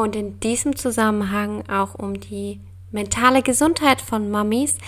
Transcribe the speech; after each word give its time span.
und 0.00 0.16
in 0.16 0.40
diesem 0.40 0.76
Zusammenhang 0.76 1.68
auch 1.68 1.94
um 1.94 2.18
die 2.18 2.60
mentale 2.90 3.42
Gesundheit 3.42 4.00
von 4.00 4.30
Mummies, 4.30 4.78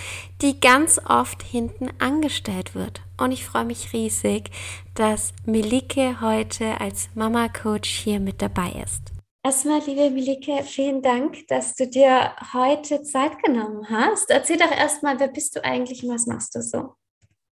die 0.41 0.59
ganz 0.59 0.99
oft 1.07 1.41
hinten 1.41 1.89
angestellt 1.99 2.75
wird. 2.75 3.01
Und 3.17 3.31
ich 3.31 3.45
freue 3.45 3.65
mich 3.65 3.93
riesig, 3.93 4.51
dass 4.95 5.33
Melike 5.45 6.19
heute 6.21 6.81
als 6.81 7.09
Mama 7.15 7.47
Coach 7.47 7.89
hier 7.89 8.19
mit 8.19 8.41
dabei 8.41 8.71
ist. 8.83 9.13
Erstmal, 9.45 9.81
liebe 9.85 10.09
Melike, 10.09 10.63
vielen 10.63 11.01
Dank, 11.01 11.47
dass 11.47 11.75
du 11.75 11.87
dir 11.87 12.31
heute 12.53 13.03
Zeit 13.03 13.41
genommen 13.43 13.89
hast. 13.89 14.29
Erzähl 14.29 14.57
doch 14.57 14.71
erstmal, 14.71 15.19
wer 15.19 15.27
bist 15.27 15.55
du 15.55 15.63
eigentlich 15.63 16.03
und 16.03 16.13
was 16.13 16.27
machst 16.27 16.55
du 16.55 16.61
so? 16.61 16.95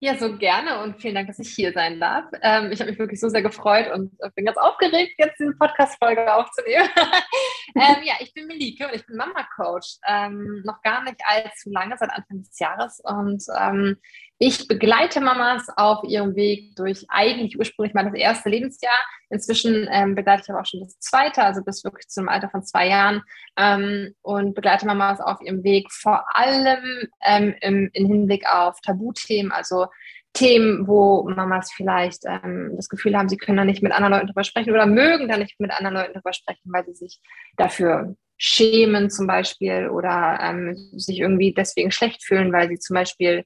Ja, 0.00 0.16
so 0.16 0.38
gerne 0.38 0.80
und 0.84 1.00
vielen 1.02 1.16
Dank, 1.16 1.26
dass 1.26 1.40
ich 1.40 1.48
hier 1.48 1.72
sein 1.72 1.98
darf. 1.98 2.26
Ähm, 2.42 2.70
ich 2.70 2.78
habe 2.78 2.90
mich 2.90 3.00
wirklich 3.00 3.18
so 3.18 3.28
sehr 3.28 3.42
gefreut 3.42 3.90
und 3.92 4.16
bin 4.36 4.44
ganz 4.44 4.56
aufgeregt, 4.56 5.14
jetzt 5.18 5.40
diese 5.40 5.56
Podcast-Folge 5.58 6.32
aufzunehmen. 6.32 6.88
ähm, 7.74 8.04
ja, 8.04 8.14
ich 8.20 8.32
bin 8.32 8.46
Melike 8.46 8.86
und 8.86 8.94
ich 8.94 9.04
bin 9.06 9.16
Mama-Coach. 9.16 9.96
Ähm, 10.06 10.62
noch 10.64 10.80
gar 10.82 11.02
nicht 11.02 11.16
allzu 11.26 11.70
lange, 11.70 11.96
seit 11.98 12.10
Anfang 12.10 12.42
des 12.42 12.56
Jahres. 12.60 13.00
Und 13.02 13.42
ähm, 13.58 13.96
ich 14.40 14.68
begleite 14.68 15.20
Mamas 15.20 15.66
auf 15.76 16.04
ihrem 16.04 16.36
Weg 16.36 16.76
durch 16.76 17.04
eigentlich 17.08 17.58
ursprünglich 17.58 17.92
mal 17.92 18.04
das 18.04 18.14
erste 18.14 18.48
Lebensjahr. 18.48 18.94
Inzwischen 19.30 19.88
ähm, 19.90 20.14
begleite 20.14 20.42
ich 20.44 20.50
aber 20.50 20.60
auch 20.60 20.66
schon 20.66 20.80
das 20.80 20.98
zweite, 21.00 21.42
also 21.42 21.62
bis 21.64 21.82
wirklich 21.82 22.06
zum 22.06 22.28
Alter 22.28 22.48
von 22.48 22.62
zwei 22.62 22.88
Jahren 22.88 23.22
ähm, 23.56 24.14
und 24.22 24.54
begleite 24.54 24.86
Mamas 24.86 25.20
auf 25.20 25.40
ihrem 25.42 25.64
Weg 25.64 25.90
vor 25.92 26.24
allem 26.36 27.08
ähm, 27.26 27.54
im, 27.60 27.90
im 27.92 28.06
Hinblick 28.06 28.46
auf 28.48 28.80
Tabuthemen, 28.80 29.50
also 29.50 29.86
Themen, 30.34 30.86
wo 30.86 31.28
Mamas 31.28 31.72
vielleicht 31.72 32.22
ähm, 32.24 32.74
das 32.76 32.88
Gefühl 32.88 33.16
haben, 33.16 33.28
sie 33.28 33.38
können 33.38 33.56
da 33.56 33.64
nicht 33.64 33.82
mit 33.82 33.92
anderen 33.92 34.12
Leuten 34.12 34.26
drüber 34.28 34.44
sprechen 34.44 34.72
oder 34.72 34.86
mögen 34.86 35.26
da 35.28 35.36
nicht 35.36 35.58
mit 35.58 35.72
anderen 35.72 35.96
Leuten 35.96 36.12
drüber 36.12 36.32
sprechen, 36.32 36.70
weil 36.72 36.84
sie 36.84 36.94
sich 36.94 37.20
dafür 37.56 38.14
schämen 38.36 39.10
zum 39.10 39.26
Beispiel 39.26 39.88
oder 39.88 40.38
ähm, 40.40 40.76
sich 40.92 41.18
irgendwie 41.18 41.52
deswegen 41.52 41.90
schlecht 41.90 42.24
fühlen, 42.24 42.52
weil 42.52 42.68
sie 42.68 42.78
zum 42.78 42.94
Beispiel 42.94 43.44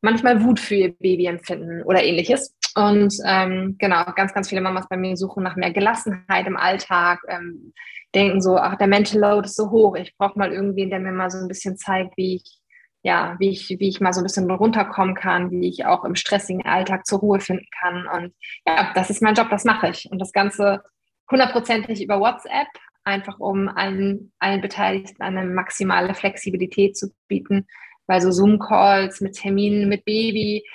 manchmal 0.00 0.42
Wut 0.42 0.60
für 0.60 0.74
ihr 0.74 0.92
Baby 0.92 1.26
empfinden 1.26 1.82
oder 1.82 2.02
ähnliches. 2.02 2.54
Und 2.74 3.14
ähm, 3.26 3.76
genau, 3.78 4.04
ganz, 4.14 4.32
ganz 4.32 4.48
viele 4.48 4.60
Mamas 4.60 4.88
bei 4.88 4.96
mir 4.96 5.16
suchen 5.16 5.42
nach 5.42 5.56
mehr 5.56 5.72
Gelassenheit 5.72 6.46
im 6.46 6.56
Alltag, 6.56 7.20
ähm, 7.28 7.72
denken 8.14 8.40
so, 8.40 8.56
ach, 8.56 8.76
der 8.76 8.86
Mental 8.86 9.20
Load 9.20 9.46
ist 9.46 9.56
so 9.56 9.70
hoch, 9.70 9.96
ich 9.96 10.16
brauche 10.16 10.38
mal 10.38 10.52
irgendwen, 10.52 10.90
der 10.90 11.00
mir 11.00 11.12
mal 11.12 11.30
so 11.30 11.38
ein 11.38 11.48
bisschen 11.48 11.76
zeigt, 11.76 12.16
wie 12.16 12.36
ich, 12.36 12.58
ja, 13.02 13.36
wie 13.38 13.50
ich, 13.50 13.68
wie 13.68 13.88
ich 13.88 14.00
mal 14.00 14.12
so 14.12 14.20
ein 14.20 14.24
bisschen 14.24 14.50
runterkommen 14.50 15.14
kann, 15.14 15.50
wie 15.50 15.68
ich 15.68 15.86
auch 15.86 16.04
im 16.04 16.14
stressigen 16.14 16.64
Alltag 16.64 17.06
zur 17.06 17.20
Ruhe 17.20 17.40
finden 17.40 17.66
kann. 17.80 18.06
Und 18.06 18.34
ja, 18.66 18.92
das 18.94 19.10
ist 19.10 19.22
mein 19.22 19.34
Job, 19.34 19.48
das 19.50 19.64
mache 19.64 19.88
ich. 19.88 20.08
Und 20.10 20.18
das 20.18 20.32
Ganze 20.32 20.82
hundertprozentig 21.30 22.02
über 22.02 22.20
WhatsApp, 22.20 22.68
einfach 23.04 23.38
um 23.38 23.68
allen, 23.68 24.32
allen 24.38 24.60
Beteiligten 24.60 25.22
eine 25.22 25.44
maximale 25.44 26.14
Flexibilität 26.14 26.96
zu 26.96 27.12
bieten, 27.28 27.66
weil 28.10 28.20
so 28.20 28.32
Zoom-Calls 28.32 29.20
mit 29.20 29.36
Terminen 29.36 29.88
mit 29.88 30.04
Baby 30.04 30.66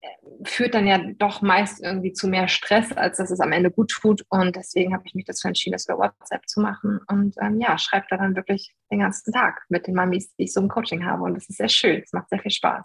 äh, 0.00 0.08
führt 0.42 0.74
dann 0.74 0.88
ja 0.88 0.98
doch 0.98 1.40
meist 1.40 1.80
irgendwie 1.80 2.12
zu 2.12 2.26
mehr 2.26 2.48
Stress, 2.48 2.90
als 2.92 3.18
dass 3.18 3.30
es 3.30 3.38
am 3.38 3.52
Ende 3.52 3.70
gut 3.70 3.92
tut. 3.92 4.24
Und 4.28 4.56
deswegen 4.56 4.92
habe 4.92 5.04
ich 5.06 5.14
mich 5.14 5.24
dazu 5.24 5.46
entschieden, 5.46 5.74
das 5.74 5.86
über 5.86 5.98
WhatsApp 5.98 6.48
zu 6.48 6.60
machen. 6.60 6.98
Und 7.06 7.36
ähm, 7.40 7.60
ja, 7.60 7.78
schreibe 7.78 8.06
da 8.10 8.16
dann 8.16 8.34
wirklich 8.34 8.74
den 8.90 8.98
ganzen 8.98 9.32
Tag 9.32 9.62
mit 9.68 9.86
den 9.86 9.94
Mamis, 9.94 10.34
die 10.34 10.44
ich 10.44 10.52
so 10.52 10.60
im 10.60 10.68
Coaching 10.68 11.06
habe. 11.06 11.22
Und 11.22 11.34
das 11.34 11.48
ist 11.48 11.58
sehr 11.58 11.68
schön. 11.68 12.02
Es 12.02 12.12
macht 12.12 12.28
sehr 12.28 12.40
viel 12.40 12.50
Spaß. 12.50 12.84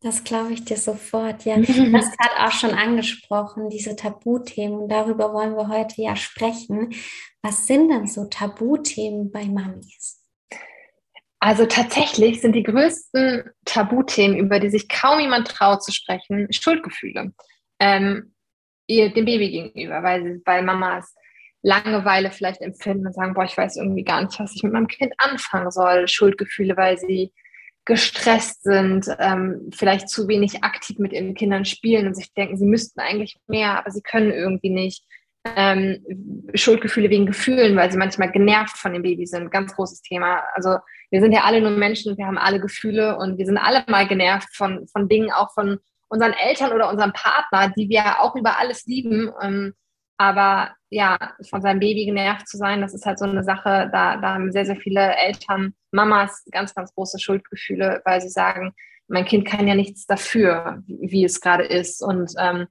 Das 0.00 0.24
glaube 0.24 0.54
ich 0.54 0.64
dir 0.64 0.78
sofort, 0.78 1.44
ja. 1.44 1.56
Du 1.60 1.92
hast 1.92 2.16
gerade 2.16 2.46
auch 2.46 2.52
schon 2.52 2.70
angesprochen, 2.70 3.68
diese 3.68 3.94
Tabuthemen. 3.94 4.78
Und 4.78 4.88
darüber 4.88 5.34
wollen 5.34 5.54
wir 5.54 5.68
heute 5.68 6.00
ja 6.00 6.16
sprechen. 6.16 6.94
Was 7.42 7.66
sind 7.66 7.90
denn 7.90 8.06
so 8.06 8.24
Tabuthemen 8.24 9.30
bei 9.30 9.44
Mamis? 9.44 10.15
Also 11.46 11.64
tatsächlich 11.64 12.40
sind 12.40 12.56
die 12.56 12.64
größten 12.64 13.44
Tabuthemen, 13.64 14.36
über 14.36 14.58
die 14.58 14.68
sich 14.68 14.88
kaum 14.88 15.20
jemand 15.20 15.46
traut 15.46 15.80
zu 15.80 15.92
sprechen, 15.92 16.48
Schuldgefühle. 16.50 17.30
Ähm, 17.78 18.34
ihr, 18.88 19.14
dem 19.14 19.26
Baby 19.26 19.52
gegenüber, 19.52 20.02
weil, 20.02 20.42
weil 20.44 20.64
Mamas 20.64 21.14
Langeweile 21.62 22.32
vielleicht 22.32 22.62
empfinden 22.62 23.06
und 23.06 23.12
sagen, 23.12 23.34
boah, 23.34 23.44
ich 23.44 23.56
weiß 23.56 23.76
irgendwie 23.76 24.02
gar 24.02 24.24
nicht, 24.24 24.40
was 24.40 24.56
ich 24.56 24.64
mit 24.64 24.72
meinem 24.72 24.88
Kind 24.88 25.12
anfangen 25.18 25.70
soll. 25.70 26.08
Schuldgefühle, 26.08 26.76
weil 26.76 26.98
sie 26.98 27.32
gestresst 27.84 28.64
sind, 28.64 29.06
ähm, 29.20 29.70
vielleicht 29.72 30.08
zu 30.08 30.26
wenig 30.26 30.64
aktiv 30.64 30.98
mit 30.98 31.12
ihren 31.12 31.34
Kindern 31.34 31.64
spielen 31.64 32.08
und 32.08 32.14
sich 32.14 32.34
denken, 32.34 32.56
sie 32.56 32.66
müssten 32.66 32.98
eigentlich 32.98 33.36
mehr, 33.46 33.78
aber 33.78 33.92
sie 33.92 34.02
können 34.02 34.32
irgendwie 34.32 34.70
nicht. 34.70 35.04
Ähm, 35.54 36.04
Schuldgefühle 36.54 37.08
wegen 37.08 37.26
Gefühlen, 37.26 37.76
weil 37.76 37.92
sie 37.92 37.98
manchmal 37.98 38.32
genervt 38.32 38.76
von 38.76 38.92
dem 38.92 39.02
Baby 39.02 39.26
sind. 39.26 39.52
Ganz 39.52 39.76
großes 39.76 40.02
Thema. 40.02 40.42
Also 40.54 40.78
wir 41.10 41.20
sind 41.20 41.32
ja 41.32 41.44
alle 41.44 41.60
nur 41.60 41.70
Menschen, 41.70 42.16
wir 42.16 42.26
haben 42.26 42.38
alle 42.38 42.60
Gefühle 42.60 43.16
und 43.18 43.38
wir 43.38 43.46
sind 43.46 43.58
alle 43.58 43.84
mal 43.88 44.06
genervt 44.06 44.54
von, 44.54 44.86
von 44.88 45.08
Dingen, 45.08 45.30
auch 45.30 45.52
von 45.52 45.78
unseren 46.08 46.32
Eltern 46.32 46.72
oder 46.72 46.90
unserem 46.90 47.12
Partner, 47.12 47.72
die 47.76 47.88
wir 47.88 48.20
auch 48.20 48.34
über 48.36 48.58
alles 48.58 48.86
lieben. 48.86 49.32
Ähm, 49.42 49.74
aber 50.18 50.74
ja, 50.88 51.18
von 51.48 51.60
seinem 51.60 51.80
Baby 51.80 52.06
genervt 52.06 52.48
zu 52.48 52.56
sein, 52.56 52.80
das 52.80 52.94
ist 52.94 53.04
halt 53.04 53.18
so 53.18 53.26
eine 53.26 53.44
Sache, 53.44 53.90
da, 53.92 54.16
da 54.16 54.34
haben 54.34 54.52
sehr, 54.52 54.64
sehr 54.64 54.76
viele 54.76 55.14
Eltern, 55.16 55.74
Mamas 55.90 56.44
ganz, 56.50 56.74
ganz 56.74 56.94
große 56.94 57.18
Schuldgefühle, 57.18 58.02
weil 58.04 58.20
sie 58.20 58.28
sagen, 58.28 58.72
mein 59.08 59.24
Kind 59.24 59.46
kann 59.46 59.68
ja 59.68 59.74
nichts 59.74 60.06
dafür, 60.06 60.82
wie, 60.86 61.10
wie 61.10 61.24
es 61.24 61.40
gerade 61.40 61.64
ist. 61.64 62.02
Und 62.02 62.32
ähm, 62.38 62.66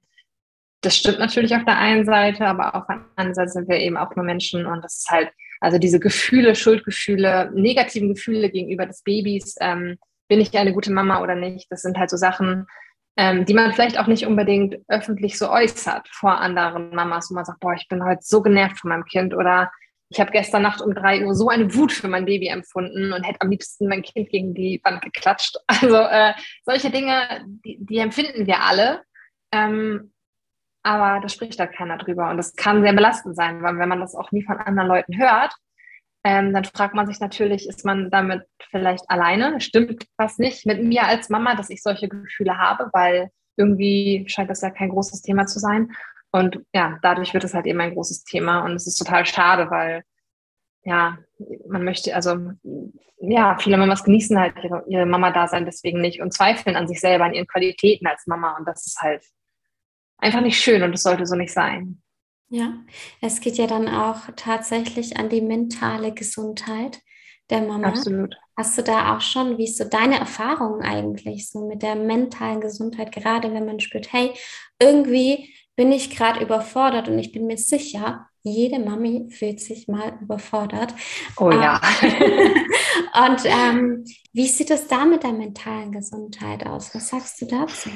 das 0.82 0.98
stimmt 0.98 1.20
natürlich 1.20 1.56
auf 1.56 1.66
der 1.66 1.78
einen 1.78 2.06
Seite, 2.06 2.46
aber 2.46 2.76
auf 2.76 2.88
der 2.88 3.06
anderen 3.16 3.34
Seite 3.34 3.50
sind 3.50 3.70
wir 3.70 3.78
eben 3.78 3.98
auch 3.98 4.16
nur 4.16 4.26
Menschen 4.26 4.66
und 4.66 4.84
das 4.84 4.98
ist 4.98 5.10
halt 5.10 5.30
also 5.66 5.80
diese 5.80 6.00
Gefühle, 6.00 6.54
Schuldgefühle, 6.54 7.50
negativen 7.56 8.14
Gefühle 8.14 8.52
gegenüber 8.52 8.86
des 8.86 9.02
Babys, 9.02 9.56
ähm, 9.60 9.98
bin 10.28 10.40
ich 10.40 10.56
eine 10.56 10.74
gute 10.74 10.94
Mama 10.94 11.24
oder 11.24 11.34
nicht? 11.34 11.66
Das 11.72 11.82
sind 11.82 11.98
halt 11.98 12.12
so 12.12 12.18
Sachen, 12.18 12.68
ähm, 13.18 13.46
die 13.46 13.56
man 13.56 13.74
vielleicht 13.74 14.00
auch 14.00 14.06
nicht 14.06 14.28
unbedingt 14.28 14.78
öffentlich 14.90 15.40
so 15.40 15.50
äußert 15.50 16.08
vor 16.10 16.40
anderen 16.40 16.92
Mamas, 16.92 17.32
wo 17.32 17.34
man 17.34 17.46
sagt, 17.46 17.62
boah, 17.62 17.74
ich 17.74 17.88
bin 17.88 18.06
heute 18.06 18.22
so 18.22 18.44
genervt 18.44 18.78
von 18.78 18.90
meinem 18.90 19.06
Kind 19.06 19.34
oder 19.34 19.72
ich 20.10 20.20
habe 20.20 20.30
gestern 20.30 20.62
Nacht 20.62 20.82
um 20.82 20.94
drei 20.94 21.26
Uhr 21.26 21.34
so 21.34 21.50
eine 21.50 21.74
Wut 21.74 21.92
für 21.92 22.10
mein 22.10 22.26
Baby 22.26 22.50
empfunden 22.50 23.12
und 23.12 23.24
hätte 23.24 23.42
am 23.42 23.50
liebsten 23.50 23.88
mein 23.88 24.04
Kind 24.04 24.30
gegen 24.30 24.54
die 24.54 24.80
Wand 24.84 25.02
geklatscht. 25.02 25.58
Also 25.66 25.96
äh, 25.96 26.34
solche 26.64 26.92
Dinge, 26.92 27.44
die, 27.66 27.78
die, 27.80 27.98
empfinden 27.98 28.46
wir 28.46 28.62
alle. 28.62 29.02
Ähm, 29.52 30.14
aber 30.86 31.20
da 31.20 31.30
spricht 31.30 31.60
halt 31.60 31.74
keiner 31.74 31.98
drüber. 31.98 32.30
Und 32.30 32.38
das 32.38 32.56
kann 32.56 32.84
sehr 32.84 32.94
belastend 32.94 33.36
sein, 33.36 33.64
weil 33.64 33.78
wenn 33.80 33.90
man 33.90 34.00
das 34.00 34.16
auch 34.16 34.32
nie 34.32 34.44
von 34.44 34.58
anderen 34.58 34.88
Leuten 34.88 35.18
hört, 35.18 35.54
ähm, 36.24 36.54
dann 36.54 36.64
fragt 36.64 36.94
man 36.94 37.08
sich 37.08 37.20
natürlich, 37.20 37.68
ist 37.68 37.86
man 37.86 38.12
damit 38.12 38.44
vielleicht 38.70 39.10
alleine? 39.10 39.60
Stimmt 39.62 40.06
was 40.18 40.38
nicht 40.38 40.66
mit 40.66 40.84
mir 40.84 41.04
als 41.06 41.30
Mama, 41.30 41.56
dass 41.56 41.72
ich 41.72 41.82
solche 41.82 42.08
Gefühle 42.08 42.60
habe, 42.60 42.90
weil 42.94 43.30
irgendwie 43.58 44.26
scheint 44.28 44.50
das 44.50 44.62
ja 44.62 44.70
kein 44.70 44.90
großes 44.90 45.24
Thema 45.24 45.48
zu 45.48 45.60
sein. 45.60 45.92
Und 46.32 46.62
ja, 46.74 47.00
dadurch 47.02 47.34
wird 47.34 47.44
es 47.44 47.56
halt 47.56 47.66
eben 47.66 47.82
ein 47.82 47.94
großes 47.94 48.24
Thema. 48.24 48.64
Und 48.64 48.74
es 48.74 48.86
ist 48.86 48.98
total 48.98 49.26
schade, 49.26 49.72
weil 49.72 50.04
ja, 50.84 51.18
man 51.68 51.84
möchte, 51.84 52.14
also 52.14 52.52
ja, 53.18 53.58
viele 53.58 53.78
Mamas 53.78 54.04
genießen 54.04 54.40
halt 54.40 54.54
ihre, 54.64 54.84
ihre 54.88 55.06
Mama-Dasein 55.08 55.66
deswegen 55.66 56.00
nicht 56.00 56.22
und 56.22 56.32
zweifeln 56.32 56.76
an 56.76 56.88
sich 56.88 57.00
selber, 57.00 57.26
an 57.26 57.34
ihren 57.34 57.48
Qualitäten 57.48 58.06
als 58.06 58.28
Mama. 58.28 58.56
Und 58.58 58.68
das 58.68 58.86
ist 58.86 59.02
halt 59.02 59.24
einfach 60.18 60.42
nicht 60.42 60.60
schön 60.60 60.84
und 60.84 60.94
es 60.94 61.04
sollte 61.04 61.26
so 61.26 61.36
nicht 61.36 61.54
sein. 61.54 62.02
Ja, 62.50 62.74
es 63.22 63.42
geht 63.42 63.58
ja 63.58 63.68
dann 63.68 63.88
auch 63.88 64.22
tatsächlich 64.36 65.18
an 65.18 65.30
die 65.30 65.42
mentale 65.42 66.14
Gesundheit 66.14 67.02
der 67.50 67.62
Mama. 67.62 67.88
Absolut. 67.88 68.36
Hast 68.58 68.78
du 68.78 68.84
da 68.84 69.16
auch 69.16 69.22
schon, 69.22 69.58
wie 69.58 69.66
ist 69.66 69.78
so 69.78 69.84
deine 69.84 70.20
Erfahrung 70.20 70.82
eigentlich 70.82 71.50
so 71.50 71.68
mit 71.68 71.82
der 71.82 71.96
mentalen 71.96 72.62
Gesundheit, 72.62 73.12
gerade 73.12 73.54
wenn 73.54 73.66
man 73.66 73.80
spürt, 73.80 74.14
hey, 74.14 74.32
irgendwie 74.80 75.54
bin 75.76 75.92
ich 75.92 76.16
gerade 76.16 76.42
überfordert 76.42 77.10
und 77.10 77.20
ich 77.20 77.32
bin 77.32 77.48
mir 77.48 77.58
sicher, 77.58 78.30
jede 78.44 78.80
Mami 78.80 79.28
fühlt 79.30 79.60
sich 79.60 79.88
mal 79.88 80.18
überfordert. 80.22 80.94
Oh 81.38 81.52
ja. 81.52 81.82
und 82.02 83.42
ähm, 83.46 84.06
wie 84.34 84.48
sieht 84.48 84.70
es 84.70 84.88
da 84.88 85.04
mit 85.04 85.24
der 85.24 85.34
mentalen 85.34 85.92
Gesundheit 85.92 86.66
aus? 86.66 86.94
Was 86.94 87.10
sagst 87.10 87.42
du 87.42 87.48
dazu? 87.48 87.90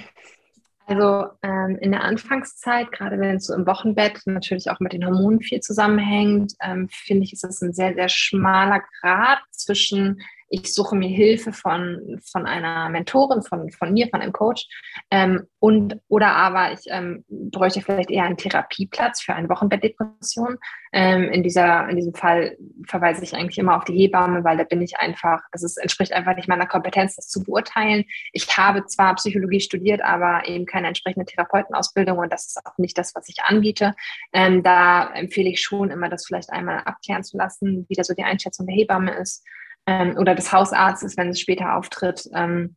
Also 0.90 1.28
ähm, 1.44 1.78
in 1.82 1.92
der 1.92 2.04
Anfangszeit, 2.04 2.92
gerade 2.92 3.20
wenn 3.20 3.36
es 3.36 3.46
so 3.46 3.54
im 3.54 3.68
Wochenbett 3.68 4.22
natürlich 4.26 4.72
auch 4.72 4.80
mit 4.80 4.92
den 4.92 5.06
Hormonen 5.06 5.40
viel 5.40 5.60
zusammenhängt, 5.60 6.54
ähm, 6.62 6.90
finde 6.90 7.26
ich, 7.26 7.34
ist 7.34 7.44
es 7.44 7.62
ein 7.62 7.74
sehr, 7.74 7.94
sehr 7.94 8.10
schmaler 8.10 8.82
Grad 9.00 9.38
zwischen 9.52 10.20
ich 10.50 10.74
suche 10.74 10.96
mir 10.96 11.10
Hilfe 11.10 11.54
von, 11.54 12.20
von 12.32 12.46
einer 12.46 12.90
Mentorin, 12.90 13.42
von, 13.42 13.72
von 13.72 13.94
mir, 13.94 14.08
von 14.10 14.22
einem 14.22 14.34
Coach. 14.34 14.68
Ähm, 15.12 15.48
und, 15.60 16.00
oder 16.08 16.36
aber 16.36 16.74
ich 16.74 16.82
ähm, 16.88 17.24
bräuchte 17.30 17.82
vielleicht 17.82 18.10
eher 18.10 18.24
einen 18.24 18.38
Therapieplatz 18.38 19.22
für 19.22 19.34
eine 19.34 19.50
Wochenbettdepression. 19.50 20.58
Ähm, 20.92 21.26
in, 21.26 21.44
dieser, 21.44 21.88
in 21.88 21.98
diesem 21.98 22.14
Fall 22.16 22.58
verweise 22.88 23.24
ich 23.24 23.36
eigentlich 23.36 23.60
immer 23.60 23.78
auf 23.78 23.84
die 23.86 23.94
Hebamme, 23.94 24.44
weil 24.44 24.58
da 24.58 24.64
bin 24.64 24.82
ich 24.82 24.98
einfach, 24.98 25.42
das 25.52 25.64
ist, 25.64 25.78
entspricht 25.78 26.14
einfach 26.14 26.36
nicht 26.36 26.48
meiner 26.48 26.66
Kompetenz, 26.66 27.16
das 27.16 27.28
zu 27.28 27.44
beurteilen. 27.44 28.06
Ich 28.34 28.58
habe 28.58 28.86
zwar 28.88 29.16
Psychologie 29.16 29.60
studiert, 29.60 30.02
aber 30.02 30.48
eben 30.48 30.66
keine 30.66 30.88
entsprechende 30.88 31.26
Therapeutenausbildung 31.26 32.18
und 32.18 32.34
das 32.34 32.48
ist 32.48 32.66
auch 32.66 32.78
nicht 32.78 32.98
das, 32.98 33.14
was 33.14 33.30
ich 33.30 33.44
anbiete. 33.44 33.94
Ähm, 34.34 34.64
da 34.64 35.12
empfehle 35.14 35.50
ich 35.50 35.62
schon 35.62 35.92
immer, 35.92 36.10
das 36.10 36.26
vielleicht 36.26 36.50
einmal 36.52 36.80
abklären 36.80 37.24
zu 37.24 37.38
lassen, 37.38 37.86
wie 37.88 37.96
da 37.96 38.04
so 38.04 38.16
die 38.16 38.24
Einschätzung 38.24 38.66
der 38.66 38.76
Hebamme 38.76 39.12
ist 39.12 39.44
ähm, 39.90 40.18
oder 40.18 40.36
des 40.36 40.54
Hausarztes, 40.54 41.18
wenn 41.18 41.30
es 41.30 41.40
später 41.40 41.76
auftritt. 41.76 42.30
Ähm, 42.34 42.76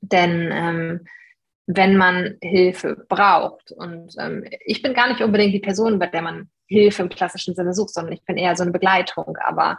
denn 0.00 0.50
ähm, 0.52 1.06
wenn 1.66 1.96
man 1.96 2.36
Hilfe 2.42 3.04
braucht, 3.08 3.72
und 3.72 4.14
ähm, 4.18 4.44
ich 4.64 4.82
bin 4.82 4.94
gar 4.94 5.08
nicht 5.08 5.20
unbedingt 5.20 5.54
die 5.54 5.60
Person, 5.60 5.98
bei 5.98 6.06
der 6.06 6.22
man 6.22 6.50
Hilfe 6.66 7.02
im 7.02 7.08
klassischen 7.08 7.54
Sinne 7.54 7.74
sucht, 7.74 7.94
sondern 7.94 8.12
ich 8.12 8.24
bin 8.24 8.36
eher 8.36 8.56
so 8.56 8.62
eine 8.62 8.72
Begleitung. 8.72 9.36
Aber 9.44 9.78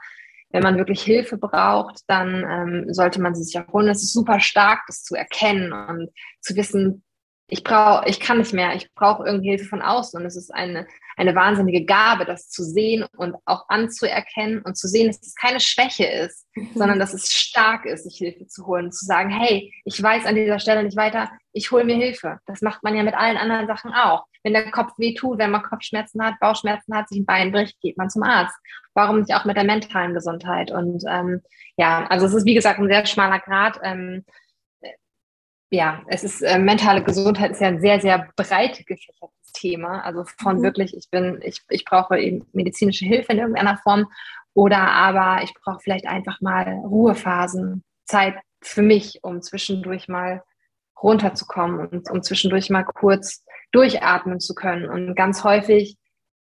wenn 0.52 0.64
man 0.64 0.78
wirklich 0.78 1.02
Hilfe 1.02 1.38
braucht, 1.38 2.02
dann 2.08 2.46
ähm, 2.50 2.94
sollte 2.94 3.22
man 3.22 3.36
sie 3.36 3.44
sich 3.44 3.60
auch 3.60 3.72
holen. 3.74 3.88
Es 3.90 4.04
ist 4.04 4.14
super 4.14 4.40
stark, 4.40 4.82
das 4.88 5.04
zu 5.04 5.16
erkennen 5.16 5.74
und 5.74 6.10
zu 6.42 6.56
wissen, 6.56 7.04
ich 7.52 7.64
brauche, 7.64 8.08
ich 8.08 8.20
kann 8.20 8.38
nicht 8.38 8.54
mehr, 8.54 8.76
ich 8.76 8.94
brauche 8.94 9.26
irgendwie 9.26 9.50
Hilfe 9.50 9.66
von 9.66 9.82
außen. 9.82 10.20
Und 10.20 10.26
es 10.26 10.36
ist 10.36 10.54
eine, 10.54 10.88
eine 11.18 11.34
wahnsinnige 11.34 11.84
Gabe, 11.84 12.26
das 12.26 12.50
zu 12.50 12.64
sehen 12.64 13.06
und 13.18 13.36
auch 13.46 13.66
anzuerkennen 13.70 14.62
und 14.62 14.78
zu 14.78 14.88
sehen, 14.88 15.08
dass 15.08 15.22
es 15.22 15.34
keine 15.34 15.60
Schwäche 15.60 16.06
ist, 16.06 16.46
mhm. 16.56 16.70
sondern 16.76 17.00
dass 17.00 17.14
es 17.14 17.34
stark 17.34 17.86
ist, 17.86 18.04
sich 18.04 18.18
Hilfe 18.18 18.46
zu 18.48 18.68
holen, 18.68 18.92
zu 18.92 19.06
sagen, 19.06 19.32
hey, 19.32 19.74
ich 19.84 20.02
weiß 20.02 20.26
an 20.26 20.36
dieser 20.36 20.60
Stelle 20.60 20.84
nicht 20.84 20.96
weiter, 20.96 21.32
ich 21.52 21.72
hole 21.72 21.86
mir 21.86 21.96
Hilfe. 21.96 22.40
Das 22.46 22.62
macht 22.62 22.84
man 22.84 22.96
ja 22.96 23.04
mit 23.04 23.16
allen 23.16 23.38
anderen 23.38 23.68
Sachen 23.68 23.94
auch. 23.94 24.26
Wenn 24.44 24.54
der 24.54 24.72
Kopf 24.72 24.94
weh 24.98 25.16
tut, 25.16 25.40
wenn 25.40 25.52
man 25.52 25.64
Kopfschmerzen 25.64 26.24
hat, 26.24 26.40
Bauchschmerzen 26.40 26.96
hat, 26.96 27.10
sich 27.10 27.20
ein 27.20 27.26
Bein 27.26 27.52
bricht, 27.52 27.82
geht 27.82 27.98
man 27.98 28.10
zum 28.10 28.24
Arzt. 28.24 28.56
Warum 28.94 29.20
nicht 29.20 29.34
auch 29.34 29.46
mit 29.46 29.58
der 29.58 29.64
mentalen 29.64 30.14
Gesundheit? 30.14 30.72
Und 30.72 31.04
ähm, 31.10 31.42
ja, 31.78 32.06
also 32.08 32.28
es 32.28 32.34
ist 32.34 32.46
wie 32.46 32.54
gesagt 32.54 32.80
ein 32.80 32.88
sehr 32.88 33.06
schmaler 33.06 33.40
Grad. 33.40 33.80
Ähm, 33.84 34.24
ja, 35.72 36.02
es 36.08 36.24
ist 36.24 36.42
äh, 36.42 36.58
mentale 36.58 37.04
Gesundheit 37.04 37.52
ist 37.52 37.62
ja 37.62 37.68
ein 37.68 37.82
sehr, 37.82 38.00
sehr 38.02 38.28
breit 38.36 38.86
gefächertes 38.88 39.52
Thema. 39.54 40.02
Also 40.02 40.26
von 40.42 40.58
mhm. 40.58 40.64
wirklich, 40.64 40.96
ich 40.96 41.10
bin, 41.10 41.40
ich, 41.44 41.62
ich 41.70 41.86
brauche 41.86 42.20
eben 42.20 42.46
medizinische 42.54 43.06
Hilfe 43.06 43.34
in 43.34 43.40
irgendeiner 43.40 43.78
Form 43.78 44.08
oder 44.54 44.80
aber 44.80 45.44
ich 45.44 45.54
brauche 45.54 45.80
vielleicht 45.80 46.08
einfach 46.08 46.42
mal 46.42 46.64
Ruhephasen, 46.84 47.84
Zeit 48.06 48.36
für 48.62 48.82
mich, 48.82 49.20
um 49.22 49.42
zwischendurch 49.42 50.08
mal 50.08 50.44
runterzukommen 51.02 51.88
und 51.88 52.10
um 52.10 52.24
zwischendurch 52.24 52.70
mal 52.70 52.84
kurz 52.84 53.46
durchatmen 53.72 54.40
zu 54.40 54.56
können. 54.56 54.90
Und 54.90 55.16
ganz 55.16 55.44
häufig 55.44 55.98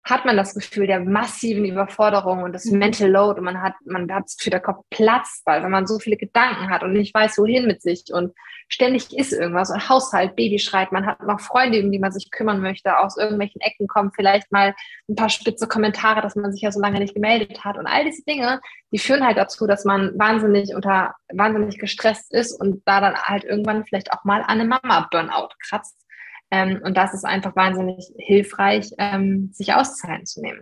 hat 0.05 0.23
man 0.23 0.37
das 0.37 0.53
Gefühl 0.53 0.85
der 0.85 0.99
massiven 0.99 1.65
Überforderung 1.65 2.43
und 2.43 2.53
das 2.53 2.65
mhm. 2.65 2.77
Mental 2.77 3.09
Load 3.09 3.39
und 3.39 3.45
man 3.45 3.61
hat, 3.61 3.73
man 3.85 4.11
hat 4.13 4.25
für 4.37 4.51
der 4.51 4.59
Kopf 4.59 4.85
Platz, 4.91 5.41
weil 5.45 5.63
wenn 5.63 5.71
man 5.71 5.87
so 5.87 5.97
viele 5.97 6.15
Gedanken 6.15 6.69
hat 6.69 6.83
und 6.83 6.93
nicht 6.93 7.13
weiß, 7.13 7.39
wohin 7.39 7.65
mit 7.65 7.81
sich 7.81 8.05
und 8.13 8.31
ständig 8.67 9.17
ist 9.17 9.33
irgendwas 9.33 9.71
und 9.71 9.89
Haushalt, 9.89 10.35
Baby 10.35 10.59
schreit, 10.59 10.91
man 10.91 11.07
hat 11.07 11.23
noch 11.23 11.39
Freunde, 11.39 11.83
um 11.83 11.91
die 11.91 11.97
man 11.97 12.11
sich 12.11 12.29
kümmern 12.29 12.61
möchte, 12.61 12.99
aus 12.99 13.17
irgendwelchen 13.17 13.61
Ecken 13.61 13.87
kommen 13.87 14.11
vielleicht 14.15 14.51
mal 14.51 14.75
ein 15.09 15.15
paar 15.15 15.29
spitze 15.29 15.67
Kommentare, 15.67 16.21
dass 16.21 16.35
man 16.35 16.51
sich 16.51 16.61
ja 16.61 16.71
so 16.71 16.79
lange 16.79 16.99
nicht 16.99 17.15
gemeldet 17.15 17.65
hat 17.65 17.77
und 17.77 17.87
all 17.87 18.05
diese 18.05 18.23
Dinge, 18.25 18.61
die 18.91 18.99
führen 18.99 19.25
halt 19.25 19.37
dazu, 19.37 19.65
dass 19.65 19.85
man 19.85 20.17
wahnsinnig 20.19 20.75
unter, 20.75 21.15
wahnsinnig 21.33 21.79
gestresst 21.79 22.31
ist 22.31 22.53
und 22.53 22.83
da 22.85 23.01
dann 23.01 23.15
halt 23.15 23.43
irgendwann 23.43 23.85
vielleicht 23.85 24.13
auch 24.13 24.23
mal 24.23 24.41
an 24.41 24.61
einem 24.61 24.69
Mama-Burnout 24.69 25.49
kratzt 25.67 26.04
ähm, 26.55 26.81
und 26.83 26.95
das 26.95 27.13
ist 27.13 27.25
einfach 27.25 27.55
wahnsinnig 27.55 28.13
hilfreich, 28.17 28.91
ähm, 28.97 29.49
sich 29.53 29.73
Auszeiten 29.73 30.25
zu 30.25 30.41
nehmen. 30.41 30.61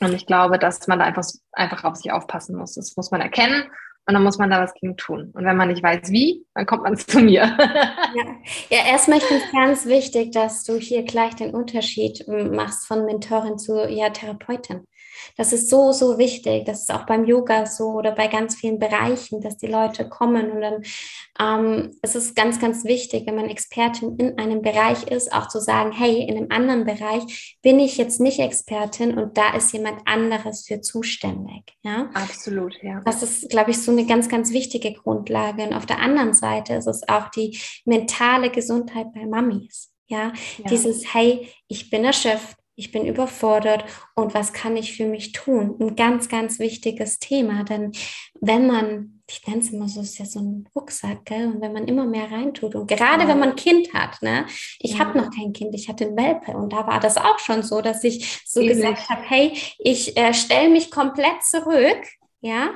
Und 0.00 0.12
ich 0.12 0.26
glaube, 0.26 0.58
dass 0.58 0.86
man 0.88 0.98
da 0.98 1.06
einfach, 1.06 1.24
einfach 1.52 1.84
auf 1.84 1.96
sich 1.96 2.12
aufpassen 2.12 2.56
muss. 2.56 2.74
Das 2.74 2.94
muss 2.96 3.10
man 3.10 3.22
erkennen 3.22 3.62
und 4.06 4.14
dann 4.14 4.22
muss 4.22 4.36
man 4.36 4.50
da 4.50 4.60
was 4.60 4.74
gegen 4.74 4.96
tun. 4.98 5.32
Und 5.32 5.44
wenn 5.44 5.56
man 5.56 5.68
nicht 5.68 5.82
weiß, 5.82 6.10
wie, 6.10 6.44
dann 6.54 6.66
kommt 6.66 6.82
man 6.82 6.96
zu 6.98 7.20
mir. 7.20 7.56
ja. 8.14 8.24
ja, 8.68 8.78
erstmal 8.90 9.20
finde 9.20 9.42
ich 9.44 9.52
ganz 9.52 9.86
wichtig, 9.86 10.32
dass 10.32 10.64
du 10.64 10.76
hier 10.76 11.02
gleich 11.04 11.34
den 11.34 11.54
Unterschied 11.54 12.26
machst 12.28 12.86
von 12.86 13.06
Mentorin 13.06 13.58
zu 13.58 13.88
ja, 13.88 14.10
Therapeutin. 14.10 14.86
Das 15.36 15.52
ist 15.52 15.68
so, 15.68 15.92
so 15.92 16.18
wichtig. 16.18 16.64
Das 16.64 16.80
ist 16.80 16.92
auch 16.92 17.06
beim 17.06 17.24
Yoga 17.24 17.66
so 17.66 17.92
oder 17.92 18.12
bei 18.12 18.26
ganz 18.26 18.54
vielen 18.54 18.78
Bereichen, 18.78 19.40
dass 19.40 19.56
die 19.56 19.66
Leute 19.66 20.08
kommen. 20.08 20.50
Und 20.50 20.60
dann 20.60 20.82
ähm, 21.38 21.96
es 22.02 22.14
ist 22.14 22.34
ganz, 22.34 22.60
ganz 22.60 22.84
wichtig, 22.84 23.26
wenn 23.26 23.36
man 23.36 23.48
Expertin 23.48 24.16
in 24.16 24.38
einem 24.38 24.62
Bereich 24.62 25.04
ist, 25.04 25.32
auch 25.32 25.48
zu 25.48 25.60
sagen, 25.60 25.92
hey, 25.92 26.22
in 26.22 26.36
einem 26.36 26.50
anderen 26.50 26.84
Bereich 26.84 27.56
bin 27.62 27.78
ich 27.78 27.96
jetzt 27.96 28.20
nicht 28.20 28.38
Expertin 28.38 29.18
und 29.18 29.36
da 29.36 29.54
ist 29.54 29.72
jemand 29.72 30.00
anderes 30.06 30.66
für 30.66 30.80
zuständig. 30.80 31.74
Ja? 31.82 32.10
Absolut, 32.14 32.76
ja. 32.82 33.00
Das 33.04 33.22
ist, 33.22 33.50
glaube 33.50 33.70
ich, 33.70 33.82
so 33.82 33.92
eine 33.92 34.06
ganz, 34.06 34.28
ganz 34.28 34.52
wichtige 34.52 34.92
Grundlage. 34.92 35.62
Und 35.64 35.74
auf 35.74 35.86
der 35.86 36.00
anderen 36.00 36.34
Seite 36.34 36.74
ist 36.74 36.86
es 36.86 37.08
auch 37.08 37.28
die 37.30 37.58
mentale 37.84 38.50
Gesundheit 38.50 39.12
bei 39.12 39.26
Mamis. 39.26 39.92
Ja, 40.08 40.32
ja. 40.58 40.70
dieses, 40.70 41.12
hey, 41.14 41.52
ich 41.66 41.90
bin 41.90 42.04
erschöpft, 42.04 42.56
ich 42.76 42.92
bin 42.92 43.06
überfordert 43.06 43.84
und 44.14 44.34
was 44.34 44.52
kann 44.52 44.76
ich 44.76 44.96
für 44.96 45.06
mich 45.06 45.32
tun? 45.32 45.76
Ein 45.80 45.96
ganz, 45.96 46.28
ganz 46.28 46.58
wichtiges 46.58 47.18
Thema, 47.18 47.64
denn 47.64 47.92
wenn 48.40 48.66
man, 48.66 49.22
ich 49.28 49.46
nenne 49.46 49.60
es 49.60 49.70
immer 49.70 49.88
so, 49.88 50.02
ist 50.02 50.18
ja 50.18 50.26
so 50.26 50.40
ein 50.40 50.68
Rucksack, 50.74 51.24
gell? 51.24 51.46
und 51.46 51.62
wenn 51.62 51.72
man 51.72 51.88
immer 51.88 52.04
mehr 52.04 52.30
reintut 52.30 52.74
und 52.74 52.86
gerade 52.86 53.22
ja. 53.22 53.28
wenn 53.28 53.38
man 53.38 53.50
ein 53.50 53.56
Kind 53.56 53.94
hat, 53.94 54.20
ne? 54.20 54.44
ich 54.78 54.92
ja. 54.92 54.98
habe 55.00 55.18
noch 55.18 55.30
kein 55.30 55.54
Kind, 55.54 55.74
ich 55.74 55.88
hatte 55.88 56.06
einen 56.06 56.16
Welpe 56.18 56.52
und 56.52 56.72
da 56.72 56.86
war 56.86 57.00
das 57.00 57.16
auch 57.16 57.38
schon 57.38 57.62
so, 57.62 57.80
dass 57.80 58.04
ich 58.04 58.42
so 58.46 58.60
Ähnlich. 58.60 58.76
gesagt 58.76 59.08
habe, 59.08 59.22
hey, 59.24 59.58
ich 59.78 60.16
äh, 60.18 60.34
stelle 60.34 60.68
mich 60.68 60.90
komplett 60.90 61.42
zurück, 61.42 62.04
ja, 62.42 62.70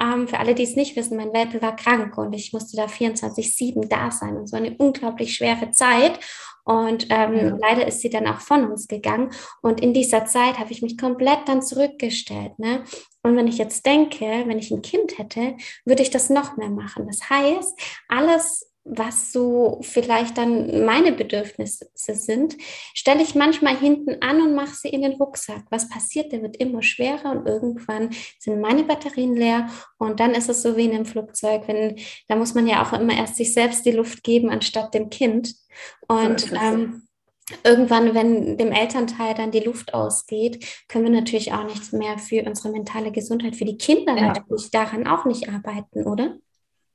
ähm, 0.00 0.28
für 0.28 0.38
alle, 0.38 0.54
die 0.54 0.62
es 0.62 0.76
nicht 0.76 0.96
wissen, 0.96 1.16
mein 1.16 1.32
Welpe 1.32 1.60
war 1.60 1.76
krank 1.76 2.16
und 2.16 2.32
ich 2.32 2.52
musste 2.52 2.76
da 2.76 2.86
24-7 2.86 3.86
da 3.88 4.10
sein 4.10 4.36
und 4.36 4.48
so 4.48 4.56
eine 4.56 4.74
unglaublich 4.78 5.34
schwere 5.34 5.72
Zeit. 5.72 6.18
Und 6.64 7.06
ähm, 7.10 7.36
ja. 7.36 7.56
leider 7.60 7.86
ist 7.86 8.00
sie 8.00 8.10
dann 8.10 8.26
auch 8.26 8.40
von 8.40 8.70
uns 8.70 8.88
gegangen. 8.88 9.30
Und 9.62 9.80
in 9.80 9.94
dieser 9.94 10.26
Zeit 10.26 10.58
habe 10.58 10.72
ich 10.72 10.82
mich 10.82 10.98
komplett 10.98 11.40
dann 11.46 11.62
zurückgestellt. 11.62 12.58
Ne? 12.58 12.84
Und 13.22 13.36
wenn 13.36 13.48
ich 13.48 13.58
jetzt 13.58 13.84
denke, 13.86 14.24
wenn 14.46 14.58
ich 14.58 14.70
ein 14.70 14.82
Kind 14.82 15.18
hätte, 15.18 15.56
würde 15.84 16.02
ich 16.02 16.10
das 16.10 16.30
noch 16.30 16.56
mehr 16.56 16.70
machen. 16.70 17.06
Das 17.06 17.28
heißt, 17.28 17.78
alles 18.08 18.69
was 18.84 19.32
so 19.32 19.80
vielleicht 19.82 20.38
dann 20.38 20.84
meine 20.84 21.12
Bedürfnisse 21.12 21.90
sind, 21.94 22.56
stelle 22.94 23.22
ich 23.22 23.34
manchmal 23.34 23.76
hinten 23.76 24.22
an 24.22 24.40
und 24.40 24.54
mache 24.54 24.74
sie 24.74 24.88
in 24.88 25.02
den 25.02 25.12
Rucksack. 25.12 25.64
Was 25.70 25.88
passiert? 25.88 26.32
Der 26.32 26.42
wird 26.42 26.56
immer 26.56 26.82
schwerer 26.82 27.30
und 27.30 27.46
irgendwann 27.46 28.10
sind 28.38 28.60
meine 28.60 28.84
Batterien 28.84 29.36
leer 29.36 29.68
und 29.98 30.18
dann 30.18 30.34
ist 30.34 30.48
es 30.48 30.62
so 30.62 30.76
wie 30.76 30.86
in 30.86 30.92
einem 30.92 31.06
Flugzeug, 31.06 31.62
wenn 31.66 31.96
da 32.28 32.36
muss 32.36 32.54
man 32.54 32.66
ja 32.66 32.82
auch 32.82 32.98
immer 32.98 33.14
erst 33.14 33.36
sich 33.36 33.52
selbst 33.52 33.84
die 33.84 33.92
Luft 33.92 34.24
geben 34.24 34.50
anstatt 34.50 34.94
dem 34.94 35.10
Kind 35.10 35.54
und 36.08 36.40
so 36.40 36.56
ähm, 36.56 37.02
Irgendwann, 37.64 38.14
wenn 38.14 38.56
dem 38.58 38.70
Elternteil 38.70 39.34
dann 39.34 39.50
die 39.50 39.60
Luft 39.60 39.92
ausgeht, 39.92 40.64
können 40.88 41.04
wir 41.04 41.20
natürlich 41.20 41.52
auch 41.52 41.64
nichts 41.64 41.92
mehr 41.92 42.16
für 42.18 42.44
unsere 42.44 42.70
mentale 42.70 43.10
Gesundheit, 43.10 43.56
für 43.56 43.64
die 43.64 43.76
Kinder 43.76 44.16
ja. 44.16 44.28
natürlich 44.28 44.70
daran 44.70 45.06
auch 45.06 45.24
nicht 45.24 45.48
arbeiten, 45.48 46.06
oder? 46.06 46.36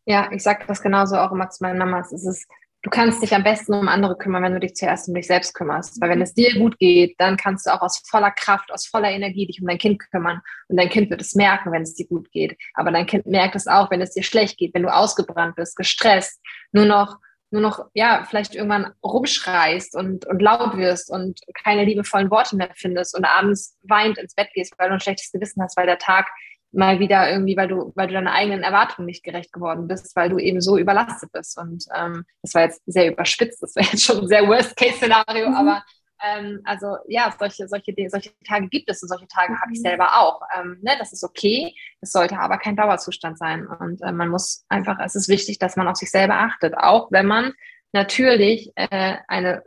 Ja, 0.05 0.29
ich 0.31 0.43
sage 0.43 0.65
das 0.67 0.81
genauso 0.81 1.17
auch 1.17 1.31
immer 1.31 1.49
zu 1.49 1.63
meinen 1.63 1.79
Mamas. 1.79 2.11
Es 2.11 2.25
ist, 2.25 2.47
du 2.83 2.89
kannst 2.89 3.23
dich 3.23 3.33
am 3.33 3.43
besten 3.43 3.73
um 3.73 3.87
andere 3.87 4.15
kümmern, 4.17 4.43
wenn 4.43 4.53
du 4.53 4.59
dich 4.59 4.75
zuerst 4.75 5.07
um 5.07 5.15
dich 5.15 5.27
selbst 5.27 5.53
kümmerst. 5.55 5.99
Weil 5.99 6.11
wenn 6.11 6.21
es 6.21 6.33
dir 6.33 6.53
gut 6.59 6.77
geht, 6.77 7.15
dann 7.19 7.37
kannst 7.37 7.65
du 7.65 7.73
auch 7.73 7.81
aus 7.81 8.01
voller 8.07 8.31
Kraft, 8.31 8.71
aus 8.71 8.85
voller 8.85 9.09
Energie 9.09 9.47
dich 9.47 9.61
um 9.61 9.67
dein 9.67 9.79
Kind 9.79 9.99
kümmern. 10.11 10.41
Und 10.67 10.77
dein 10.77 10.89
Kind 10.89 11.09
wird 11.09 11.21
es 11.21 11.33
merken, 11.33 11.71
wenn 11.71 11.81
es 11.81 11.95
dir 11.95 12.07
gut 12.07 12.31
geht. 12.31 12.55
Aber 12.75 12.91
dein 12.91 13.07
Kind 13.07 13.25
merkt 13.25 13.55
es 13.55 13.67
auch, 13.67 13.89
wenn 13.89 14.01
es 14.01 14.11
dir 14.11 14.23
schlecht 14.23 14.57
geht, 14.57 14.73
wenn 14.75 14.83
du 14.83 14.93
ausgebrannt 14.93 15.55
bist, 15.55 15.75
gestresst, 15.75 16.39
nur 16.71 16.85
noch 16.85 17.17
nur 17.51 17.61
noch, 17.61 17.85
ja, 17.93 18.25
vielleicht 18.27 18.53
irgendwann 18.53 18.91
rumschreist 19.03 19.95
und, 19.95 20.25
und 20.25 20.41
laut 20.41 20.75
wirst 20.77 21.09
und 21.09 21.39
keine 21.63 21.85
liebevollen 21.85 22.29
Worte 22.29 22.55
mehr 22.55 22.69
findest 22.75 23.15
und 23.15 23.23
abends 23.23 23.77
weint 23.83 24.17
ins 24.17 24.35
Bett 24.35 24.49
gehst, 24.53 24.73
weil 24.77 24.89
du 24.89 24.95
ein 24.95 24.99
schlechtes 24.99 25.31
Gewissen 25.31 25.63
hast, 25.63 25.77
weil 25.77 25.85
der 25.85 25.97
Tag 25.97 26.27
mal 26.75 26.99
wieder 26.99 27.31
irgendwie, 27.31 27.57
weil 27.57 27.67
du, 27.67 27.91
weil 27.95 28.07
du 28.07 28.13
deinen 28.13 28.27
eigenen 28.27 28.63
Erwartungen 28.63 29.05
nicht 29.05 29.23
gerecht 29.23 29.51
geworden 29.51 29.87
bist, 29.87 30.15
weil 30.15 30.29
du 30.29 30.37
eben 30.37 30.61
so 30.61 30.77
überlastet 30.77 31.31
bist. 31.31 31.57
Und 31.57 31.85
ähm, 31.95 32.25
das 32.41 32.53
war 32.53 32.63
jetzt 32.63 32.81
sehr 32.85 33.11
überspitzt, 33.11 33.61
das 33.63 33.75
wäre 33.75 33.87
jetzt 33.91 34.03
schon 34.03 34.21
ein 34.21 34.27
sehr 34.27 34.47
Worst-Case-Szenario, 34.47 35.49
mhm. 35.49 35.55
aber 35.55 35.83
ähm, 36.23 36.61
also 36.63 36.97
ja, 37.07 37.33
solche, 37.37 37.67
solche, 37.67 37.93
solche 38.09 38.31
Tage 38.45 38.67
gibt 38.67 38.89
es 38.89 39.01
und 39.01 39.09
solche 39.09 39.27
Tage 39.27 39.53
mhm. 39.53 39.61
habe 39.61 39.71
ich 39.73 39.81
selber 39.81 40.19
auch. 40.19 40.41
Ähm, 40.57 40.77
ne, 40.81 40.95
das 40.97 41.13
ist 41.13 41.23
okay, 41.23 41.73
das 42.01 42.11
sollte 42.11 42.37
aber 42.37 42.57
kein 42.57 42.75
Dauerzustand 42.75 43.37
sein. 43.37 43.67
Und 43.67 44.01
äh, 44.01 44.11
man 44.11 44.29
muss 44.29 44.65
einfach, 44.69 44.97
es 45.03 45.15
ist 45.15 45.29
wichtig, 45.29 45.59
dass 45.59 45.75
man 45.75 45.87
auf 45.87 45.97
sich 45.97 46.11
selber 46.11 46.35
achtet, 46.35 46.75
auch 46.77 47.11
wenn 47.11 47.25
man 47.25 47.53
natürlich 47.93 48.71
äh, 48.75 49.15
eine 49.27 49.63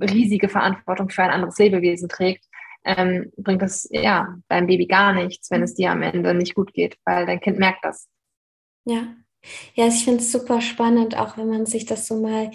riesige 0.00 0.48
Verantwortung 0.48 1.10
für 1.10 1.22
ein 1.24 1.30
anderes 1.30 1.58
Lebewesen 1.58 2.08
trägt, 2.08 2.44
ähm, 2.84 3.32
bringt 3.36 3.62
das 3.62 3.88
ja 3.90 4.36
deinem 4.48 4.66
Baby 4.66 4.86
gar 4.86 5.12
nichts, 5.12 5.50
wenn 5.50 5.62
es 5.62 5.74
dir 5.74 5.90
am 5.90 6.02
Ende 6.02 6.34
nicht 6.34 6.54
gut 6.54 6.72
geht, 6.72 6.96
weil 7.04 7.26
dein 7.26 7.40
Kind 7.40 7.58
merkt 7.58 7.84
das. 7.84 8.08
Ja, 8.84 9.14
ja, 9.74 9.86
ich 9.88 10.04
finde 10.04 10.20
es 10.20 10.32
super 10.32 10.60
spannend, 10.60 11.18
auch 11.18 11.36
wenn 11.36 11.48
man 11.48 11.66
sich 11.66 11.84
das 11.84 12.06
so 12.06 12.20
mal 12.20 12.50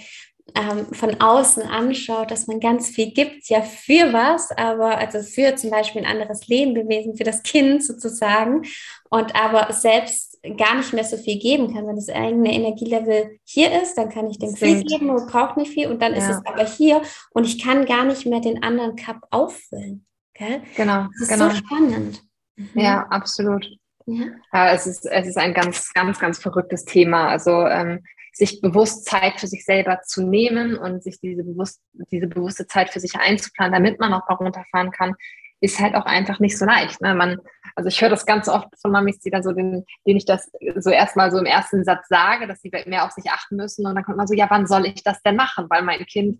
ähm, 0.55 0.85
von 0.93 1.19
außen 1.19 1.63
anschaut, 1.63 2.31
dass 2.31 2.47
man 2.47 2.59
ganz 2.59 2.89
viel 2.89 3.11
gibt, 3.11 3.49
ja 3.49 3.61
für 3.61 4.13
was, 4.13 4.51
aber 4.51 4.97
also 4.97 5.19
für 5.21 5.55
zum 5.55 5.71
Beispiel 5.71 6.05
ein 6.05 6.11
anderes 6.11 6.47
Lebewesen, 6.47 7.17
für 7.17 7.25
das 7.25 7.43
Kind 7.43 7.83
sozusagen, 7.83 8.63
und 9.09 9.35
aber 9.35 9.73
selbst 9.73 10.39
gar 10.55 10.75
nicht 10.75 10.93
mehr 10.93 11.03
so 11.03 11.17
viel 11.17 11.39
geben 11.39 11.73
kann. 11.73 11.87
Wenn 11.87 11.95
das 11.95 12.09
eigene 12.09 12.53
Energielevel 12.53 13.39
hier 13.43 13.81
ist, 13.81 13.95
dann 13.95 14.09
kann 14.09 14.29
ich 14.29 14.39
dem 14.39 14.55
viel 14.55 14.83
geben 14.83 15.09
und 15.09 15.29
braucht 15.29 15.57
nicht 15.57 15.73
viel 15.73 15.87
und 15.87 16.01
dann 16.01 16.13
ja. 16.13 16.19
ist 16.19 16.29
es 16.29 16.45
aber 16.45 16.65
hier 16.65 17.01
und 17.31 17.45
ich 17.45 17.61
kann 17.61 17.85
gar 17.85 18.05
nicht 18.05 18.25
mehr 18.25 18.39
den 18.39 18.63
anderen 18.63 18.95
Cup 18.95 19.27
auffüllen. 19.31 20.06
Gell? 20.37 20.61
Genau. 20.75 21.07
Das 21.11 21.21
ist 21.21 21.29
genau. 21.29 21.49
so 21.49 21.55
spannend. 21.55 22.23
Mhm. 22.55 22.69
Ja, 22.75 23.07
absolut. 23.09 23.67
Ja. 24.05 24.25
ja, 24.53 24.71
es, 24.71 24.87
ist, 24.87 25.05
es 25.05 25.27
ist 25.27 25.37
ein 25.37 25.53
ganz, 25.53 25.93
ganz, 25.93 26.19
ganz 26.19 26.39
verrücktes 26.39 26.85
Thema. 26.85 27.27
Also 27.27 27.65
ähm, 27.67 28.03
sich 28.31 28.61
bewusst 28.61 29.05
Zeit 29.05 29.39
für 29.39 29.47
sich 29.47 29.65
selber 29.65 30.01
zu 30.05 30.21
nehmen 30.21 30.77
und 30.77 31.03
sich 31.03 31.19
diese, 31.19 31.43
bewusst, 31.43 31.81
diese 32.11 32.27
bewusste 32.27 32.67
Zeit 32.67 32.91
für 32.91 32.99
sich 32.99 33.15
einzuplanen, 33.15 33.73
damit 33.73 33.99
man 33.99 34.13
auch 34.13 34.27
mal 34.29 34.35
runterfahren 34.35 34.91
kann, 34.91 35.15
ist 35.59 35.79
halt 35.79 35.95
auch 35.95 36.05
einfach 36.05 36.39
nicht 36.39 36.57
so 36.57 36.65
leicht. 36.65 37.01
Ne? 37.01 37.15
Man, 37.15 37.37
also 37.75 37.87
ich 37.87 37.99
höre 37.99 38.09
das 38.09 38.27
ganz 38.27 38.47
oft 38.47 38.67
von 38.79 38.91
Mamis, 38.91 39.19
die 39.19 39.31
dann 39.31 39.41
so, 39.41 39.53
den, 39.53 39.85
denen 40.05 40.17
ich 40.17 40.25
das 40.25 40.51
so 40.75 40.91
erstmal 40.91 41.31
so 41.31 41.39
im 41.39 41.45
ersten 41.45 41.83
Satz 41.83 42.07
sage, 42.07 42.47
dass 42.47 42.61
sie 42.61 42.71
mehr 42.85 43.05
auf 43.05 43.11
sich 43.11 43.29
achten 43.31 43.55
müssen. 43.55 43.85
Und 43.85 43.95
dann 43.95 44.03
kommt 44.03 44.17
man 44.17 44.27
so, 44.27 44.35
ja, 44.35 44.47
wann 44.49 44.67
soll 44.67 44.85
ich 44.85 45.03
das 45.03 45.21
denn 45.23 45.35
machen? 45.35 45.65
Weil 45.69 45.81
mein 45.81 46.05
Kind 46.05 46.39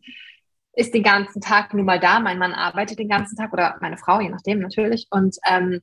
ist 0.78 0.94
den 0.94 1.04
ganzen 1.04 1.42
Tag 1.42 1.74
nun 1.74 1.86
mal 1.86 2.00
da, 2.00 2.20
mein 2.20 2.38
Mann 2.38 2.54
arbeitet 2.54 3.00
den 3.00 3.10
ganzen 3.10 3.36
Tag 3.36 3.52
oder 3.52 3.78
meine 3.82 3.98
Frau, 3.98 4.22
je 4.22 4.30
nachdem 4.30 4.60
natürlich. 4.60 5.08
Und 5.10 5.36
ähm, 5.50 5.82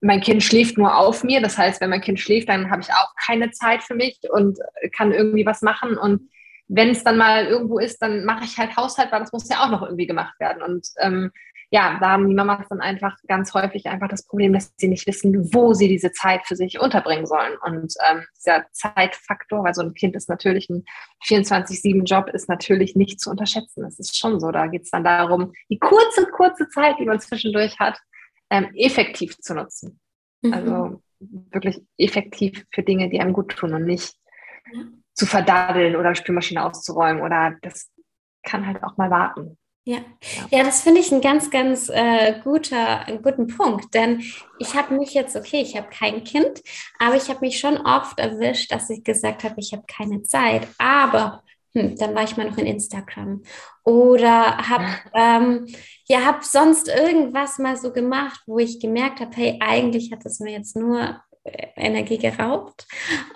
mein 0.00 0.22
Kind 0.22 0.42
schläft 0.42 0.78
nur 0.78 0.96
auf 0.96 1.22
mir. 1.22 1.42
Das 1.42 1.58
heißt, 1.58 1.80
wenn 1.80 1.90
mein 1.90 2.00
Kind 2.00 2.18
schläft, 2.18 2.48
dann 2.48 2.70
habe 2.70 2.80
ich 2.80 2.90
auch 2.90 3.12
keine 3.26 3.50
Zeit 3.50 3.82
für 3.82 3.94
mich 3.94 4.18
und 4.30 4.58
kann 4.96 5.12
irgendwie 5.12 5.44
was 5.44 5.60
machen. 5.60 5.98
Und 5.98 6.30
wenn 6.66 6.90
es 6.90 7.04
dann 7.04 7.18
mal 7.18 7.44
irgendwo 7.44 7.78
ist, 7.78 7.98
dann 8.00 8.24
mache 8.24 8.44
ich 8.44 8.56
halt 8.56 8.74
Haushalt, 8.74 9.12
weil 9.12 9.20
das 9.20 9.32
muss 9.32 9.48
ja 9.50 9.62
auch 9.62 9.70
noch 9.70 9.82
irgendwie 9.82 10.06
gemacht 10.06 10.38
werden. 10.40 10.62
Und 10.62 10.88
ähm, 10.98 11.30
ja, 11.74 11.98
da 11.98 12.10
haben 12.10 12.28
die 12.28 12.36
Mamas 12.36 12.68
dann 12.68 12.80
einfach 12.80 13.16
ganz 13.26 13.52
häufig 13.52 13.86
einfach 13.86 14.06
das 14.06 14.24
Problem, 14.24 14.52
dass 14.52 14.72
sie 14.76 14.86
nicht 14.86 15.08
wissen, 15.08 15.52
wo 15.52 15.74
sie 15.74 15.88
diese 15.88 16.12
Zeit 16.12 16.46
für 16.46 16.54
sich 16.54 16.78
unterbringen 16.78 17.26
sollen. 17.26 17.54
Und 17.64 17.92
ähm, 18.08 18.24
dieser 18.36 18.66
Zeitfaktor, 18.70 19.64
weil 19.64 19.74
so 19.74 19.82
ein 19.82 19.92
Kind 19.92 20.14
ist 20.14 20.28
natürlich 20.28 20.70
ein 20.70 20.84
24-7-Job, 21.26 22.28
ist 22.28 22.48
natürlich 22.48 22.94
nicht 22.94 23.20
zu 23.20 23.28
unterschätzen. 23.28 23.82
Das 23.82 23.98
ist 23.98 24.16
schon 24.16 24.38
so. 24.38 24.52
Da 24.52 24.68
geht 24.68 24.82
es 24.82 24.90
dann 24.90 25.02
darum, 25.02 25.52
die 25.68 25.80
kurze, 25.80 26.28
kurze 26.30 26.68
Zeit, 26.68 26.94
die 27.00 27.06
man 27.06 27.18
zwischendurch 27.18 27.76
hat, 27.80 27.98
ähm, 28.50 28.70
effektiv 28.76 29.36
zu 29.38 29.52
nutzen. 29.54 29.98
Mhm. 30.42 30.52
Also 30.52 31.02
wirklich 31.18 31.82
effektiv 31.98 32.64
für 32.72 32.84
Dinge, 32.84 33.10
die 33.10 33.18
einem 33.18 33.32
gut 33.32 33.50
tun 33.50 33.74
und 33.74 33.84
nicht 33.84 34.14
ja. 34.72 34.82
zu 35.14 35.26
verdaddeln 35.26 35.96
oder 35.96 36.14
Spülmaschine 36.14 36.64
auszuräumen 36.64 37.20
oder 37.20 37.56
das 37.62 37.90
kann 38.44 38.64
halt 38.64 38.84
auch 38.84 38.96
mal 38.96 39.10
warten. 39.10 39.58
Ja, 39.86 39.98
ja, 40.50 40.64
das 40.64 40.80
finde 40.80 41.00
ich 41.02 41.12
ein 41.12 41.20
ganz, 41.20 41.50
ganz 41.50 41.90
äh, 41.90 42.40
guter, 42.42 43.06
einen 43.06 43.20
guten 43.20 43.48
Punkt, 43.48 43.92
denn 43.92 44.22
ich 44.58 44.74
habe 44.74 44.94
mich 44.94 45.12
jetzt, 45.12 45.36
okay, 45.36 45.60
ich 45.60 45.76
habe 45.76 45.88
kein 45.90 46.24
Kind, 46.24 46.62
aber 46.98 47.16
ich 47.16 47.28
habe 47.28 47.40
mich 47.40 47.58
schon 47.60 47.76
oft 47.76 48.18
erwischt, 48.18 48.72
dass 48.72 48.88
ich 48.88 49.04
gesagt 49.04 49.44
habe, 49.44 49.56
ich 49.58 49.74
habe 49.74 49.84
keine 49.86 50.22
Zeit, 50.22 50.66
aber 50.78 51.42
hm, 51.74 51.96
dann 51.96 52.14
war 52.14 52.24
ich 52.24 52.36
mal 52.38 52.48
noch 52.48 52.56
in 52.56 52.66
Instagram. 52.66 53.42
Oder 53.84 54.56
habe 54.56 54.86
ähm, 55.12 55.66
ja 56.08 56.24
hab 56.24 56.44
sonst 56.44 56.88
irgendwas 56.88 57.58
mal 57.58 57.76
so 57.76 57.92
gemacht, 57.92 58.40
wo 58.46 58.58
ich 58.58 58.80
gemerkt 58.80 59.20
habe, 59.20 59.36
hey, 59.36 59.58
eigentlich 59.60 60.12
hat 60.12 60.24
es 60.24 60.40
mir 60.40 60.52
jetzt 60.52 60.76
nur 60.76 61.20
Energie 61.44 62.16
geraubt 62.16 62.86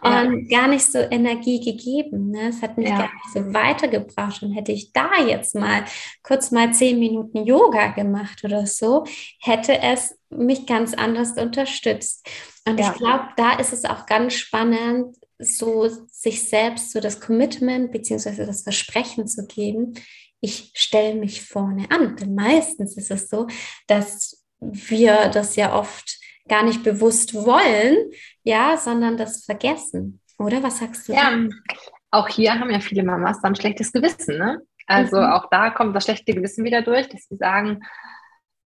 ja. 0.02 0.22
und 0.22 0.48
gar 0.48 0.66
nicht 0.66 0.90
so 0.90 0.98
Energie 0.98 1.60
gegeben. 1.60 2.30
Ne? 2.30 2.48
Es 2.48 2.62
hat 2.62 2.78
mich 2.78 2.88
ja. 2.88 2.98
gar 2.98 3.12
nicht 3.12 3.32
so 3.34 3.52
weitergebracht. 3.52 4.42
Und 4.42 4.52
hätte 4.52 4.72
ich 4.72 4.92
da 4.92 5.10
jetzt 5.26 5.54
mal 5.54 5.84
kurz 6.22 6.50
mal 6.50 6.72
zehn 6.72 6.98
Minuten 6.98 7.44
Yoga 7.44 7.88
gemacht 7.88 8.42
oder 8.44 8.66
so, 8.66 9.04
hätte 9.40 9.78
es 9.80 10.18
mich 10.30 10.66
ganz 10.66 10.94
anders 10.94 11.32
unterstützt. 11.32 12.26
Und 12.66 12.80
ja. 12.80 12.90
ich 12.90 12.98
glaube, 12.98 13.28
da 13.36 13.52
ist 13.58 13.72
es 13.72 13.84
auch 13.84 14.06
ganz 14.06 14.34
spannend, 14.34 15.16
so 15.38 15.88
sich 16.10 16.48
selbst 16.48 16.92
so 16.92 17.00
das 17.00 17.20
Commitment 17.20 17.92
beziehungsweise 17.92 18.44
das 18.44 18.62
Versprechen 18.62 19.28
zu 19.28 19.46
geben, 19.46 19.94
ich 20.40 20.72
stelle 20.74 21.14
mich 21.14 21.42
vorne 21.42 21.90
an. 21.90 22.16
Denn 22.16 22.34
meistens 22.34 22.96
ist 22.96 23.10
es 23.10 23.28
so, 23.28 23.46
dass 23.86 24.44
wir 24.60 25.28
das 25.28 25.56
ja 25.56 25.78
oft 25.78 26.17
gar 26.48 26.62
nicht 26.62 26.82
bewusst 26.82 27.34
wollen, 27.34 27.96
ja, 28.42 28.76
sondern 28.76 29.16
das 29.16 29.44
vergessen. 29.44 30.20
Oder 30.38 30.62
was 30.62 30.78
sagst 30.78 31.08
du? 31.08 31.12
Ja, 31.12 31.30
da? 31.30 31.48
auch 32.10 32.28
hier 32.28 32.58
haben 32.58 32.70
ja 32.70 32.80
viele 32.80 33.02
Mamas 33.02 33.40
dann 33.40 33.56
schlechtes 33.56 33.92
Gewissen, 33.92 34.38
ne? 34.38 34.60
Also 34.86 35.18
mhm. 35.18 35.26
auch 35.26 35.48
da 35.50 35.70
kommt 35.70 35.94
das 35.94 36.04
schlechte 36.04 36.32
Gewissen 36.32 36.64
wieder 36.64 36.82
durch, 36.82 37.08
dass 37.08 37.28
sie 37.28 37.36
sagen, 37.36 37.82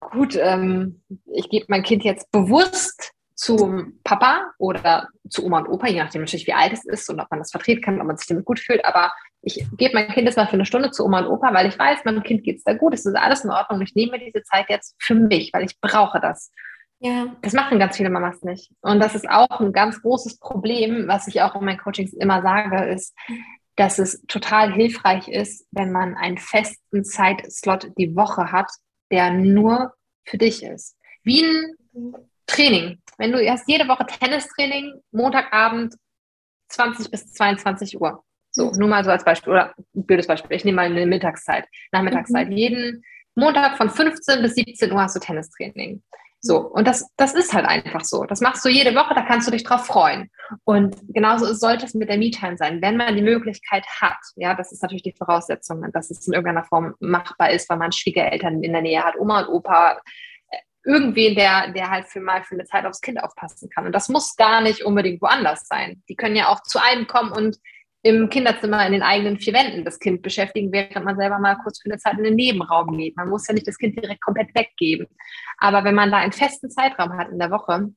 gut, 0.00 0.36
ähm, 0.36 1.02
ich 1.32 1.48
gebe 1.48 1.66
mein 1.68 1.82
Kind 1.82 2.02
jetzt 2.02 2.30
bewusst 2.32 3.12
zum 3.36 4.00
Papa 4.04 4.52
oder 4.58 5.08
zu 5.30 5.46
Oma 5.46 5.60
und 5.60 5.68
Opa, 5.68 5.86
je 5.86 6.02
nachdem 6.02 6.22
natürlich, 6.22 6.46
wie 6.46 6.52
alt 6.52 6.72
es 6.72 6.84
ist 6.84 7.08
und 7.08 7.20
ob 7.20 7.30
man 7.30 7.38
das 7.38 7.50
vertreten 7.50 7.80
kann, 7.80 8.00
ob 8.00 8.06
man 8.06 8.16
sich 8.16 8.26
damit 8.26 8.44
gut 8.44 8.58
fühlt. 8.58 8.84
Aber 8.84 9.12
ich 9.40 9.64
gebe 9.78 9.94
mein 9.94 10.08
Kind 10.08 10.26
jetzt 10.26 10.36
mal 10.36 10.46
für 10.46 10.54
eine 10.54 10.66
Stunde 10.66 10.90
zu 10.90 11.04
Oma 11.04 11.20
und 11.20 11.26
Opa, 11.28 11.54
weil 11.54 11.66
ich 11.66 11.78
weiß, 11.78 12.04
meinem 12.04 12.22
Kind 12.22 12.42
geht 12.42 12.58
es 12.58 12.64
da 12.64 12.74
gut, 12.74 12.92
es 12.92 13.06
ist 13.06 13.16
alles 13.16 13.44
in 13.44 13.50
Ordnung. 13.50 13.80
Ich 13.80 13.94
nehme 13.94 14.12
mir 14.12 14.18
diese 14.18 14.42
Zeit 14.42 14.66
jetzt 14.68 14.94
für 14.98 15.14
mich, 15.14 15.52
weil 15.52 15.64
ich 15.64 15.80
brauche 15.80 16.20
das. 16.20 16.52
Ja. 17.00 17.34
Das 17.40 17.54
machen 17.54 17.78
ganz 17.78 17.96
viele 17.96 18.10
Mamas 18.10 18.42
nicht. 18.42 18.70
Und 18.82 19.00
das 19.00 19.14
ist 19.14 19.28
auch 19.28 19.60
ein 19.60 19.72
ganz 19.72 20.02
großes 20.02 20.38
Problem, 20.38 21.08
was 21.08 21.26
ich 21.28 21.40
auch 21.40 21.54
in 21.54 21.64
meinen 21.64 21.78
Coachings 21.78 22.12
immer 22.12 22.42
sage, 22.42 22.84
ist, 22.90 23.16
dass 23.76 23.98
es 23.98 24.22
total 24.28 24.72
hilfreich 24.72 25.26
ist, 25.28 25.66
wenn 25.70 25.92
man 25.92 26.14
einen 26.14 26.36
festen 26.36 27.02
Zeitslot 27.02 27.88
die 27.96 28.14
Woche 28.14 28.52
hat, 28.52 28.70
der 29.10 29.32
nur 29.32 29.94
für 30.24 30.36
dich 30.36 30.62
ist. 30.62 30.96
Wie 31.22 31.42
ein 31.42 32.12
Training. 32.46 33.00
Wenn 33.16 33.32
du 33.32 33.50
hast 33.50 33.66
jede 33.66 33.88
Woche 33.88 34.04
Tennistraining, 34.06 35.00
Montagabend 35.10 35.94
20 36.68 37.10
bis 37.10 37.32
22 37.32 37.98
Uhr. 37.98 38.22
So, 38.50 38.66
mhm. 38.66 38.78
nur 38.78 38.88
mal 38.88 39.04
so 39.04 39.10
als 39.10 39.24
Beispiel. 39.24 39.52
Oder 39.52 39.74
ein 39.94 40.04
blödes 40.04 40.26
Beispiel. 40.26 40.56
Ich 40.56 40.64
nehme 40.64 40.76
mal 40.76 40.86
eine 40.86 41.06
Mittagszeit, 41.06 41.66
Nachmittagszeit. 41.92 42.48
Mhm. 42.48 42.56
Jeden 42.56 43.04
Montag 43.34 43.76
von 43.76 43.88
15 43.88 44.42
bis 44.42 44.54
17 44.54 44.92
Uhr 44.92 45.00
hast 45.00 45.16
du 45.16 45.20
Tennistraining. 45.20 46.02
So, 46.42 46.58
und 46.58 46.86
das, 46.86 47.06
das 47.16 47.34
ist 47.34 47.52
halt 47.52 47.66
einfach 47.66 48.02
so. 48.02 48.24
Das 48.24 48.40
machst 48.40 48.64
du 48.64 48.70
jede 48.70 48.94
Woche, 48.94 49.14
da 49.14 49.22
kannst 49.22 49.46
du 49.46 49.50
dich 49.50 49.62
drauf 49.62 49.86
freuen. 49.86 50.30
Und 50.64 50.96
genauso 51.08 51.52
sollte 51.52 51.84
es 51.84 51.94
mit 51.94 52.08
der 52.08 52.16
Me-Time 52.16 52.56
sein. 52.56 52.80
Wenn 52.80 52.96
man 52.96 53.14
die 53.14 53.22
Möglichkeit 53.22 53.84
hat, 54.00 54.18
ja, 54.36 54.54
das 54.54 54.72
ist 54.72 54.82
natürlich 54.82 55.02
die 55.02 55.14
Voraussetzung, 55.16 55.84
dass 55.92 56.10
es 56.10 56.26
in 56.26 56.32
irgendeiner 56.32 56.64
Form 56.64 56.94
machbar 56.98 57.50
ist, 57.50 57.68
weil 57.68 57.76
man 57.76 57.92
Schwiegereltern 57.92 58.62
in 58.62 58.72
der 58.72 58.82
Nähe 58.82 59.04
hat, 59.04 59.18
Oma 59.18 59.42
und 59.42 59.48
Opa, 59.48 60.00
irgendwen, 60.84 61.34
der, 61.34 61.72
der 61.72 61.90
halt 61.90 62.06
für 62.06 62.20
mal 62.20 62.42
für 62.42 62.54
eine 62.54 62.64
Zeit 62.64 62.86
aufs 62.86 63.00
Kind 63.00 63.22
aufpassen 63.22 63.68
kann. 63.68 63.86
Und 63.86 63.92
das 63.92 64.08
muss 64.08 64.36
gar 64.36 64.60
nicht 64.62 64.82
unbedingt 64.82 65.20
woanders 65.20 65.66
sein. 65.68 66.02
Die 66.08 66.16
können 66.16 66.36
ja 66.36 66.48
auch 66.48 66.62
zu 66.62 66.82
einem 66.82 67.06
kommen 67.06 67.32
und 67.32 67.58
im 68.02 68.30
Kinderzimmer 68.30 68.86
in 68.86 68.92
den 68.92 69.02
eigenen 69.02 69.38
vier 69.38 69.52
Wänden 69.52 69.84
das 69.84 69.98
Kind 69.98 70.22
beschäftigen, 70.22 70.72
während 70.72 71.04
man 71.04 71.16
selber 71.16 71.38
mal 71.38 71.56
kurz 71.62 71.80
für 71.80 71.90
eine 71.90 71.98
Zeit 71.98 72.16
in 72.16 72.24
den 72.24 72.34
Nebenraum 72.34 72.96
geht. 72.96 73.16
Man 73.16 73.28
muss 73.28 73.46
ja 73.46 73.54
nicht 73.54 73.68
das 73.68 73.76
Kind 73.76 73.96
direkt 73.96 74.22
komplett 74.22 74.54
weggeben. 74.54 75.06
Aber 75.58 75.84
wenn 75.84 75.94
man 75.94 76.10
da 76.10 76.18
einen 76.18 76.32
festen 76.32 76.70
Zeitraum 76.70 77.16
hat 77.18 77.28
in 77.28 77.38
der 77.38 77.50
Woche, 77.50 77.90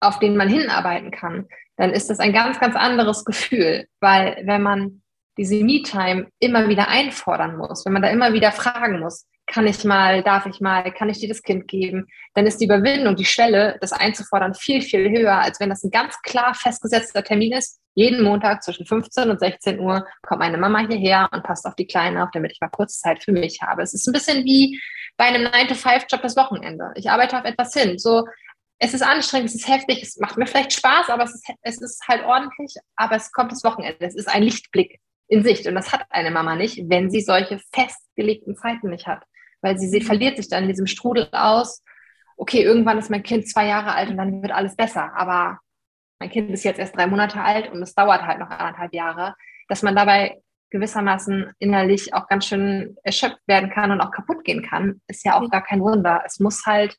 auf 0.00 0.18
den 0.18 0.36
man 0.36 0.48
hinarbeiten 0.48 1.10
kann, 1.10 1.46
dann 1.76 1.90
ist 1.92 2.10
das 2.10 2.20
ein 2.20 2.32
ganz, 2.32 2.60
ganz 2.60 2.76
anderes 2.76 3.24
Gefühl. 3.24 3.86
Weil 4.00 4.42
wenn 4.44 4.62
man 4.62 5.02
diese 5.38 5.62
Me-Time 5.62 6.28
immer 6.38 6.68
wieder 6.68 6.88
einfordern 6.88 7.56
muss, 7.56 7.86
wenn 7.86 7.92
man 7.94 8.02
da 8.02 8.10
immer 8.10 8.32
wieder 8.32 8.52
fragen 8.52 9.00
muss, 9.00 9.26
kann 9.46 9.66
ich 9.66 9.82
mal, 9.84 10.22
darf 10.22 10.46
ich 10.46 10.60
mal, 10.60 10.92
kann 10.92 11.08
ich 11.08 11.20
dir 11.20 11.28
das 11.28 11.42
Kind 11.42 11.66
geben, 11.68 12.06
dann 12.34 12.46
ist 12.46 12.60
die 12.60 12.66
Überwindung, 12.66 13.16
die 13.16 13.24
Schwelle, 13.24 13.78
das 13.80 13.92
einzufordern, 13.92 14.54
viel, 14.54 14.82
viel 14.82 15.08
höher, 15.10 15.40
als 15.40 15.58
wenn 15.58 15.70
das 15.70 15.82
ein 15.82 15.90
ganz 15.90 16.20
klar 16.22 16.54
festgesetzter 16.54 17.24
Termin 17.24 17.54
ist. 17.54 17.80
Jeden 17.98 18.22
Montag 18.22 18.62
zwischen 18.62 18.86
15 18.86 19.28
und 19.28 19.40
16 19.40 19.80
Uhr 19.80 20.06
kommt 20.22 20.38
meine 20.38 20.56
Mama 20.56 20.86
hierher 20.86 21.28
und 21.32 21.42
passt 21.42 21.66
auf 21.66 21.74
die 21.74 21.86
Kleine 21.86 22.22
auf, 22.22 22.30
damit 22.32 22.52
ich 22.52 22.60
mal 22.60 22.68
kurz 22.68 23.00
Zeit 23.00 23.22
für 23.24 23.32
mich 23.32 23.60
habe. 23.60 23.82
Es 23.82 23.92
ist 23.92 24.06
ein 24.06 24.12
bisschen 24.12 24.44
wie 24.44 24.80
bei 25.16 25.24
einem 25.24 25.46
9-to-5-Job 25.46 26.22
das 26.22 26.36
Wochenende. 26.36 26.92
Ich 26.94 27.10
arbeite 27.10 27.38
auf 27.38 27.44
etwas 27.44 27.74
hin. 27.74 27.98
So, 27.98 28.24
es 28.78 28.94
ist 28.94 29.02
anstrengend, 29.02 29.48
es 29.48 29.56
ist 29.56 29.68
heftig, 29.68 30.02
es 30.02 30.18
macht 30.18 30.36
mir 30.36 30.46
vielleicht 30.46 30.74
Spaß, 30.74 31.08
aber 31.08 31.24
es 31.24 31.34
ist, 31.34 31.48
es 31.62 31.82
ist 31.82 32.06
halt 32.06 32.24
ordentlich, 32.24 32.74
aber 32.94 33.16
es 33.16 33.32
kommt 33.32 33.50
das 33.50 33.64
Wochenende. 33.64 34.06
Es 34.06 34.14
ist 34.14 34.28
ein 34.28 34.44
Lichtblick 34.44 35.00
in 35.26 35.42
Sicht. 35.42 35.66
Und 35.66 35.74
das 35.74 35.92
hat 35.92 36.06
eine 36.10 36.30
Mama 36.30 36.54
nicht, 36.54 36.88
wenn 36.88 37.10
sie 37.10 37.20
solche 37.20 37.60
festgelegten 37.72 38.56
Zeiten 38.56 38.90
nicht 38.90 39.06
hat 39.06 39.24
weil 39.60 39.78
sie, 39.78 39.88
sie 39.88 40.00
verliert 40.00 40.36
sich 40.36 40.48
dann 40.48 40.64
in 40.64 40.68
diesem 40.68 40.86
Strudel 40.86 41.28
aus. 41.32 41.82
Okay, 42.36 42.62
irgendwann 42.62 42.98
ist 42.98 43.10
mein 43.10 43.22
Kind 43.22 43.48
zwei 43.48 43.66
Jahre 43.66 43.94
alt 43.94 44.10
und 44.10 44.16
dann 44.16 44.42
wird 44.42 44.52
alles 44.52 44.76
besser. 44.76 45.12
Aber 45.16 45.58
mein 46.18 46.30
Kind 46.30 46.50
ist 46.50 46.64
jetzt 46.64 46.78
erst 46.78 46.96
drei 46.96 47.06
Monate 47.06 47.40
alt 47.40 47.70
und 47.70 47.82
es 47.82 47.94
dauert 47.94 48.22
halt 48.22 48.38
noch 48.38 48.50
anderthalb 48.50 48.92
Jahre, 48.92 49.34
dass 49.68 49.82
man 49.82 49.94
dabei 49.94 50.40
gewissermaßen 50.70 51.52
innerlich 51.58 52.12
auch 52.14 52.26
ganz 52.28 52.46
schön 52.46 52.96
erschöpft 53.02 53.40
werden 53.46 53.70
kann 53.70 53.90
und 53.90 54.00
auch 54.00 54.10
kaputt 54.10 54.44
gehen 54.44 54.62
kann, 54.62 55.00
ist 55.06 55.24
ja 55.24 55.40
auch 55.40 55.50
gar 55.50 55.62
kein 55.62 55.80
Wunder. 55.80 56.22
Es 56.26 56.40
muss 56.40 56.66
halt, 56.66 56.96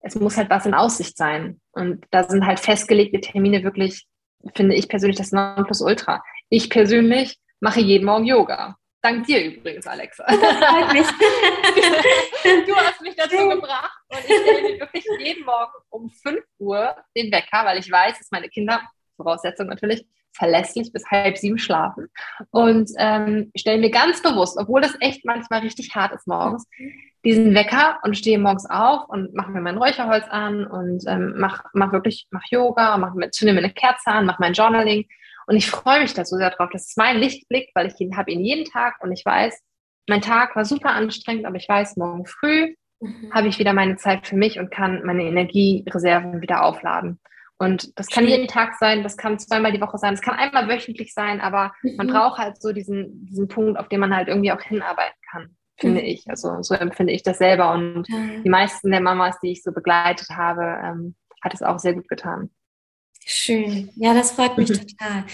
es 0.00 0.14
muss 0.16 0.36
halt 0.36 0.50
was 0.50 0.66
in 0.66 0.74
Aussicht 0.74 1.16
sein. 1.16 1.60
Und 1.72 2.04
da 2.10 2.24
sind 2.24 2.44
halt 2.44 2.60
festgelegte 2.60 3.20
Termine 3.20 3.64
wirklich, 3.64 4.06
finde 4.54 4.74
ich 4.74 4.88
persönlich, 4.88 5.16
das 5.16 5.32
Nonplusultra. 5.32 6.22
Ich 6.50 6.68
persönlich 6.68 7.38
mache 7.60 7.80
jeden 7.80 8.04
Morgen 8.04 8.26
Yoga. 8.26 8.76
Dank 9.04 9.26
dir 9.26 9.44
übrigens, 9.44 9.86
Alexa. 9.86 10.24
du 10.28 10.34
hast 12.74 13.02
mich 13.02 13.14
dazu 13.14 13.36
gebracht 13.50 13.98
und 14.08 14.18
ich 14.18 14.24
stelle 14.24 14.62
mir 14.62 14.80
wirklich 14.80 15.04
jeden 15.18 15.44
Morgen 15.44 15.72
um 15.90 16.08
5 16.08 16.40
Uhr 16.58 16.96
den 17.14 17.30
Wecker, 17.30 17.66
weil 17.66 17.76
ich 17.78 17.92
weiß, 17.92 18.16
dass 18.16 18.30
meine 18.30 18.48
Kinder, 18.48 18.80
Voraussetzung 19.18 19.66
natürlich, 19.66 20.06
verlässlich 20.32 20.90
bis 20.90 21.04
halb 21.10 21.36
sieben 21.36 21.58
schlafen. 21.58 22.08
Und 22.50 22.90
ähm, 22.96 23.52
stelle 23.54 23.76
mir 23.78 23.90
ganz 23.90 24.22
bewusst, 24.22 24.56
obwohl 24.58 24.80
das 24.80 24.96
echt 25.00 25.26
manchmal 25.26 25.60
richtig 25.60 25.94
hart 25.94 26.14
ist 26.14 26.26
morgens, 26.26 26.66
diesen 27.26 27.54
Wecker 27.54 27.98
und 28.04 28.16
stehe 28.16 28.38
morgens 28.38 28.64
auf 28.70 29.06
und 29.10 29.34
mache 29.34 29.50
mir 29.50 29.60
mein 29.60 29.76
Räucherholz 29.76 30.24
an 30.30 30.66
und 30.66 31.04
ähm, 31.06 31.34
mache 31.36 31.64
mach 31.74 31.92
wirklich 31.92 32.26
mach 32.30 32.44
Yoga, 32.50 32.96
mach, 32.96 33.12
zünde 33.32 33.52
mir 33.52 33.58
eine 33.58 33.74
Kerze 33.74 34.06
an, 34.06 34.24
mache 34.24 34.40
mein 34.40 34.54
Journaling. 34.54 35.06
Und 35.46 35.56
ich 35.56 35.70
freue 35.70 36.00
mich 36.00 36.14
da 36.14 36.24
so 36.24 36.36
sehr 36.36 36.50
drauf. 36.50 36.70
Das 36.72 36.88
ist 36.88 36.98
mein 36.98 37.18
Lichtblick, 37.18 37.70
weil 37.74 37.88
ich 37.88 38.00
ihn 38.00 38.16
habe 38.16 38.30
ihn 38.30 38.44
jeden 38.44 38.64
Tag 38.64 39.02
und 39.02 39.12
ich 39.12 39.24
weiß, 39.24 39.60
mein 40.08 40.20
Tag 40.20 40.54
war 40.56 40.64
super 40.64 40.90
anstrengend, 40.90 41.46
aber 41.46 41.56
ich 41.56 41.68
weiß, 41.68 41.96
morgen 41.96 42.26
früh 42.26 42.74
mhm. 43.00 43.32
habe 43.32 43.48
ich 43.48 43.58
wieder 43.58 43.72
meine 43.72 43.96
Zeit 43.96 44.26
für 44.26 44.36
mich 44.36 44.58
und 44.58 44.70
kann 44.70 45.02
meine 45.04 45.24
Energiereserven 45.24 46.40
wieder 46.40 46.64
aufladen. 46.64 47.20
Und 47.56 47.98
das 47.98 48.08
kann 48.08 48.26
jeden 48.26 48.48
Tag 48.48 48.74
sein, 48.78 49.02
das 49.02 49.16
kann 49.16 49.38
zweimal 49.38 49.72
die 49.72 49.80
Woche 49.80 49.96
sein, 49.96 50.12
das 50.12 50.22
kann 50.22 50.34
einmal 50.34 50.68
wöchentlich 50.68 51.14
sein, 51.14 51.40
aber 51.40 51.72
mhm. 51.82 51.96
man 51.96 52.06
braucht 52.08 52.38
halt 52.38 52.60
so 52.60 52.72
diesen, 52.72 53.26
diesen 53.26 53.48
Punkt, 53.48 53.78
auf 53.78 53.88
den 53.88 54.00
man 54.00 54.14
halt 54.14 54.28
irgendwie 54.28 54.52
auch 54.52 54.60
hinarbeiten 54.60 55.18
kann, 55.30 55.56
finde 55.78 56.00
mhm. 56.00 56.06
ich. 56.06 56.28
Also 56.28 56.62
so 56.62 56.74
empfinde 56.74 57.12
ich 57.12 57.22
das 57.22 57.38
selber. 57.38 57.72
Und 57.72 58.06
die 58.08 58.50
meisten 58.50 58.90
der 58.90 59.00
Mamas, 59.00 59.38
die 59.40 59.52
ich 59.52 59.62
so 59.62 59.72
begleitet 59.72 60.28
habe, 60.30 60.62
ähm, 60.84 61.14
hat 61.42 61.54
es 61.54 61.62
auch 61.62 61.78
sehr 61.78 61.94
gut 61.94 62.08
getan. 62.08 62.50
Schön. 63.26 63.90
Ja, 63.96 64.12
das 64.12 64.32
freut 64.32 64.58
mich 64.58 64.68
mhm. 64.68 64.86
total. 64.86 65.24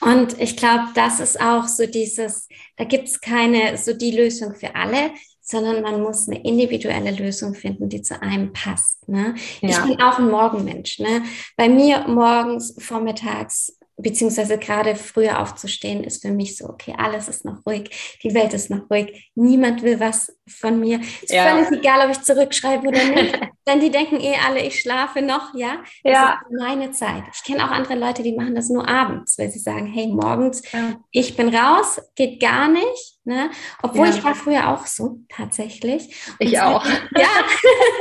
Und 0.00 0.40
ich 0.40 0.56
glaube, 0.56 0.88
das 0.94 1.18
ist 1.18 1.40
auch 1.40 1.66
so 1.66 1.86
dieses, 1.86 2.48
da 2.76 2.84
gibt 2.84 3.08
es 3.08 3.20
keine, 3.20 3.78
so 3.78 3.94
die 3.94 4.10
Lösung 4.10 4.54
für 4.54 4.74
alle, 4.74 5.12
sondern 5.40 5.82
man 5.82 6.02
muss 6.02 6.28
eine 6.28 6.42
individuelle 6.42 7.10
Lösung 7.10 7.54
finden, 7.54 7.88
die 7.88 8.02
zu 8.02 8.20
einem 8.20 8.52
passt. 8.52 9.08
Ne? 9.08 9.34
Ja. 9.62 9.70
Ich 9.70 9.78
bin 9.78 10.00
auch 10.02 10.18
ein 10.18 10.30
Morgenmensch. 10.30 10.98
Ne? 10.98 11.22
Bei 11.56 11.70
mir 11.70 12.06
morgens, 12.06 12.74
vormittags 12.78 13.77
beziehungsweise 13.98 14.58
gerade 14.58 14.94
früher 14.94 15.40
aufzustehen, 15.40 16.04
ist 16.04 16.22
für 16.22 16.30
mich 16.30 16.56
so, 16.56 16.68
okay, 16.68 16.94
alles 16.96 17.28
ist 17.28 17.44
noch 17.44 17.66
ruhig, 17.66 18.18
die 18.22 18.32
Welt 18.32 18.54
ist 18.54 18.70
noch 18.70 18.88
ruhig, 18.90 19.30
niemand 19.34 19.82
will 19.82 19.98
was 20.00 20.32
von 20.46 20.80
mir. 20.80 21.00
Ist 21.20 21.32
ja. 21.32 21.44
völlig 21.48 21.70
egal, 21.72 22.06
ob 22.06 22.12
ich 22.12 22.22
zurückschreibe 22.22 22.88
oder 22.88 23.04
nicht. 23.04 23.38
Denn 23.66 23.80
die 23.80 23.90
denken 23.90 24.20
eh 24.20 24.36
alle, 24.46 24.64
ich 24.64 24.80
schlafe 24.80 25.20
noch, 25.20 25.52
ja. 25.54 25.82
Das 26.02 26.12
ja. 26.12 26.40
ist 26.40 26.58
meine 26.58 26.90
Zeit. 26.92 27.24
Ich 27.34 27.42
kenne 27.42 27.64
auch 27.64 27.70
andere 27.70 27.96
Leute, 27.96 28.22
die 28.22 28.34
machen 28.34 28.54
das 28.54 28.70
nur 28.70 28.88
abends, 28.88 29.36
weil 29.38 29.50
sie 29.50 29.58
sagen, 29.58 29.86
hey, 29.86 30.06
morgens, 30.06 30.62
ja. 30.72 30.96
ich 31.10 31.36
bin 31.36 31.54
raus, 31.54 32.00
geht 32.14 32.40
gar 32.40 32.68
nicht. 32.68 33.18
Ne? 33.24 33.50
Obwohl 33.82 34.06
ja. 34.06 34.14
ich 34.14 34.24
war 34.24 34.34
früher 34.34 34.68
auch 34.68 34.86
so, 34.86 35.18
tatsächlich. 35.28 36.16
Und 36.40 36.46
ich 36.46 36.58
auch. 36.60 36.84
Ja. 37.16 37.28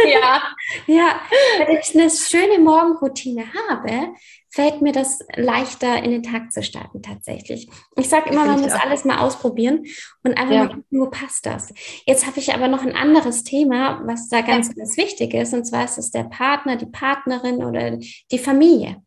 ja. 0.08 0.42
ja. 0.86 1.20
Wenn 1.58 1.78
ich 1.78 1.94
eine 1.94 2.10
schöne 2.10 2.60
Morgenroutine 2.60 3.46
habe, 3.70 4.14
fällt 4.58 4.82
mir 4.82 4.92
das 4.92 5.20
leichter, 5.36 6.02
in 6.02 6.10
den 6.10 6.24
Tag 6.24 6.52
zu 6.52 6.64
starten 6.64 7.04
tatsächlich. 7.04 7.70
Ich 7.96 8.10
sage 8.10 8.32
immer, 8.32 8.44
man 8.44 8.60
muss 8.60 8.72
alles 8.72 9.06
mal 9.06 9.20
ausprobieren 9.20 9.86
und 10.24 10.36
einfach 10.36 10.52
ja. 10.52 10.64
mal 10.64 10.68
gucken, 10.70 11.00
wo 11.00 11.12
passt 11.12 11.46
das. 11.46 11.72
Jetzt 12.08 12.26
habe 12.26 12.40
ich 12.40 12.56
aber 12.56 12.68
noch 12.68 12.82
ein 12.82 12.96
anderes 12.96 13.44
Thema, 13.44 14.02
was 14.06 14.30
da 14.30 14.42
ganz, 14.42 14.70
ja. 14.70 14.74
ganz 14.74 14.98
wichtig 14.98 15.36
ist, 15.36 15.54
und 15.54 15.64
zwar 15.64 15.86
ist 15.86 16.00
es 16.00 16.10
der 16.10 16.24
Partner, 16.24 16.76
die 16.76 16.88
Partnerin 16.88 17.64
oder 17.64 18.00
die 18.32 18.40
Familie 18.40 19.04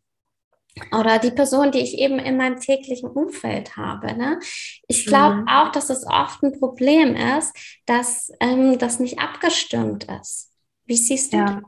oder 0.96 1.18
die 1.18 1.32
Person, 1.32 1.72
die 1.72 1.80
ich 1.80 1.98
eben 1.98 2.20
in 2.20 2.36
meinem 2.36 2.60
täglichen 2.60 3.10
Umfeld 3.10 3.76
habe. 3.76 4.16
Ne? 4.16 4.38
Ich 4.86 5.04
glaube 5.04 5.38
mhm. 5.38 5.48
auch, 5.48 5.72
dass 5.72 5.90
es 5.90 6.06
oft 6.06 6.44
ein 6.44 6.60
Problem 6.60 7.16
ist, 7.16 7.52
dass 7.86 8.30
ähm, 8.38 8.78
das 8.78 9.00
nicht 9.00 9.18
abgestimmt 9.18 10.06
ist. 10.20 10.52
Wie 10.86 10.96
siehst 10.96 11.32
du 11.32 11.38
ja. 11.38 11.44
das? 11.44 11.62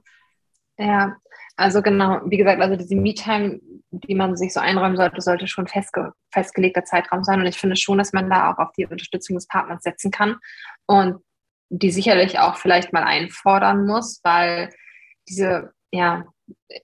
Ja, 0.79 1.17
also 1.57 1.83
genau, 1.83 2.21
wie 2.27 2.37
gesagt, 2.37 2.61
also 2.61 2.77
diese 2.77 2.97
Me-Time, 2.97 3.61
die 3.91 4.15
man 4.15 4.37
sich 4.37 4.53
so 4.53 4.61
einräumen 4.61 4.97
sollte, 4.97 5.21
sollte 5.21 5.47
schon 5.47 5.67
festge 5.67 6.13
festgelegter 6.31 6.85
Zeitraum 6.85 7.25
sein. 7.25 7.41
Und 7.41 7.47
ich 7.47 7.59
finde 7.59 7.77
schon, 7.77 7.99
dass 7.99 8.13
man 8.13 8.31
da 8.31 8.53
auch 8.53 8.59
auf 8.59 8.73
die 8.73 8.87
Unterstützung 8.87 9.37
des 9.37 9.47
Partners 9.47 9.83
setzen 9.83 10.11
kann 10.11 10.37
und 10.87 11.23
die 11.69 11.91
sicherlich 11.91 12.39
auch 12.39 12.57
vielleicht 12.57 12.93
mal 12.93 13.03
einfordern 13.03 13.87
muss, 13.87 14.21
weil 14.23 14.71
diese 15.29 15.73
ja, 15.93 16.25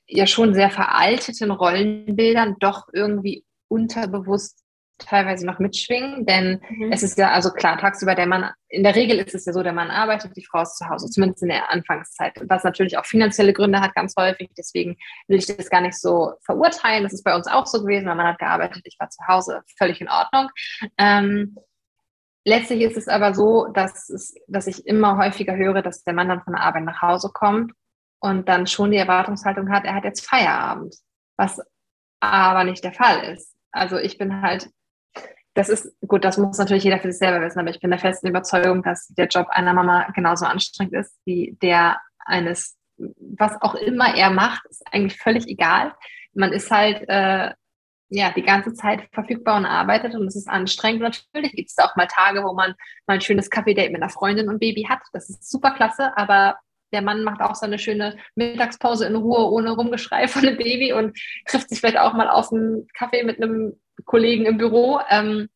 ja 0.07 0.26
schon 0.26 0.54
sehr 0.54 0.70
veralteten 0.70 1.50
Rollenbildern 1.50 2.57
doch 2.61 2.88
irgendwie 2.92 3.44
unterbewusst 3.68 4.64
teilweise 4.98 5.46
noch 5.46 5.58
mitschwingen, 5.58 6.26
denn 6.26 6.61
mhm. 6.68 6.92
es 6.92 7.02
ist 7.02 7.18
ja, 7.18 7.30
also 7.30 7.50
klar, 7.50 7.78
tagsüber 7.78 8.14
der 8.14 8.26
Mann, 8.26 8.50
in 8.68 8.82
der 8.82 8.94
Regel 8.94 9.18
ist 9.18 9.34
es 9.34 9.46
ja 9.46 9.52
so, 9.52 9.62
der 9.62 9.72
Mann 9.72 9.90
arbeitet, 9.90 10.37
die 10.37 10.44
Frau 10.44 10.62
ist 10.62 10.76
zu 10.76 10.88
Hause, 10.88 11.08
zumindest 11.08 11.42
in 11.42 11.48
der 11.48 11.70
Anfangszeit, 11.70 12.34
was 12.48 12.64
natürlich 12.64 12.98
auch 12.98 13.06
finanzielle 13.06 13.52
Gründe 13.52 13.80
hat, 13.80 13.94
ganz 13.94 14.14
häufig, 14.18 14.50
deswegen 14.56 14.96
will 15.28 15.38
ich 15.38 15.46
das 15.46 15.70
gar 15.70 15.80
nicht 15.80 15.98
so 15.98 16.34
verurteilen, 16.44 17.04
das 17.04 17.12
ist 17.12 17.24
bei 17.24 17.34
uns 17.34 17.46
auch 17.46 17.66
so 17.66 17.80
gewesen, 17.82 18.06
mein 18.06 18.16
Mann 18.16 18.26
hat 18.26 18.38
gearbeitet, 18.38 18.82
ich 18.84 18.96
war 18.98 19.08
zu 19.08 19.26
Hause, 19.26 19.62
völlig 19.78 20.00
in 20.00 20.08
Ordnung. 20.08 20.50
Ähm, 20.98 21.56
letztlich 22.44 22.82
ist 22.82 22.96
es 22.96 23.08
aber 23.08 23.34
so, 23.34 23.68
dass, 23.72 24.08
es, 24.11 24.34
dass 24.48 24.66
ich 24.66 24.87
immer 24.87 25.16
häufiger 25.16 25.56
höre, 25.56 25.82
dass 25.82 26.04
der 26.04 26.14
Mann 26.14 26.28
dann 26.28 26.42
von 26.42 26.54
der 26.54 26.62
Arbeit 26.62 26.84
nach 26.84 27.02
Hause 27.02 27.30
kommt 27.32 27.72
und 28.20 28.48
dann 28.48 28.66
schon 28.66 28.90
die 28.90 28.96
Erwartungshaltung 28.96 29.70
hat, 29.70 29.84
er 29.84 29.94
hat 29.94 30.04
jetzt 30.04 30.26
Feierabend, 30.26 30.94
was 31.37 31.61
aber 32.20 32.64
nicht 32.64 32.82
der 32.82 32.92
Fall 32.92 33.32
ist. 33.32 33.54
Also 33.70 33.96
ich 33.96 34.18
bin 34.18 34.42
halt 34.42 34.70
das 35.54 35.68
ist 35.68 35.92
gut, 36.06 36.24
das 36.24 36.38
muss 36.38 36.58
natürlich 36.58 36.84
jeder 36.84 37.00
für 37.00 37.11
sich 37.11 37.18
selber 37.18 37.44
wissen, 37.44 37.58
aber 37.58 37.70
ich 37.70 37.80
bin 37.80 37.90
der 37.90 37.98
festen 37.98 38.28
Überzeugung, 38.28 38.82
dass 38.82 39.08
der 39.08 39.26
Job 39.26 39.48
einer 39.50 39.74
Mama 39.74 40.08
genauso 40.14 40.46
anstrengend 40.46 40.94
ist 40.94 41.18
wie 41.24 41.56
der 41.62 42.00
eines, 42.24 42.76
was 42.96 43.61
auch 43.61 43.74
immer 43.74 44.14
er 44.14 44.30
macht, 44.30 44.64
ist 44.66 44.84
eigentlich 44.92 45.18
völlig 45.18 45.46
egal. 45.48 45.94
Man 46.34 46.52
ist 46.52 46.70
halt 46.70 47.08
äh, 47.08 47.52
ja 48.11 48.30
die 48.32 48.42
ganze 48.42 48.74
Zeit 48.74 49.08
verfügbar 49.12 49.56
und 49.56 49.66
arbeitet 49.66 50.14
und 50.14 50.26
es 50.26 50.37
ist 50.37 50.48
anstrengend. 50.48 51.02
natürlich 51.02 51.52
gibt 51.52 51.70
es 51.70 51.78
auch 51.78 51.96
mal 51.96 52.06
Tage, 52.06 52.42
wo 52.44 52.52
man 52.52 52.74
mal 53.06 53.14
ein 53.14 53.20
schönes 53.20 53.50
Kaffee-Date 53.50 53.92
mit 53.92 54.02
einer 54.02 54.11
Freundin 54.11 54.48
und 54.48 54.61
Baby 54.61 54.87
hat. 54.88 55.00
Das 55.12 55.28
ist 55.28 55.50
super 55.50 55.72
klasse, 55.72 56.16
aber 56.16 56.56
der 56.92 57.02
Mann 57.02 57.22
macht 57.22 57.40
auch 57.40 57.54
seine 57.54 57.78
schöne 57.78 58.16
Mittagspause 58.34 59.06
in 59.06 59.16
Ruhe, 59.16 59.50
ohne 59.50 59.72
Rumgeschrei 59.72 60.28
von 60.28 60.42
dem 60.42 60.56
Baby 60.56 60.92
und 60.92 61.18
trifft 61.46 61.68
sich 61.68 61.80
vielleicht 61.80 61.98
auch 61.98 62.14
mal 62.14 62.30
auf 62.30 62.52
einen 62.52 62.87
Kaffee 62.94 63.24
mit 63.24 63.42
einem 63.42 63.78
Kollegen 64.04 64.46
im 64.46 64.58
Büro 64.58 65.00
ähm, 65.08 65.48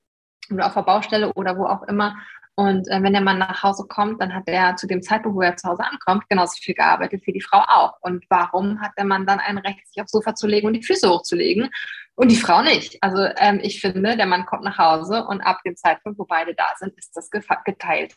oder 0.50 0.66
auf 0.66 0.74
der 0.74 0.82
Baustelle 0.82 1.32
oder 1.34 1.56
wo 1.56 1.66
auch 1.66 1.82
immer. 1.84 2.16
Und 2.54 2.86
äh, 2.88 3.02
wenn 3.02 3.14
der 3.14 3.22
Mann 3.22 3.38
nach 3.38 3.62
Hause 3.62 3.86
kommt, 3.88 4.20
dann 4.20 4.34
hat 4.34 4.44
er 4.46 4.76
zu 4.76 4.86
dem 4.86 5.02
Zeitpunkt, 5.02 5.36
wo 5.36 5.42
er 5.42 5.56
zu 5.56 5.68
Hause 5.68 5.84
ankommt, 5.84 6.28
genauso 6.28 6.56
viel 6.60 6.74
gearbeitet 6.74 7.22
wie 7.26 7.32
die 7.32 7.40
Frau 7.40 7.58
auch. 7.66 7.94
Und 8.02 8.24
warum 8.28 8.80
hat 8.80 8.92
der 8.98 9.06
Mann 9.06 9.26
dann 9.26 9.40
ein 9.40 9.58
Recht, 9.58 9.86
sich 9.86 10.02
aufs 10.02 10.12
Sofa 10.12 10.34
zu 10.34 10.46
legen 10.46 10.66
und 10.66 10.74
die 10.74 10.82
Füße 10.82 11.08
hochzulegen 11.08 11.70
und 12.14 12.30
die 12.30 12.36
Frau 12.36 12.62
nicht? 12.62 13.02
Also 13.02 13.26
ähm, 13.36 13.60
ich 13.62 13.80
finde, 13.80 14.16
der 14.16 14.26
Mann 14.26 14.44
kommt 14.44 14.64
nach 14.64 14.78
Hause 14.78 15.24
und 15.24 15.40
ab 15.40 15.60
dem 15.64 15.76
Zeitpunkt, 15.76 16.18
wo 16.18 16.24
beide 16.26 16.54
da 16.54 16.66
sind, 16.76 16.92
ist 16.98 17.16
das 17.16 17.30
geteilte, 17.30 18.14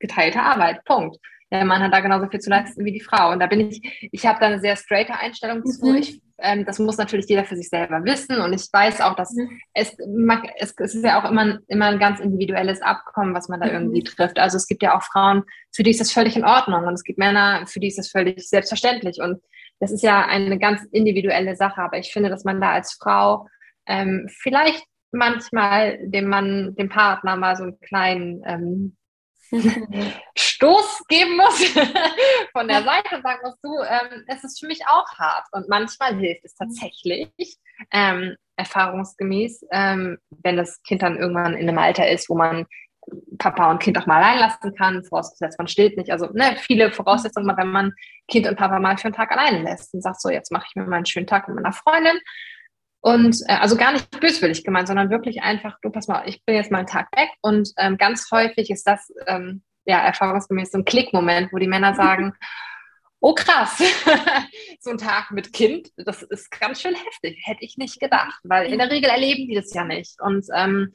geteilte 0.00 0.42
Arbeit. 0.42 0.84
Punkt 0.84 1.18
der 1.50 1.64
Mann 1.64 1.82
hat 1.82 1.92
da 1.92 2.00
genauso 2.00 2.28
viel 2.28 2.40
zu 2.40 2.50
leisten 2.50 2.84
wie 2.84 2.92
die 2.92 3.00
Frau. 3.00 3.30
Und 3.30 3.40
da 3.40 3.46
bin 3.46 3.68
ich, 3.68 4.08
ich 4.10 4.26
habe 4.26 4.40
da 4.40 4.46
eine 4.46 4.60
sehr 4.60 4.76
straighte 4.76 5.14
Einstellung 5.14 5.64
zu. 5.64 5.86
Mhm. 5.86 5.96
Ich, 5.96 6.20
ähm, 6.38 6.64
das 6.64 6.78
muss 6.78 6.96
natürlich 6.96 7.26
jeder 7.28 7.44
für 7.44 7.56
sich 7.56 7.68
selber 7.68 8.04
wissen. 8.04 8.40
Und 8.40 8.52
ich 8.52 8.68
weiß 8.72 9.00
auch, 9.00 9.14
dass 9.14 9.32
mhm. 9.32 9.60
es, 9.72 9.96
es, 10.58 10.74
es, 10.76 10.94
ist 10.94 11.04
ja 11.04 11.20
auch 11.20 11.30
immer, 11.30 11.60
immer 11.68 11.86
ein 11.86 12.00
ganz 12.00 12.18
individuelles 12.18 12.82
Abkommen, 12.82 13.34
was 13.34 13.48
man 13.48 13.60
da 13.60 13.66
mhm. 13.66 13.72
irgendwie 13.74 14.02
trifft. 14.02 14.38
Also 14.38 14.56
es 14.56 14.66
gibt 14.66 14.82
ja 14.82 14.96
auch 14.96 15.02
Frauen, 15.02 15.44
für 15.72 15.84
die 15.84 15.90
ist 15.90 16.00
das 16.00 16.12
völlig 16.12 16.36
in 16.36 16.44
Ordnung. 16.44 16.84
Und 16.84 16.94
es 16.94 17.04
gibt 17.04 17.18
Männer, 17.18 17.64
für 17.66 17.78
die 17.78 17.88
ist 17.88 17.98
das 17.98 18.10
völlig 18.10 18.48
selbstverständlich. 18.48 19.20
Und 19.20 19.40
das 19.78 19.92
ist 19.92 20.02
ja 20.02 20.26
eine 20.26 20.58
ganz 20.58 20.82
individuelle 20.90 21.54
Sache. 21.54 21.80
Aber 21.80 21.98
ich 21.98 22.12
finde, 22.12 22.28
dass 22.28 22.44
man 22.44 22.60
da 22.60 22.72
als 22.72 22.94
Frau 23.00 23.46
ähm, 23.86 24.28
vielleicht 24.42 24.84
manchmal 25.12 25.98
dem 26.02 26.28
Mann, 26.28 26.74
dem 26.74 26.88
Partner 26.88 27.36
mal 27.36 27.54
so 27.54 27.62
einen 27.62 27.78
kleinen 27.80 28.42
ähm, 28.44 28.96
Stoß 30.36 31.04
geben 31.08 31.36
muss 31.36 31.64
von 32.52 32.68
der 32.68 32.82
Seite 32.82 33.16
und 33.16 33.22
sagen 33.22 33.40
muss, 33.42 33.60
du, 33.62 33.70
ähm, 33.82 34.24
es 34.26 34.44
ist 34.44 34.60
für 34.60 34.66
mich 34.66 34.80
auch 34.86 35.08
hart. 35.18 35.46
Und 35.52 35.68
manchmal 35.68 36.16
hilft 36.16 36.44
es 36.44 36.54
tatsächlich, 36.54 37.30
ähm, 37.92 38.36
erfahrungsgemäß, 38.56 39.66
ähm, 39.70 40.18
wenn 40.42 40.56
das 40.56 40.82
Kind 40.82 41.02
dann 41.02 41.18
irgendwann 41.18 41.54
in 41.54 41.68
einem 41.68 41.78
Alter 41.78 42.08
ist, 42.08 42.28
wo 42.28 42.34
man 42.34 42.66
Papa 43.38 43.70
und 43.70 43.80
Kind 43.80 43.98
auch 43.98 44.06
mal 44.06 44.22
allein 44.22 44.38
lassen 44.38 44.74
kann, 44.74 45.04
vorausgesetzt 45.04 45.58
man 45.58 45.68
stillt 45.68 45.96
nicht. 45.96 46.10
Also 46.10 46.26
ne, 46.32 46.56
viele 46.58 46.90
Voraussetzungen, 46.90 47.56
wenn 47.56 47.68
man 47.68 47.92
Kind 48.28 48.48
und 48.48 48.56
Papa 48.56 48.80
mal 48.80 48.98
für 48.98 49.04
einen 49.04 49.14
Tag 49.14 49.30
alleine 49.30 49.62
lässt 49.62 49.94
und 49.94 50.02
sagt, 50.02 50.20
so 50.20 50.28
jetzt 50.28 50.50
mache 50.50 50.66
ich 50.68 50.74
mir 50.74 50.84
mal 50.84 50.96
einen 50.96 51.06
schönen 51.06 51.26
Tag 51.26 51.46
mit 51.46 51.56
meiner 51.56 51.72
Freundin 51.72 52.18
Und 53.00 53.40
äh, 53.46 53.54
also 53.54 53.76
gar 53.76 53.92
nicht 53.92 54.10
böswillig 54.20 54.64
gemeint, 54.64 54.88
sondern 54.88 55.10
wirklich 55.10 55.42
einfach, 55.42 55.78
du 55.82 55.90
pass 55.90 56.08
mal, 56.08 56.28
ich 56.28 56.44
bin 56.44 56.56
jetzt 56.56 56.70
mal 56.70 56.78
einen 56.78 56.86
Tag 56.86 57.08
weg 57.16 57.30
und 57.40 57.70
ähm, 57.76 57.96
ganz 57.98 58.30
häufig 58.30 58.70
ist 58.70 58.86
das 58.86 59.12
ähm, 59.26 59.62
ja 59.84 60.00
erfahrungsgemäß 60.00 60.72
so 60.72 60.78
ein 60.78 60.84
Klickmoment, 60.84 61.52
wo 61.52 61.58
die 61.58 61.68
Männer 61.68 61.94
sagen, 61.96 62.34
oh 63.20 63.34
krass, 63.34 63.82
so 64.80 64.90
ein 64.90 64.98
Tag 64.98 65.30
mit 65.30 65.52
Kind, 65.52 65.88
das 65.96 66.22
ist 66.22 66.50
ganz 66.50 66.80
schön 66.80 66.94
heftig, 66.94 67.42
hätte 67.44 67.64
ich 67.64 67.76
nicht 67.76 68.00
gedacht, 68.00 68.40
weil 68.44 68.70
in 68.70 68.78
der 68.78 68.90
Regel 68.90 69.10
erleben 69.10 69.48
die 69.48 69.54
das 69.54 69.72
ja 69.72 69.84
nicht. 69.84 70.20
Und 70.20 70.46
ähm, 70.54 70.94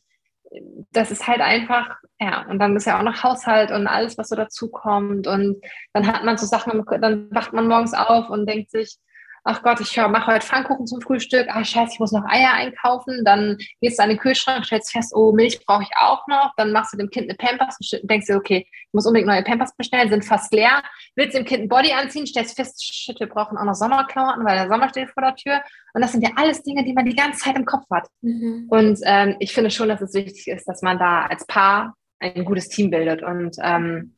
das 0.92 1.12
ist 1.12 1.28
halt 1.28 1.42
einfach, 1.42 1.98
ja, 2.20 2.46
und 2.50 2.60
dann 2.60 2.76
ist 2.76 2.86
ja 2.86 3.00
auch 3.00 3.04
noch 3.04 3.24
Haushalt 3.24 3.72
und 3.72 3.88
alles, 3.88 4.18
was 4.18 4.30
so 4.30 4.36
dazukommt. 4.36 5.28
Und 5.28 5.64
dann 5.94 6.08
hat 6.08 6.24
man 6.24 6.38
so 6.38 6.46
Sachen, 6.46 6.84
dann 7.00 7.34
wacht 7.34 7.54
man 7.54 7.68
morgens 7.68 7.94
auf 7.94 8.30
und 8.30 8.48
denkt 8.48 8.72
sich, 8.72 8.98
ach 9.44 9.64
Gott, 9.64 9.80
ich 9.80 9.98
mache 9.98 10.28
heute 10.28 10.46
Pfannkuchen 10.46 10.86
zum 10.86 11.02
Frühstück, 11.02 11.48
ach 11.50 11.66
scheiße, 11.66 11.94
ich 11.94 12.00
muss 12.00 12.12
noch 12.12 12.26
Eier 12.26 12.54
einkaufen, 12.54 13.24
dann 13.26 13.58
gehst 13.82 13.98
du 13.98 14.04
an 14.04 14.10
den 14.10 14.20
Kühlschrank, 14.20 14.66
stellst 14.66 14.92
fest, 14.92 15.14
oh, 15.16 15.32
Milch 15.32 15.66
brauche 15.66 15.84
ich 15.84 15.90
auch 16.00 16.28
noch, 16.28 16.54
dann 16.58 16.72
machst 16.72 16.94
du 16.94 16.98
dem 16.98 17.10
Kind 17.10 17.30
eine 17.30 17.38
Pampers 17.38 17.78
und 17.80 18.10
denkst 18.10 18.28
dir, 18.28 18.36
okay, 18.36 18.68
ich 18.70 18.94
muss 18.94 19.06
unbedingt 19.06 19.28
neue 19.28 19.44
Pampers 19.44 19.76
bestellen, 19.76 20.10
sind 20.10 20.26
fast 20.26 20.54
leer, 20.54 20.84
willst 21.16 21.36
dem 21.36 21.46
Kind 21.46 21.64
ein 21.64 21.70
Body 21.70 21.92
anziehen, 21.92 22.28
stellst 22.28 22.56
fest, 22.56 22.84
shit, 22.84 23.20
wir 23.20 23.28
brauchen 23.28 23.58
auch 23.58 23.66
noch 23.66 23.74
Sommerklamotten, 23.74 24.46
weil 24.46 24.58
der 24.58 24.68
Sommer 24.68 24.90
steht 24.90 25.10
vor 25.10 25.24
der 25.24 25.36
Tür 25.36 25.62
und 25.94 26.02
das 26.02 26.12
sind 26.12 26.22
ja 26.22 26.30
alles 26.36 26.62
Dinge, 26.62 26.84
die 26.84 26.94
man 26.94 27.06
die 27.06 27.16
ganze 27.16 27.40
Zeit 27.40 27.56
im 27.56 27.66
Kopf 27.66 27.86
hat. 27.92 28.08
Mhm. 28.22 28.68
Und 28.70 29.00
ähm, 29.06 29.38
ich 29.40 29.54
finde 29.54 29.72
schon, 29.72 29.90
dass 29.90 30.02
es 30.02 30.14
wichtig 30.14 30.48
ist, 30.48 30.68
dass 30.68 30.82
man 30.82 31.00
da 31.00 31.26
als 31.26 31.46
Paar 31.48 31.96
ein 32.20 32.46
gutes 32.46 32.70
Team 32.70 32.92
bildet 32.92 33.24
und 33.24 33.56
ähm, 33.62 34.16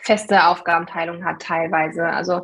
feste 0.00 0.46
Aufgabenteilung 0.46 1.24
hat 1.24 1.42
teilweise. 1.42 2.04
Also 2.04 2.42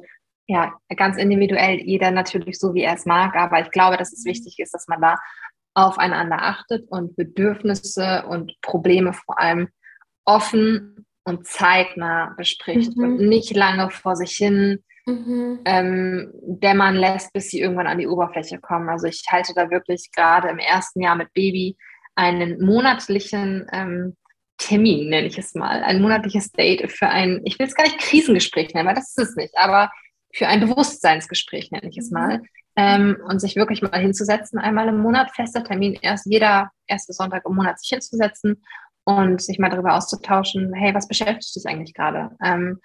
ja, 0.48 0.72
ganz 0.96 1.18
individuell, 1.18 1.78
jeder 1.80 2.10
natürlich 2.10 2.58
so, 2.58 2.74
wie 2.74 2.82
er 2.82 2.94
es 2.94 3.04
mag, 3.04 3.36
aber 3.36 3.60
ich 3.60 3.70
glaube, 3.70 3.98
dass 3.98 4.12
es 4.14 4.24
wichtig 4.24 4.58
ist, 4.58 4.72
dass 4.72 4.88
man 4.88 5.00
da 5.00 5.16
aufeinander 5.74 6.42
achtet 6.42 6.90
und 6.90 7.14
Bedürfnisse 7.16 8.24
und 8.26 8.58
Probleme 8.62 9.12
vor 9.12 9.38
allem 9.38 9.68
offen 10.24 11.06
und 11.24 11.46
zeitnah 11.46 12.34
bespricht 12.36 12.96
mhm. 12.96 13.04
und 13.04 13.28
nicht 13.28 13.54
lange 13.54 13.90
vor 13.90 14.16
sich 14.16 14.32
hin 14.32 14.82
mhm. 15.06 15.60
ähm, 15.66 16.32
dämmern 16.42 16.96
lässt, 16.96 17.32
bis 17.34 17.50
sie 17.50 17.60
irgendwann 17.60 17.86
an 17.86 17.98
die 17.98 18.08
Oberfläche 18.08 18.58
kommen. 18.58 18.88
Also 18.88 19.06
ich 19.06 19.24
halte 19.30 19.52
da 19.54 19.70
wirklich 19.70 20.10
gerade 20.16 20.48
im 20.48 20.58
ersten 20.58 21.02
Jahr 21.02 21.14
mit 21.14 21.32
Baby 21.34 21.76
einen 22.14 22.64
monatlichen 22.64 23.66
ähm, 23.70 24.16
Termin, 24.56 25.10
nenne 25.10 25.26
ich 25.26 25.38
es 25.38 25.54
mal, 25.54 25.82
ein 25.82 26.00
monatliches 26.00 26.50
Date 26.52 26.90
für 26.90 27.08
ein, 27.08 27.42
ich 27.44 27.58
will 27.58 27.66
es 27.66 27.74
gar 27.74 27.84
nicht 27.84 27.98
Krisengespräch 27.98 28.72
nennen, 28.74 28.88
weil 28.88 28.94
das 28.94 29.10
ist 29.10 29.30
es 29.30 29.36
nicht, 29.36 29.56
aber 29.56 29.90
für 30.32 30.46
ein 30.46 30.60
Bewusstseinsgespräch, 30.60 31.70
nenne 31.70 31.88
ich 31.88 31.98
es 31.98 32.10
mal. 32.10 32.42
Ähm, 32.76 33.16
und 33.26 33.40
sich 33.40 33.56
wirklich 33.56 33.82
mal 33.82 33.98
hinzusetzen, 33.98 34.58
einmal 34.58 34.88
im 34.88 35.00
Monat, 35.00 35.32
fester 35.34 35.64
Termin, 35.64 35.98
erst 36.00 36.26
jeder 36.26 36.70
erste 36.86 37.12
Sonntag 37.12 37.44
im 37.44 37.56
Monat 37.56 37.80
sich 37.80 37.88
hinzusetzen 37.88 38.62
und 39.04 39.42
sich 39.42 39.58
mal 39.58 39.68
darüber 39.68 39.94
auszutauschen, 39.94 40.72
hey, 40.74 40.94
was 40.94 41.08
beschäftigt 41.08 41.56
dich 41.56 41.66
eigentlich 41.66 41.92
gerade? 41.92 42.30
Ähm, 42.44 42.78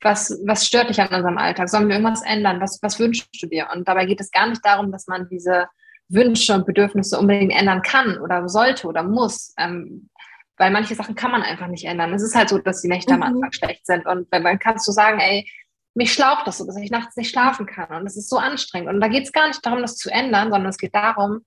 was, 0.00 0.38
was 0.44 0.66
stört 0.66 0.90
dich 0.90 1.00
an 1.00 1.08
unserem 1.08 1.38
Alltag? 1.38 1.68
Sollen 1.68 1.88
wir 1.88 1.96
irgendwas 1.96 2.22
ändern? 2.22 2.60
Was, 2.60 2.78
was 2.82 2.98
wünschst 2.98 3.28
du 3.40 3.46
dir? 3.46 3.68
Und 3.74 3.88
dabei 3.88 4.04
geht 4.04 4.20
es 4.20 4.30
gar 4.30 4.48
nicht 4.48 4.64
darum, 4.64 4.92
dass 4.92 5.06
man 5.06 5.28
diese 5.28 5.66
Wünsche 6.08 6.54
und 6.54 6.66
Bedürfnisse 6.66 7.18
unbedingt 7.18 7.52
ändern 7.52 7.82
kann 7.82 8.18
oder 8.18 8.48
sollte 8.48 8.86
oder 8.86 9.02
muss. 9.02 9.54
Ähm, 9.58 10.08
weil 10.56 10.70
manche 10.70 10.94
Sachen 10.94 11.14
kann 11.14 11.30
man 11.30 11.42
einfach 11.42 11.68
nicht 11.68 11.84
ändern. 11.84 12.12
Es 12.12 12.22
ist 12.22 12.34
halt 12.34 12.48
so, 12.48 12.58
dass 12.58 12.82
die 12.82 12.88
Nächte 12.88 13.14
mhm. 13.14 13.22
am 13.22 13.34
Anfang 13.34 13.52
schlecht 13.52 13.86
sind. 13.86 14.06
Und 14.06 14.26
wenn 14.30 14.42
man 14.42 14.58
kannst 14.58 14.86
du 14.86 14.92
sagen, 14.92 15.20
ey, 15.20 15.48
mich 15.94 16.12
schlaucht 16.12 16.46
das 16.46 16.58
so, 16.58 16.66
dass 16.66 16.76
ich 16.76 16.90
nachts 16.90 17.16
nicht 17.16 17.30
schlafen 17.30 17.66
kann. 17.66 17.98
Und 17.98 18.04
das 18.04 18.16
ist 18.16 18.28
so 18.28 18.38
anstrengend. 18.38 18.88
Und 18.88 19.00
da 19.00 19.08
geht 19.08 19.24
es 19.24 19.32
gar 19.32 19.48
nicht 19.48 19.64
darum, 19.64 19.80
das 19.80 19.96
zu 19.96 20.10
ändern, 20.10 20.50
sondern 20.50 20.70
es 20.70 20.78
geht 20.78 20.94
darum, 20.94 21.40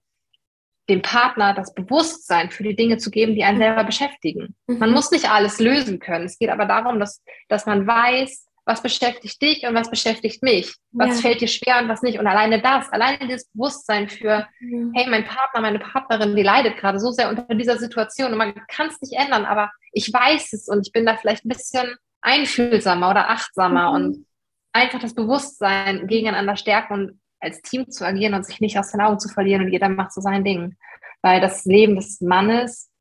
dem 0.90 1.02
Partner 1.02 1.54
das 1.54 1.74
Bewusstsein 1.74 2.52
für 2.52 2.64
die 2.64 2.76
Dinge 2.76 2.98
zu 2.98 3.12
geben, 3.12 3.36
die 3.36 3.44
einen 3.44 3.58
mhm. 3.58 3.64
selber 3.64 3.84
beschäftigen. 3.84 4.56
Mhm. 4.68 4.80
Man 4.80 4.92
muss 4.92 5.12
nicht 5.12 5.30
alles 5.30 5.60
lösen 5.60 6.00
können. 6.00 6.26
Es 6.26 6.38
geht 6.38 6.50
aber 6.50 6.66
darum, 6.66 7.00
dass, 7.00 7.24
dass 7.48 7.66
man 7.66 7.88
weiß, 7.88 8.48
was 8.66 8.84
beschäftigt 8.84 9.42
dich 9.42 9.66
und 9.66 9.74
was 9.74 9.90
beschäftigt 9.90 10.44
mich? 10.44 10.76
Was 10.92 11.16
ja. 11.16 11.22
fällt 11.22 11.42
dir 11.42 11.48
schwer 11.48 11.80
und 11.82 11.90
was 11.90 12.02
nicht? 12.04 12.20
Und 12.20 12.28
alleine 12.28 12.62
das, 12.62 12.92
alleine 12.92 13.20
dieses 13.20 13.48
Bewusstsein 13.50 14.08
für, 14.08 14.48
mhm. 14.60 14.92
hey, 14.96 15.10
mein 15.10 15.26
Partner, 15.26 15.62
meine 15.62 15.80
Partnerin, 15.80 16.36
die 16.36 16.44
leidet 16.44 16.78
gerade 16.78 17.00
so 17.00 17.12
sehr 17.12 17.30
unter 17.30 17.56
dieser 17.56 17.78
Situation 17.78 18.32
und 18.32 18.38
man 18.38 18.54
kann 18.68 18.88
es 18.88 19.02
nicht 19.02 19.14
ändern, 19.14 19.46
aber 19.46 19.72
ich 19.94 20.12
weiß 20.12 20.54
es 20.54 20.68
und 20.68 20.86
ich 20.86 20.94
bin 20.94 21.06
da 21.06 21.18
vielleicht 21.18 21.46
ein 21.46 21.50
bisschen 21.50 21.96
einfühlsamer 22.22 23.10
oder 23.10 23.30
achtsamer 23.30 23.90
mhm. 23.90 23.96
und 23.96 24.26
einfach 24.74 25.00
das 25.00 25.14
Bewusstsein 25.14 26.08
gegeneinander 26.08 26.56
stärken 26.56 26.94
und 26.94 27.22
als 27.40 27.62
Team 27.62 27.90
zu 27.90 28.06
agieren 28.06 28.34
und 28.34 28.46
sich 28.46 28.62
nicht 28.62 28.78
aus 28.78 28.92
den 28.92 29.02
Augen 29.02 29.20
zu 29.20 29.30
verlieren 29.30 29.64
und 29.64 29.72
jeder 29.72 29.90
macht 29.90 30.14
so 30.14 30.22
sein 30.22 30.44
Ding. 30.44 30.76
Weil 31.22 31.42
das 31.42 31.66
Leben 31.66 31.96
des 31.96 32.22
Mannes 32.22 32.92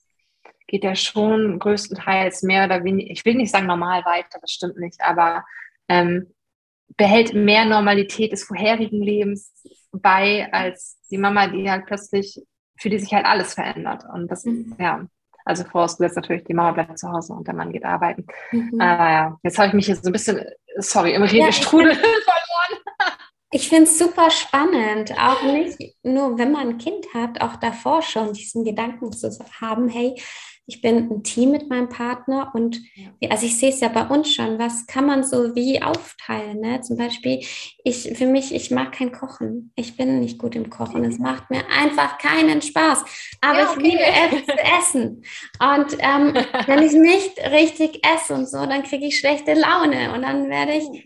geht 0.66 0.84
ja 0.84 0.94
schon 0.94 1.58
größtenteils 1.58 2.42
mehr 2.42 2.64
oder 2.64 2.84
weniger, 2.84 3.10
ich 3.10 3.24
will 3.24 3.34
nicht 3.34 3.50
sagen 3.50 3.66
normal 3.66 4.04
weiter, 4.04 4.38
das 4.40 4.52
stimmt 4.52 4.78
nicht, 4.78 5.00
aber 5.00 5.44
ähm, 5.88 6.32
behält 6.96 7.34
mehr 7.34 7.64
Normalität 7.64 8.32
des 8.32 8.44
vorherigen 8.44 9.02
Lebens 9.02 9.52
bei 9.92 10.48
als 10.52 10.98
die 11.10 11.18
Mama, 11.18 11.48
die 11.48 11.70
halt 11.70 11.86
plötzlich, 11.86 12.40
für 12.76 12.88
die 12.88 12.98
sich 12.98 13.12
halt 13.12 13.26
alles 13.26 13.54
verändert. 13.54 14.04
Und 14.12 14.30
das, 14.30 14.44
mhm. 14.44 14.76
ja, 14.78 15.06
also 15.50 15.64
vorausgesetzt 15.64 16.16
natürlich, 16.16 16.44
die 16.44 16.54
Mama 16.54 16.72
bleibt 16.72 16.98
zu 16.98 17.10
Hause 17.10 17.34
und 17.34 17.46
der 17.46 17.54
Mann 17.54 17.72
geht 17.72 17.84
arbeiten. 17.84 18.24
Mhm. 18.52 18.80
Äh. 18.80 19.30
Jetzt 19.42 19.58
habe 19.58 19.68
ich 19.68 19.74
mich 19.74 19.86
hier 19.86 19.96
so 19.96 20.08
ein 20.08 20.12
bisschen, 20.12 20.40
sorry, 20.78 21.12
im 21.12 21.22
Redestrudel 21.22 21.92
ja, 21.92 21.98
verloren. 21.98 22.82
Ich 23.52 23.68
finde 23.68 23.84
es 23.84 23.98
super 23.98 24.30
spannend, 24.30 25.12
auch 25.18 25.42
nicht 25.42 25.76
nur, 26.04 26.38
wenn 26.38 26.52
man 26.52 26.68
ein 26.68 26.78
Kind 26.78 27.12
hat, 27.12 27.40
auch 27.40 27.56
davor 27.56 28.00
schon 28.00 28.32
diesen 28.32 28.64
Gedanken 28.64 29.12
zu 29.12 29.28
haben, 29.60 29.88
hey, 29.88 30.14
ich 30.70 30.80
bin 30.80 31.10
ein 31.10 31.24
Team 31.24 31.50
mit 31.50 31.68
meinem 31.68 31.88
Partner 31.88 32.52
und 32.54 32.80
also 33.28 33.44
ich 33.44 33.58
sehe 33.58 33.70
es 33.70 33.80
ja 33.80 33.88
bei 33.88 34.06
uns 34.06 34.32
schon, 34.32 34.56
was 34.60 34.86
kann 34.86 35.04
man 35.04 35.24
so 35.24 35.56
wie 35.56 35.82
aufteilen? 35.82 36.60
Ne? 36.60 36.80
Zum 36.80 36.96
Beispiel, 36.96 37.44
ich 37.82 38.12
für 38.16 38.26
mich, 38.26 38.54
ich 38.54 38.70
mag 38.70 38.92
kein 38.92 39.10
Kochen. 39.10 39.72
Ich 39.74 39.96
bin 39.96 40.20
nicht 40.20 40.38
gut 40.38 40.54
im 40.54 40.70
Kochen. 40.70 41.02
Es 41.02 41.18
macht 41.18 41.50
mir 41.50 41.64
einfach 41.68 42.18
keinen 42.18 42.62
Spaß. 42.62 43.04
Aber 43.40 43.58
ja, 43.58 43.70
okay. 43.70 43.80
ich 43.80 43.84
liebe 43.84 44.02
es 44.36 44.46
zu 44.46 44.52
essen. 44.78 45.24
Und 45.58 45.96
ähm, 45.98 46.34
wenn 46.66 46.82
ich 46.84 46.92
nicht 46.92 47.36
richtig 47.50 48.06
esse 48.06 48.34
und 48.34 48.48
so, 48.48 48.64
dann 48.64 48.84
kriege 48.84 49.06
ich 49.06 49.18
schlechte 49.18 49.54
Laune 49.54 50.14
und 50.14 50.22
dann 50.22 50.48
werde 50.48 50.74
ich 50.74 50.84
oh. 50.84 50.98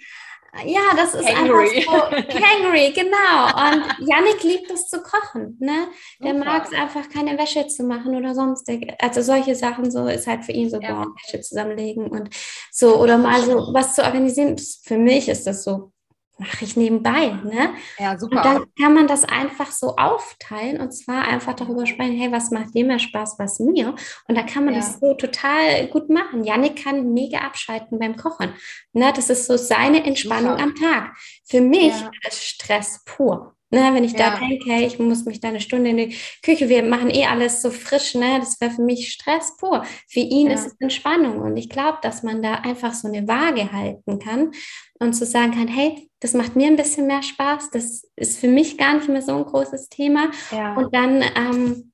Ja, 0.64 0.94
das 0.96 1.14
ist 1.14 1.26
Hangry. 1.26 1.78
einfach 1.78 2.10
so 2.10 2.40
Hangry, 2.40 2.92
genau. 2.92 3.46
Und 3.46 4.08
Yannick 4.08 4.42
liebt 4.42 4.70
es 4.70 4.88
zu 4.88 5.02
kochen, 5.02 5.56
ne? 5.60 5.88
Der 6.22 6.34
mag 6.34 6.66
es 6.66 6.78
einfach, 6.78 7.08
keine 7.08 7.38
Wäsche 7.38 7.66
zu 7.66 7.82
machen 7.82 8.14
oder 8.14 8.34
sonstig. 8.34 8.94
Also 9.00 9.22
solche 9.22 9.54
Sachen 9.54 9.90
so 9.90 10.06
ist 10.06 10.26
halt 10.26 10.44
für 10.44 10.52
ihn 10.52 10.70
so, 10.70 10.80
ja. 10.80 10.92
boah, 10.92 11.06
Wäsche 11.24 11.40
zusammenlegen 11.40 12.06
und 12.06 12.30
so 12.70 12.96
oder 12.96 13.18
mal 13.18 13.42
so 13.42 13.70
was 13.72 13.94
zu 13.94 14.02
organisieren. 14.04 14.56
Für 14.84 14.98
mich 14.98 15.28
ist 15.28 15.46
das 15.46 15.64
so 15.64 15.92
mache 16.38 16.64
ich 16.64 16.76
nebenbei. 16.76 17.28
Ne? 17.44 17.74
Ja, 17.98 18.18
super. 18.18 18.36
Und 18.36 18.44
dann 18.44 18.64
kann 18.80 18.94
man 18.94 19.06
das 19.06 19.24
einfach 19.24 19.70
so 19.70 19.96
aufteilen 19.96 20.80
und 20.80 20.92
zwar 20.92 21.22
einfach 21.28 21.54
darüber 21.54 21.86
sprechen, 21.86 22.16
hey, 22.16 22.32
was 22.32 22.50
macht 22.50 22.74
dir 22.74 22.84
mehr 22.84 22.98
Spaß, 22.98 23.36
was 23.38 23.60
mir? 23.60 23.94
Und 24.28 24.34
da 24.34 24.42
kann 24.42 24.64
man 24.64 24.74
ja. 24.74 24.80
das 24.80 24.98
so 25.00 25.14
total 25.14 25.86
gut 25.88 26.10
machen. 26.10 26.44
Janik 26.44 26.82
kann 26.82 27.12
mega 27.12 27.38
abschalten 27.38 27.98
beim 27.98 28.16
Kochen. 28.16 28.52
Ne? 28.92 29.12
Das 29.14 29.30
ist 29.30 29.46
so 29.46 29.56
seine 29.56 30.04
Entspannung 30.04 30.58
super. 30.58 30.62
am 30.62 30.74
Tag. 30.74 31.16
Für 31.44 31.60
mich 31.60 31.92
ja. 32.00 32.10
ist 32.26 32.42
Stress 32.42 33.02
pur. 33.04 33.53
Ne, 33.74 33.92
wenn 33.92 34.04
ich 34.04 34.12
ja. 34.12 34.30
da 34.30 34.38
denke, 34.38 34.70
hey, 34.70 34.87
ich 34.87 35.00
muss 35.00 35.24
mich 35.24 35.40
da 35.40 35.48
eine 35.48 35.60
Stunde 35.60 35.90
in 35.90 35.96
die 35.96 36.16
Küche, 36.44 36.68
wir 36.68 36.84
machen 36.84 37.10
eh 37.10 37.26
alles 37.26 37.60
so 37.60 37.72
frisch, 37.72 38.14
ne? 38.14 38.38
Das 38.38 38.60
wäre 38.60 38.70
für 38.70 38.82
mich 38.82 39.10
Stress 39.10 39.56
pur. 39.56 39.84
Für 40.08 40.20
ihn 40.20 40.46
ja. 40.46 40.54
ist 40.54 40.66
es 40.66 40.76
Entspannung. 40.78 41.40
Und 41.40 41.56
ich 41.56 41.68
glaube, 41.68 41.98
dass 42.00 42.22
man 42.22 42.40
da 42.40 42.54
einfach 42.54 42.94
so 42.94 43.08
eine 43.08 43.26
Waage 43.26 43.72
halten 43.72 44.20
kann 44.20 44.52
und 45.00 45.14
zu 45.14 45.26
sagen 45.26 45.50
kann, 45.50 45.66
hey, 45.66 46.08
das 46.20 46.34
macht 46.34 46.54
mir 46.54 46.68
ein 46.68 46.76
bisschen 46.76 47.08
mehr 47.08 47.24
Spaß, 47.24 47.70
das 47.70 48.08
ist 48.14 48.38
für 48.38 48.46
mich 48.46 48.78
gar 48.78 48.94
nicht 48.94 49.08
mehr 49.08 49.22
so 49.22 49.37
ein 49.37 49.44
großes 49.44 49.88
Thema. 49.88 50.30
Ja. 50.52 50.76
Und 50.76 50.94
dann 50.94 51.24
ähm, 51.34 51.92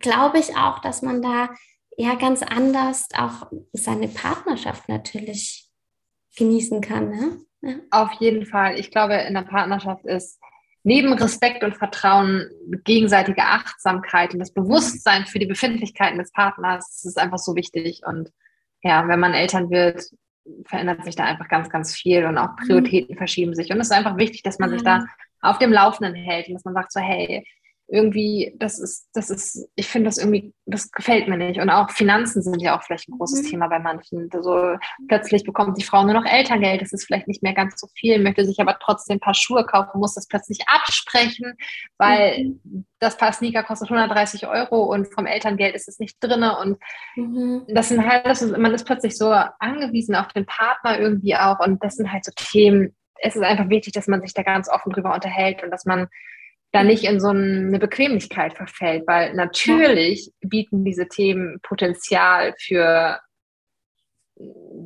glaube 0.00 0.40
ich 0.40 0.56
auch, 0.56 0.80
dass 0.80 1.02
man 1.02 1.22
da 1.22 1.50
ja 1.96 2.16
ganz 2.16 2.42
anders 2.42 3.06
auch 3.16 3.48
seine 3.72 4.08
Partnerschaft 4.08 4.88
natürlich 4.88 5.70
genießen 6.36 6.80
kann. 6.80 7.10
Ne? 7.10 7.40
Ja. 7.62 7.74
Auf 7.92 8.10
jeden 8.18 8.44
Fall. 8.44 8.76
Ich 8.80 8.90
glaube, 8.90 9.14
in 9.14 9.34
der 9.34 9.42
Partnerschaft 9.42 10.04
ist 10.04 10.40
neben 10.82 11.12
Respekt 11.12 11.62
und 11.62 11.76
Vertrauen 11.76 12.48
gegenseitige 12.84 13.42
Achtsamkeit 13.42 14.32
und 14.32 14.40
das 14.40 14.52
Bewusstsein 14.52 15.26
für 15.26 15.38
die 15.38 15.46
Befindlichkeiten 15.46 16.18
des 16.18 16.32
Partners, 16.32 16.88
das 16.88 17.04
ist 17.04 17.18
einfach 17.18 17.38
so 17.38 17.54
wichtig. 17.54 18.02
Und 18.06 18.30
ja, 18.82 19.06
wenn 19.08 19.20
man 19.20 19.34
Eltern 19.34 19.70
wird, 19.70 20.02
verändert 20.64 21.04
sich 21.04 21.16
da 21.16 21.24
einfach 21.24 21.48
ganz, 21.48 21.68
ganz 21.68 21.94
viel 21.94 22.24
und 22.24 22.38
auch 22.38 22.56
Prioritäten 22.56 23.16
verschieben 23.16 23.54
sich. 23.54 23.70
Und 23.70 23.80
es 23.80 23.88
ist 23.88 23.96
einfach 23.96 24.16
wichtig, 24.16 24.42
dass 24.42 24.58
man 24.58 24.70
sich 24.70 24.82
da 24.82 25.04
auf 25.42 25.58
dem 25.58 25.72
Laufenden 25.72 26.14
hält 26.14 26.48
und 26.48 26.54
dass 26.54 26.64
man 26.64 26.74
sagt 26.74 26.92
so, 26.92 27.00
hey, 27.00 27.44
irgendwie, 27.92 28.54
das 28.58 28.78
ist, 28.78 29.08
das 29.14 29.30
ist, 29.30 29.68
ich 29.74 29.88
finde 29.88 30.08
das 30.08 30.18
irgendwie, 30.18 30.54
das 30.64 30.92
gefällt 30.92 31.26
mir 31.26 31.36
nicht. 31.36 31.60
Und 31.60 31.70
auch 31.70 31.90
Finanzen 31.90 32.40
sind 32.40 32.60
ja 32.62 32.78
auch 32.78 32.82
vielleicht 32.84 33.08
ein 33.08 33.18
großes 33.18 33.42
mhm. 33.42 33.46
Thema 33.48 33.68
bei 33.68 33.80
manchen. 33.80 34.28
Also 34.32 34.76
plötzlich 35.08 35.42
bekommt 35.42 35.76
die 35.76 35.84
Frau 35.84 36.04
nur 36.04 36.14
noch 36.14 36.24
Elterngeld, 36.24 36.82
das 36.82 36.92
ist 36.92 37.04
vielleicht 37.04 37.26
nicht 37.26 37.42
mehr 37.42 37.52
ganz 37.52 37.80
so 37.80 37.88
viel, 37.96 38.22
möchte 38.22 38.44
sich 38.44 38.60
aber 38.60 38.78
trotzdem 38.80 39.16
ein 39.16 39.20
paar 39.20 39.34
Schuhe 39.34 39.66
kaufen, 39.66 39.98
muss 39.98 40.14
das 40.14 40.28
plötzlich 40.28 40.60
absprechen, 40.68 41.54
weil 41.98 42.44
mhm. 42.62 42.86
das 43.00 43.16
Paar 43.16 43.32
Sneaker 43.32 43.64
kostet 43.64 43.90
130 43.90 44.46
Euro 44.46 44.84
und 44.84 45.12
vom 45.12 45.26
Elterngeld 45.26 45.74
ist 45.74 45.88
es 45.88 45.98
nicht 45.98 46.16
drin. 46.20 46.44
Und 46.44 46.78
mhm. 47.16 47.64
das 47.68 47.88
sind 47.88 48.08
halt, 48.08 48.24
das 48.24 48.40
ist, 48.40 48.56
man 48.56 48.72
ist 48.72 48.84
plötzlich 48.84 49.18
so 49.18 49.30
angewiesen 49.58 50.14
auf 50.14 50.28
den 50.28 50.46
Partner 50.46 50.98
irgendwie 50.98 51.34
auch. 51.34 51.58
Und 51.58 51.82
das 51.82 51.96
sind 51.96 52.12
halt 52.12 52.24
so 52.24 52.30
Themen. 52.36 52.94
Es 53.22 53.34
ist 53.34 53.42
einfach 53.42 53.68
wichtig, 53.68 53.92
dass 53.94 54.06
man 54.06 54.22
sich 54.22 54.32
da 54.32 54.42
ganz 54.42 54.68
offen 54.68 54.92
drüber 54.92 55.12
unterhält 55.12 55.62
und 55.64 55.70
dass 55.70 55.84
man 55.84 56.06
da 56.72 56.84
nicht 56.84 57.04
in 57.04 57.20
so 57.20 57.28
eine 57.28 57.78
Bequemlichkeit 57.78 58.54
verfällt, 58.54 59.04
weil 59.06 59.34
natürlich 59.34 60.32
bieten 60.40 60.84
diese 60.84 61.08
Themen 61.08 61.58
Potenzial 61.62 62.54
für 62.58 63.18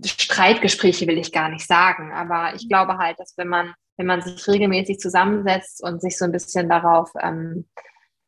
Streitgespräche, 0.05 1.07
will 1.07 1.19
ich 1.19 1.33
gar 1.33 1.49
nicht 1.49 1.67
sagen. 1.67 2.13
Aber 2.13 2.55
ich 2.55 2.69
glaube 2.69 2.99
halt, 2.99 3.19
dass 3.21 3.35
wenn 3.37 3.49
man, 3.49 3.75
wenn 3.97 4.07
man 4.07 4.23
sich 4.23 4.47
regelmäßig 4.49 4.99
zusammensetzt 4.99 5.83
und 5.83 6.01
sich 6.01 6.17
so 6.17 6.25
ein 6.25 6.33
bisschen 6.33 6.69
darauf 6.69 7.11
ähm, 7.21 7.67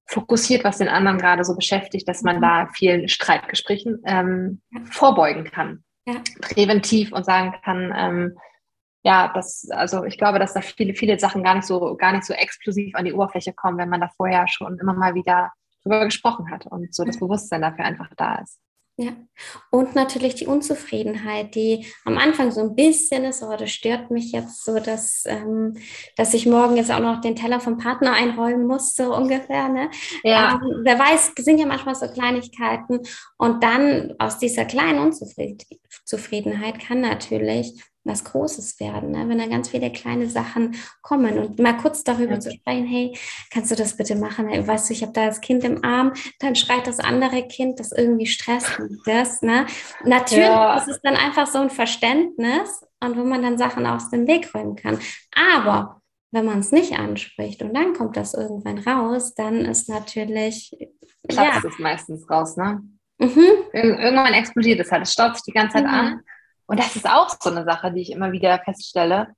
fokussiert, 0.07 0.63
was 0.65 0.79
den 0.79 0.89
anderen 0.89 1.19
gerade 1.19 1.45
so 1.45 1.57
beschäftigt, 1.57 2.09
dass 2.09 2.23
man 2.23 2.41
da 2.41 2.69
vielen 2.75 3.09
Streitgesprächen 3.09 4.03
ähm, 4.05 4.61
vorbeugen 4.91 5.45
kann. 5.45 5.83
Ja. 6.07 6.23
Präventiv 6.41 7.13
und 7.13 7.25
sagen 7.25 7.55
kann, 7.65 7.93
ähm, 7.97 8.39
ja, 9.07 9.31
das, 9.33 9.69
also 9.71 10.03
ich 10.03 10.19
glaube, 10.19 10.41
dass 10.41 10.55
da 10.55 10.61
viele, 10.61 10.93
viele 10.97 11.17
Sachen 11.17 11.45
gar 11.45 11.55
nicht 11.55 11.67
so, 11.69 11.95
gar 11.95 12.11
nicht 12.11 12.25
so 12.25 12.35
explosiv 12.35 12.93
an 12.97 13.05
die 13.05 13.13
Oberfläche 13.13 13.53
kommen, 13.53 13.79
wenn 13.79 13.89
man 13.89 14.01
da 14.01 14.11
vorher 14.17 14.49
schon 14.49 14.81
immer 14.81 14.95
mal 14.95 15.15
wieder 15.15 15.53
drüber 15.85 16.07
gesprochen 16.07 16.51
hat 16.51 16.67
und 16.67 16.93
so 16.93 17.05
das 17.05 17.21
Bewusstsein 17.21 17.63
dafür 17.63 17.85
einfach 17.85 18.09
da 18.17 18.41
ist. 18.43 18.59
Ja, 18.99 19.13
und 19.71 19.95
natürlich 19.95 20.35
die 20.35 20.49
Unzufriedenheit, 20.49 21.55
die 21.55 21.87
am 22.05 22.19
Anfang 22.19 22.51
so 22.51 22.63
ein 22.63 22.75
bisschen 22.75 23.25
ist, 23.25 23.45
aber 23.45 23.57
das 23.57 23.71
stört 23.71 24.11
mich 24.11 24.33
jetzt 24.33 24.65
so, 24.65 24.81
dass, 24.81 25.23
ähm, 25.27 25.77
dass 26.17 26.35
ich 26.35 26.45
morgen 26.45 26.77
jetzt 26.77 26.91
auch 26.91 26.99
noch 26.99 27.21
den 27.21 27.37
Teller 27.37 27.61
vom 27.61 27.79
Partner 27.79 28.13
einräumen 28.13 28.67
muss, 28.67 28.97
so 28.97 29.15
ungefähr. 29.15 29.69
Ne? 29.69 29.89
Ja. 30.25 30.55
Ähm, 30.55 30.81
wer 30.83 30.99
weiß, 30.99 31.33
sind 31.37 31.59
ja 31.59 31.67
manchmal 31.67 31.95
so 31.95 32.09
Kleinigkeiten. 32.09 33.03
Und 33.37 33.63
dann 33.63 34.15
aus 34.19 34.39
dieser 34.39 34.65
kleinen 34.65 34.99
Unzufriedenheit 34.99 36.81
kann 36.81 37.03
natürlich 37.03 37.81
was 38.07 38.25
Großes 38.25 38.79
werden, 38.81 39.11
ne? 39.11 39.29
wenn 39.29 39.39
dann 39.39 39.51
ganz 39.51 39.69
viele 39.69 39.91
kleine 39.91 40.29
Sachen 40.29 40.77
kommen 41.03 41.39
und 41.39 41.59
mal 41.59 41.77
kurz 41.77 42.05
darüber 42.05 42.35
ja. 42.35 42.41
zu 42.41 42.51
sprechen, 42.53 42.87
hey, 42.87 43.17
kannst 43.51 43.71
du 43.71 43.75
das 43.75 43.97
bitte 43.97 44.17
machen? 44.17 44.47
Weißt 44.67 44.89
du, 44.89 44.95
ich 44.95 45.03
habe 45.03 45.13
da 45.13 45.27
das 45.27 45.41
Kind 45.41 45.65
im 45.65 45.85
Arm, 45.85 46.13
dann 46.39 46.55
schreit 46.55 46.87
das 46.87 47.01
andere 47.01 47.47
Kind, 47.47 47.81
das 47.81 47.93
irgendwie 47.93 48.27
stresst 48.27 48.79
das. 49.05 49.43
Ne? 49.43 49.67
Natürlich 50.05 50.47
ja. 50.47 50.79
ist 50.79 50.89
es 50.89 51.01
dann 51.03 51.17
einfach 51.17 51.47
so 51.47 51.59
ein 51.59 51.71
Verständnis 51.71 52.85
und 53.01 53.17
wo 53.17 53.25
man 53.25 53.43
dann 53.43 53.59
Sachen 53.59 53.87
aus 53.87 54.11
dem 54.11 54.27
Weg 54.27 54.55
räumen 54.55 54.77
kann. 54.77 54.99
Aber 55.35 56.01
wenn 56.33 56.45
man 56.45 56.61
es 56.61 56.73
nicht 56.73 56.99
anspricht 56.99 57.63
und 57.63 57.75
dann 57.75 57.95
kommt 57.95 58.17
das 58.17 58.35
irgendwann 58.35 58.79
raus, 58.79 59.35
dann 59.35 59.65
ist 59.65 59.89
natürlich 59.89 60.77
Platzt 61.29 61.65
ja. 61.65 61.69
es 61.69 61.79
meistens 61.79 62.29
raus, 62.31 62.57
ne? 62.57 62.83
Mhm. 63.19 63.49
irgendwann 63.73 64.35
explodiert 64.35 64.79
es 64.81 64.93
halt. 64.93 65.03
Es 65.03 65.13
staut 65.13 65.35
sich 65.35 65.45
die 65.45 65.53
ganze 65.53 65.79
Zeit 65.79 65.85
mhm. 65.85 65.91
an 65.91 66.21
und 66.67 66.81
das 66.81 66.97
ist 66.97 67.09
auch 67.09 67.31
so 67.41 67.51
eine 67.51 67.65
Sache, 67.65 67.93
die 67.93 68.03
ich 68.03 68.11
immer 68.11 68.33
wieder 68.33 68.61
feststelle. 68.65 69.35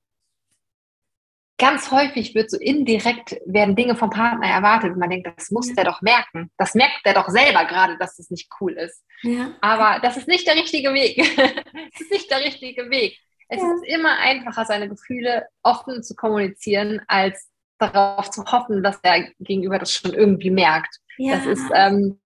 Ganz 1.57 1.91
häufig 1.91 2.35
wird 2.35 2.49
so 2.49 2.57
indirekt 2.57 3.35
werden 3.45 3.75
Dinge 3.75 3.95
vom 3.95 4.09
Partner 4.09 4.47
erwartet 4.47 4.95
man 4.95 5.09
denkt, 5.09 5.29
das 5.35 5.51
muss 5.51 5.67
ja. 5.67 5.75
der 5.75 5.85
doch 5.85 6.01
merken. 6.01 6.51
Das 6.57 6.73
merkt 6.73 7.05
der 7.05 7.13
doch 7.13 7.27
selber 7.27 7.65
gerade, 7.65 7.97
dass 7.97 8.15
das 8.15 8.29
nicht 8.29 8.49
cool 8.59 8.73
ist. 8.73 9.03
Ja. 9.23 9.53
Aber 9.59 9.99
das 10.01 10.15
ist 10.15 10.27
nicht 10.27 10.47
der 10.47 10.55
richtige 10.55 10.93
Weg. 10.93 11.17
das 11.35 12.01
ist 12.01 12.11
nicht 12.11 12.31
der 12.31 12.39
richtige 12.39 12.89
Weg. 12.89 13.19
Es 13.49 13.61
ja. 13.61 13.73
ist 13.73 13.83
immer 13.85 14.17
einfacher, 14.19 14.63
seine 14.63 14.87
Gefühle 14.87 15.47
offen 15.61 16.01
zu 16.01 16.15
kommunizieren, 16.15 17.01
als 17.07 17.49
darauf 17.77 18.29
zu 18.29 18.45
hoffen, 18.45 18.81
dass 18.81 19.01
der 19.01 19.29
Gegenüber 19.39 19.79
das 19.79 19.93
schon 19.93 20.13
irgendwie 20.13 20.51
merkt. 20.51 20.99
Das 21.17 21.45
ist 21.45 21.69
ähm, 21.73 22.21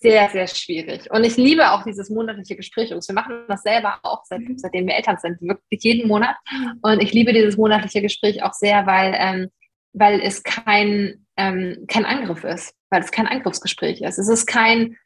sehr, 0.00 0.28
sehr 0.30 0.46
schwierig. 0.46 1.10
Und 1.10 1.24
ich 1.24 1.36
liebe 1.36 1.72
auch 1.72 1.82
dieses 1.82 2.10
monatliche 2.10 2.56
Gespräch. 2.56 2.92
Und 2.92 3.06
wir 3.06 3.14
machen 3.14 3.44
das 3.48 3.62
selber 3.62 3.98
auch, 4.02 4.24
seit, 4.24 4.40
mhm. 4.40 4.58
seitdem 4.58 4.86
wir 4.86 4.94
Eltern 4.94 5.18
sind, 5.20 5.40
wirklich 5.40 5.82
jeden 5.82 6.08
Monat. 6.08 6.36
Und 6.82 7.02
ich 7.02 7.12
liebe 7.12 7.32
dieses 7.32 7.56
monatliche 7.56 8.02
Gespräch 8.02 8.42
auch 8.42 8.52
sehr, 8.52 8.86
weil, 8.86 9.14
ähm, 9.16 9.48
weil 9.92 10.20
es 10.20 10.42
kein, 10.42 11.26
ähm, 11.36 11.84
kein 11.88 12.04
Angriff 12.04 12.44
ist, 12.44 12.74
weil 12.90 13.02
es 13.02 13.10
kein 13.10 13.26
Angriffsgespräch 13.26 14.00
ist. 14.02 14.18
Es 14.18 14.28
ist 14.28 14.46
kein, 14.46 14.96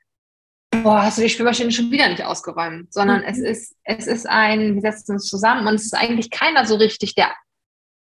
boah, 0.71 1.03
hast 1.03 1.19
du 1.19 1.23
die 1.23 1.31
Spülmaschine 1.31 1.73
schon 1.73 1.91
wieder 1.91 2.09
nicht 2.09 2.25
ausgeräumt, 2.25 2.93
sondern 2.93 3.21
mhm. 3.21 3.27
es 3.29 3.39
ist, 3.39 3.77
es 3.85 4.07
ist 4.07 4.29
ein, 4.29 4.75
wir 4.75 4.83
setzen 4.83 5.13
uns 5.13 5.27
zusammen 5.27 5.67
und 5.67 5.75
es 5.75 5.85
ist 5.85 5.95
eigentlich 5.95 6.31
keiner 6.31 6.67
so 6.67 6.77
richtig 6.77 7.15
der 7.15 7.33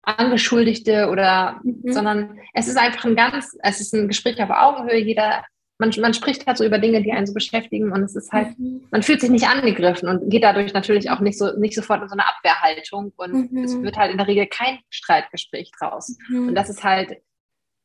Angeschuldigte 0.02 1.08
oder, 1.08 1.60
mhm. 1.62 1.92
sondern 1.92 2.38
es 2.54 2.68
ist 2.68 2.76
einfach 2.76 3.04
ein 3.04 3.16
ganz, 3.16 3.56
es 3.62 3.80
ist 3.80 3.94
ein 3.94 4.08
Gespräch 4.08 4.42
auf 4.42 4.50
Augenhöhe. 4.50 4.98
Jeder 4.98 5.44
man, 5.78 5.90
man 6.00 6.14
spricht 6.14 6.46
halt 6.46 6.58
so 6.58 6.64
über 6.64 6.78
Dinge, 6.78 7.02
die 7.02 7.12
einen 7.12 7.26
so 7.26 7.34
beschäftigen 7.34 7.92
und 7.92 8.02
es 8.02 8.14
ist 8.14 8.32
halt, 8.32 8.58
mhm. 8.58 8.86
man 8.90 9.02
fühlt 9.02 9.20
sich 9.20 9.30
nicht 9.30 9.48
angegriffen 9.48 10.08
und 10.08 10.30
geht 10.30 10.44
dadurch 10.44 10.72
natürlich 10.72 11.10
auch 11.10 11.20
nicht 11.20 11.38
so 11.38 11.58
nicht 11.58 11.74
sofort 11.74 12.02
in 12.02 12.08
so 12.08 12.14
eine 12.14 12.28
Abwehrhaltung 12.28 13.12
und 13.16 13.52
mhm. 13.52 13.64
es 13.64 13.80
wird 13.80 13.96
halt 13.96 14.12
in 14.12 14.18
der 14.18 14.28
Regel 14.28 14.46
kein 14.46 14.78
Streitgespräch 14.90 15.72
draus. 15.78 16.16
Mhm. 16.28 16.48
Und 16.48 16.54
das 16.54 16.70
ist 16.70 16.84
halt 16.84 17.16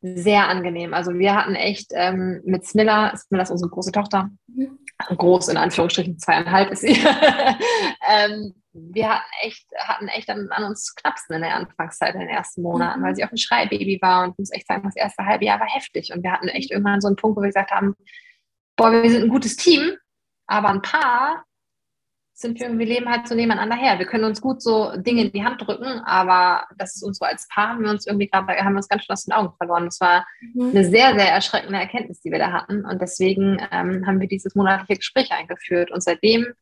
sehr 0.01 0.47
angenehm. 0.47 0.93
Also 0.93 1.13
wir 1.15 1.35
hatten 1.35 1.55
echt 1.55 1.91
ähm, 1.93 2.41
mit 2.45 2.65
Smilla, 2.65 3.15
Smilla 3.15 3.43
ist 3.43 3.51
unsere 3.51 3.71
große 3.71 3.91
Tochter, 3.91 4.29
mhm. 4.47 4.77
groß 5.15 5.47
in 5.49 5.57
Anführungsstrichen, 5.57 6.19
zweieinhalb 6.19 6.71
ist 6.71 6.81
sie, 6.81 6.93
ähm, 8.07 8.55
wir 8.73 9.09
hatten 9.09 9.29
echt, 9.41 9.65
hatten 9.77 10.07
echt 10.07 10.29
an, 10.29 10.49
an, 10.51 10.63
uns 10.63 10.95
Knapsen 10.95 11.35
in 11.35 11.41
der 11.41 11.55
Anfangszeit, 11.55 12.13
in 12.13 12.21
den 12.21 12.29
ersten 12.29 12.61
Monaten, 12.61 12.99
mhm. 12.99 13.05
weil 13.05 13.15
sie 13.15 13.25
auch 13.25 13.31
ein 13.31 13.37
Schreibaby 13.37 13.99
war 14.01 14.23
und 14.23 14.37
muss 14.37 14.51
echt 14.51 14.67
sagen, 14.67 14.83
das 14.83 14.95
erste 14.95 15.25
halbe 15.25 15.45
Jahr 15.45 15.59
war 15.59 15.67
heftig. 15.67 16.13
Und 16.13 16.23
wir 16.23 16.31
hatten 16.31 16.47
echt 16.47 16.71
irgendwann 16.71 17.01
so 17.01 17.07
einen 17.07 17.15
Punkt, 17.15 17.37
wo 17.37 17.41
wir 17.41 17.47
gesagt 17.47 17.71
haben, 17.71 17.95
boah, 18.75 18.91
wir 18.91 19.09
sind 19.09 19.23
ein 19.23 19.29
gutes 19.29 19.55
Team, 19.55 19.95
aber 20.45 20.69
ein 20.69 20.81
Paar 20.81 21.43
sind 22.37 22.59
wir 22.59 22.67
irgendwie 22.67 22.85
leben 22.85 23.09
halt 23.09 23.27
so 23.27 23.33
nebeneinander 23.33 23.75
her. 23.75 23.97
Wir 23.97 24.05
können 24.05 24.23
uns 24.23 24.41
gut 24.41 24.61
so 24.61 24.95
Dinge 24.95 25.23
in 25.23 25.31
die 25.31 25.43
Hand 25.43 25.59
drücken, 25.59 26.01
aber 26.05 26.67
das 26.77 26.95
ist 26.95 27.01
uns 27.01 27.17
so 27.17 27.25
als 27.25 27.47
Paar 27.47 27.69
haben 27.69 27.83
wir 27.83 27.89
uns 27.89 28.05
irgendwie 28.05 28.27
gerade, 28.27 28.53
haben 28.63 28.73
wir 28.73 28.77
uns 28.77 28.87
ganz 28.87 29.03
schön 29.03 29.13
aus 29.13 29.25
den 29.25 29.33
Augen 29.33 29.55
verloren. 29.57 29.85
Das 29.85 29.99
war 29.99 30.23
mhm. 30.53 30.69
eine 30.69 30.85
sehr, 30.85 31.15
sehr 31.15 31.31
erschreckende 31.31 31.79
Erkenntnis, 31.79 32.21
die 32.21 32.31
wir 32.31 32.37
da 32.37 32.51
hatten. 32.51 32.85
Und 32.85 33.01
deswegen 33.01 33.57
ähm, 33.71 34.05
haben 34.05 34.19
wir 34.19 34.27
dieses 34.27 34.53
monatliche 34.53 34.99
Gespräch 34.99 35.31
eingeführt. 35.31 35.89
Und 35.89 36.03
seitdem 36.03 36.53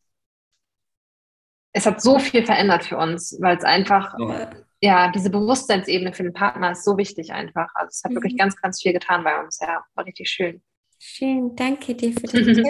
es 1.75 1.85
hat 1.85 2.01
so 2.01 2.19
viel 2.19 2.45
verändert 2.45 2.85
für 2.85 2.97
uns, 2.97 3.37
weil 3.41 3.57
es 3.57 3.65
einfach, 3.65 4.15
ja. 4.17 4.49
ja, 4.79 5.11
diese 5.11 5.29
Bewusstseinsebene 5.29 6.13
für 6.13 6.23
den 6.23 6.31
Partner 6.31 6.71
ist 6.71 6.85
so 6.85 6.97
wichtig 6.97 7.33
einfach. 7.33 7.67
Also 7.75 7.89
es 7.89 8.01
hat 8.03 8.11
mhm. 8.11 8.15
wirklich 8.15 8.37
ganz, 8.37 8.55
ganz 8.55 8.81
viel 8.81 8.93
getan 8.93 9.25
bei 9.25 9.37
uns. 9.43 9.59
Ja, 9.61 9.83
war 9.93 10.05
richtig 10.05 10.29
schön. 10.29 10.61
Schön, 10.99 11.53
danke 11.57 11.93
dir 11.93 12.13
für 12.13 12.27
den 12.27 12.53
Tipp. 12.55 12.67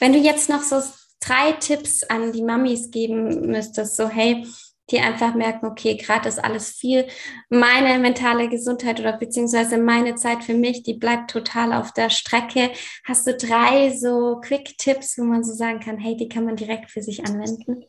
Wenn 0.00 0.12
du 0.12 0.18
jetzt 0.18 0.50
noch 0.50 0.60
so 0.60 0.82
drei 1.20 1.52
Tipps 1.52 2.02
an 2.04 2.32
die 2.32 2.42
Mamis 2.42 2.90
geben 2.90 3.46
müsstest, 3.46 3.96
so 3.96 4.10
hey, 4.10 4.46
die 4.90 4.98
einfach 4.98 5.34
merken, 5.34 5.64
okay, 5.64 5.96
gerade 5.96 6.28
ist 6.28 6.44
alles 6.44 6.72
viel. 6.72 7.06
Meine 7.48 7.98
mentale 8.00 8.50
Gesundheit 8.50 9.00
oder 9.00 9.16
beziehungsweise 9.16 9.78
meine 9.78 10.16
Zeit 10.16 10.44
für 10.44 10.54
mich, 10.54 10.82
die 10.82 10.94
bleibt 10.94 11.30
total 11.30 11.72
auf 11.72 11.92
der 11.92 12.10
Strecke. 12.10 12.70
Hast 13.04 13.26
du 13.26 13.34
drei 13.34 13.96
so 13.96 14.42
Quick-Tipps, 14.42 15.16
wo 15.16 15.24
man 15.24 15.42
so 15.42 15.54
sagen 15.54 15.80
kann, 15.80 15.96
hey, 15.96 16.18
die 16.18 16.28
kann 16.28 16.44
man 16.44 16.56
direkt 16.56 16.90
für 16.90 17.00
sich 17.00 17.24
anwenden? 17.24 17.86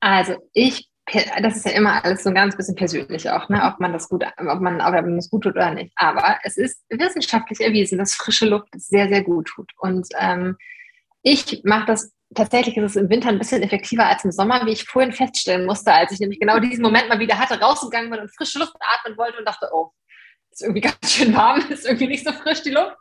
Also 0.00 0.36
ich, 0.52 0.88
das 1.40 1.56
ist 1.56 1.66
ja 1.66 1.72
immer 1.72 2.04
alles 2.04 2.22
so 2.22 2.28
ein 2.28 2.34
ganz 2.34 2.56
bisschen 2.56 2.74
persönlich 2.74 3.28
auch, 3.30 3.48
ne? 3.48 3.62
ob 3.64 3.80
man 3.80 3.92
das 3.92 4.08
gut, 4.08 4.24
ob 4.24 4.60
man, 4.60 4.80
ob 4.80 4.92
man 4.92 5.16
das 5.16 5.30
gut 5.30 5.42
tut 5.44 5.56
oder 5.56 5.74
nicht. 5.74 5.92
Aber 5.96 6.38
es 6.42 6.56
ist 6.56 6.84
wissenschaftlich 6.90 7.60
erwiesen, 7.60 7.98
dass 7.98 8.14
frische 8.14 8.46
Luft 8.46 8.68
sehr, 8.74 9.08
sehr 9.08 9.22
gut 9.22 9.48
tut. 9.48 9.72
Und 9.78 10.08
ähm, 10.20 10.56
ich 11.22 11.62
mache 11.64 11.86
das 11.86 12.12
tatsächlich 12.34 12.76
ist 12.76 12.90
es 12.90 12.96
im 12.96 13.08
Winter 13.08 13.28
ein 13.28 13.38
bisschen 13.38 13.62
effektiver 13.62 14.06
als 14.06 14.24
im 14.24 14.32
Sommer, 14.32 14.64
wie 14.66 14.72
ich 14.72 14.84
vorhin 14.84 15.12
feststellen 15.12 15.66
musste, 15.66 15.92
als 15.92 16.12
ich 16.12 16.20
nämlich 16.20 16.40
genau 16.40 16.58
diesen 16.58 16.82
Moment 16.82 17.08
mal 17.08 17.18
wieder 17.18 17.38
hatte, 17.38 17.60
rausgegangen 17.60 18.10
bin 18.10 18.20
und 18.20 18.34
frische 18.34 18.58
Luft 18.58 18.74
atmen 18.80 19.16
wollte 19.16 19.38
und 19.38 19.46
dachte, 19.46 19.68
oh, 19.72 19.92
ist 20.58 20.62
irgendwie 20.62 20.80
ganz 20.88 21.12
schön 21.12 21.34
warm, 21.34 21.62
ist 21.70 21.86
irgendwie 21.86 22.08
nicht 22.08 22.26
so 22.26 22.32
frisch 22.32 22.62
die 22.62 22.70
Luft. 22.70 22.96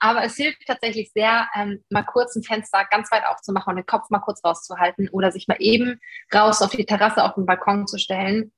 Aber 0.00 0.24
es 0.24 0.36
hilft 0.36 0.66
tatsächlich 0.66 1.10
sehr, 1.12 1.48
ähm, 1.54 1.82
mal 1.90 2.02
kurz 2.02 2.36
ein 2.36 2.42
Fenster 2.42 2.84
ganz 2.90 3.10
weit 3.10 3.26
aufzumachen 3.26 3.70
und 3.70 3.76
den 3.76 3.86
Kopf 3.86 4.10
mal 4.10 4.20
kurz 4.20 4.44
rauszuhalten 4.44 5.08
oder 5.10 5.32
sich 5.32 5.48
mal 5.48 5.56
eben 5.58 6.00
raus 6.34 6.62
auf 6.62 6.70
die 6.70 6.86
Terrasse, 6.86 7.24
auf 7.24 7.34
den 7.34 7.46
Balkon 7.46 7.86
zu 7.86 7.98
stellen. 7.98 8.52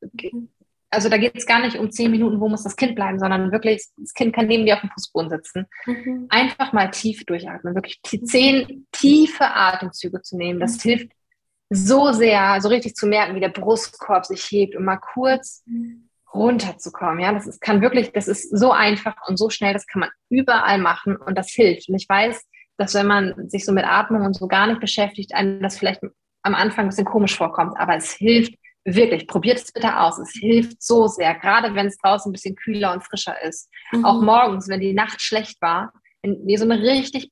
Also 0.90 1.08
da 1.08 1.16
geht 1.16 1.36
es 1.36 1.46
gar 1.46 1.60
nicht 1.60 1.76
um 1.76 1.90
zehn 1.90 2.10
Minuten, 2.10 2.40
wo 2.40 2.48
muss 2.48 2.62
das 2.62 2.76
Kind 2.76 2.94
bleiben, 2.94 3.18
sondern 3.18 3.50
wirklich, 3.50 3.84
das 3.96 4.14
Kind 4.14 4.34
kann 4.34 4.46
neben 4.46 4.64
dir 4.64 4.74
auf 4.74 4.80
dem 4.80 4.90
Fußboden 4.90 5.30
sitzen. 5.30 5.66
Mhm. 5.86 6.26
Einfach 6.28 6.72
mal 6.72 6.90
tief 6.90 7.24
durchatmen, 7.24 7.74
wirklich 7.74 8.00
zehn 8.02 8.86
tiefe 8.92 9.44
Atemzüge 9.44 10.22
zu 10.22 10.36
nehmen. 10.36 10.60
Das 10.60 10.76
mhm. 10.84 10.88
hilft 10.88 11.12
so 11.70 12.12
sehr, 12.12 12.60
so 12.60 12.68
richtig 12.68 12.94
zu 12.94 13.06
merken, 13.06 13.34
wie 13.34 13.40
der 13.40 13.48
Brustkorb 13.48 14.26
sich 14.26 14.44
hebt 14.44 14.76
und 14.76 14.84
mal 14.84 14.98
kurz 14.98 15.64
mhm 15.66 16.03
runterzukommen. 16.34 17.20
Ja, 17.20 17.32
das 17.32 17.46
ist, 17.46 17.60
kann 17.60 17.80
wirklich, 17.80 18.12
das 18.12 18.28
ist 18.28 18.56
so 18.56 18.72
einfach 18.72 19.16
und 19.28 19.36
so 19.36 19.50
schnell, 19.50 19.72
das 19.72 19.86
kann 19.86 20.00
man 20.00 20.10
überall 20.28 20.78
machen 20.78 21.16
und 21.16 21.38
das 21.38 21.50
hilft. 21.50 21.88
Und 21.88 21.94
ich 21.94 22.08
weiß, 22.08 22.44
dass 22.76 22.94
wenn 22.94 23.06
man 23.06 23.48
sich 23.48 23.64
so 23.64 23.72
mit 23.72 23.84
Atmung 23.84 24.22
und 24.22 24.34
so 24.34 24.48
gar 24.48 24.66
nicht 24.66 24.80
beschäftigt, 24.80 25.34
einem 25.34 25.62
das 25.62 25.78
vielleicht 25.78 26.00
am 26.42 26.54
Anfang 26.54 26.86
ein 26.86 26.88
bisschen 26.88 27.06
komisch 27.06 27.36
vorkommt, 27.36 27.78
aber 27.78 27.96
es 27.96 28.12
hilft 28.12 28.54
wirklich. 28.84 29.26
Probiert 29.26 29.58
es 29.58 29.72
bitte 29.72 29.98
aus. 29.98 30.18
Es 30.18 30.32
hilft 30.32 30.82
so 30.82 31.06
sehr, 31.06 31.34
gerade 31.34 31.74
wenn 31.74 31.86
es 31.86 31.96
draußen 31.98 32.30
ein 32.30 32.32
bisschen 32.32 32.56
kühler 32.56 32.92
und 32.92 33.02
frischer 33.02 33.40
ist. 33.42 33.70
Mhm. 33.92 34.04
Auch 34.04 34.20
morgens, 34.20 34.68
wenn 34.68 34.80
die 34.80 34.92
Nacht 34.92 35.22
schlecht 35.22 35.60
war, 35.62 35.92
wenn 36.22 36.46
ihr 36.48 36.58
so 36.58 36.64
eine 36.64 36.82
richtig 36.82 37.30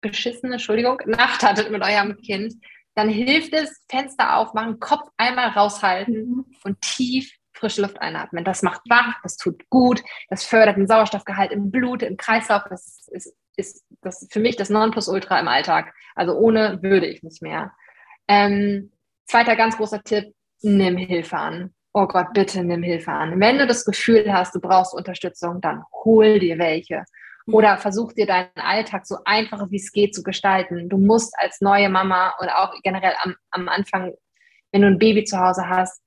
beschissene, 0.00 0.54
Entschuldigung, 0.54 1.00
Nacht 1.06 1.42
hattet 1.42 1.70
mit 1.70 1.82
eurem 1.82 2.16
Kind, 2.18 2.54
dann 2.94 3.08
hilft 3.08 3.54
es, 3.54 3.84
Fenster 3.88 4.36
aufmachen, 4.36 4.80
Kopf 4.80 5.08
einmal 5.16 5.48
raushalten 5.48 6.28
mhm. 6.28 6.44
und 6.64 6.80
tief 6.82 7.32
frische 7.62 7.82
Luft 7.82 8.00
einatmen. 8.00 8.44
Das 8.44 8.62
macht 8.62 8.80
wach, 8.88 9.14
das 9.22 9.36
tut 9.36 9.70
gut, 9.70 10.02
das 10.28 10.44
fördert 10.44 10.76
den 10.76 10.88
Sauerstoffgehalt 10.88 11.52
im 11.52 11.70
Blut, 11.70 12.02
im 12.02 12.16
Kreislauf. 12.16 12.64
Das 12.68 13.06
ist, 13.12 13.36
ist, 13.56 13.84
das 14.02 14.26
für 14.30 14.40
mich 14.40 14.56
das 14.56 14.68
Nonplusultra 14.68 15.38
im 15.38 15.46
Alltag. 15.46 15.94
Also 16.16 16.34
ohne 16.34 16.82
würde 16.82 17.06
ich 17.06 17.22
nicht 17.22 17.40
mehr. 17.40 17.72
Ähm, 18.26 18.90
zweiter 19.26 19.54
ganz 19.54 19.76
großer 19.76 20.02
Tipp, 20.02 20.34
nimm 20.62 20.96
Hilfe 20.96 21.36
an. 21.36 21.72
Oh 21.92 22.06
Gott, 22.06 22.32
bitte 22.34 22.64
nimm 22.64 22.82
Hilfe 22.82 23.12
an. 23.12 23.38
Wenn 23.38 23.58
du 23.58 23.66
das 23.66 23.84
Gefühl 23.84 24.32
hast, 24.32 24.54
du 24.56 24.60
brauchst 24.60 24.92
Unterstützung, 24.92 25.60
dann 25.60 25.84
hol 26.04 26.40
dir 26.40 26.58
welche. 26.58 27.04
Mhm. 27.46 27.54
Oder 27.54 27.78
versuch 27.78 28.12
dir 28.12 28.26
deinen 28.26 28.50
Alltag 28.56 29.06
so 29.06 29.18
einfach 29.24 29.70
wie 29.70 29.76
es 29.76 29.92
geht 29.92 30.16
zu 30.16 30.24
gestalten. 30.24 30.88
Du 30.88 30.98
musst 30.98 31.32
als 31.38 31.60
neue 31.60 31.88
Mama 31.88 32.34
oder 32.40 32.60
auch 32.60 32.74
generell 32.82 33.14
am, 33.22 33.36
am 33.50 33.68
Anfang, 33.68 34.14
wenn 34.72 34.82
du 34.82 34.88
ein 34.88 34.98
Baby 34.98 35.22
zu 35.22 35.38
Hause 35.38 35.68
hast, 35.68 36.01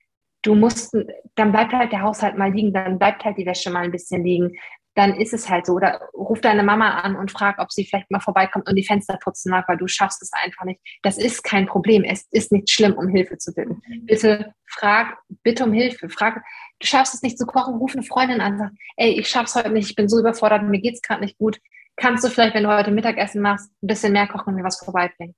du 0.45 0.55
musst, 0.55 0.95
dann 1.35 1.51
bleibt 1.51 1.73
halt 1.73 1.91
der 1.91 2.01
Haushalt 2.01 2.37
mal 2.37 2.51
liegen, 2.51 2.73
dann 2.73 2.99
bleibt 2.99 3.23
halt 3.25 3.37
die 3.37 3.45
Wäsche 3.45 3.69
mal 3.71 3.83
ein 3.83 3.91
bisschen 3.91 4.23
liegen, 4.23 4.53
dann 4.95 5.13
ist 5.15 5.33
es 5.33 5.49
halt 5.49 5.65
so. 5.65 5.73
Oder 5.73 6.01
ruf 6.13 6.41
deine 6.41 6.63
Mama 6.63 6.99
an 6.99 7.15
und 7.15 7.31
frag, 7.31 7.59
ob 7.59 7.71
sie 7.71 7.85
vielleicht 7.85 8.09
mal 8.11 8.19
vorbeikommt 8.19 8.67
und 8.67 8.75
die 8.75 8.85
Fenster 8.85 9.17
putzen 9.21 9.51
mag, 9.51 9.67
weil 9.67 9.77
du 9.77 9.87
schaffst 9.87 10.21
es 10.21 10.31
einfach 10.31 10.65
nicht. 10.65 10.79
Das 11.03 11.17
ist 11.17 11.43
kein 11.43 11.65
Problem. 11.65 12.03
Es 12.03 12.27
ist 12.31 12.51
nicht 12.51 12.69
schlimm, 12.69 12.93
um 12.93 13.09
Hilfe 13.09 13.37
zu 13.37 13.53
bitten. 13.53 13.81
Bitte 14.03 14.53
frag, 14.67 15.17
bitte 15.43 15.65
um 15.65 15.73
Hilfe. 15.73 16.09
Frag, 16.09 16.43
du 16.79 16.87
schaffst 16.87 17.13
es 17.13 17.21
nicht 17.21 17.37
zu 17.37 17.45
kochen, 17.45 17.75
ruf 17.75 17.93
eine 17.93 18.03
Freundin 18.03 18.41
an, 18.41 18.57
sag, 18.57 18.71
ey, 18.97 19.11
ich 19.19 19.27
schaff's 19.27 19.55
heute 19.55 19.69
nicht, 19.69 19.89
ich 19.89 19.95
bin 19.95 20.07
so 20.07 20.19
überfordert, 20.19 20.63
mir 20.63 20.79
geht's 20.79 21.01
gerade 21.01 21.21
nicht 21.21 21.37
gut. 21.37 21.59
Kannst 21.97 22.25
du 22.25 22.29
vielleicht, 22.29 22.55
wenn 22.55 22.63
du 22.63 22.75
heute 22.75 22.91
Mittagessen 22.91 23.41
machst, 23.41 23.71
ein 23.81 23.87
bisschen 23.87 24.13
mehr 24.13 24.27
kochen 24.27 24.49
und 24.49 24.55
mir 24.55 24.63
was 24.63 24.79
vorbeibringen? 24.83 25.35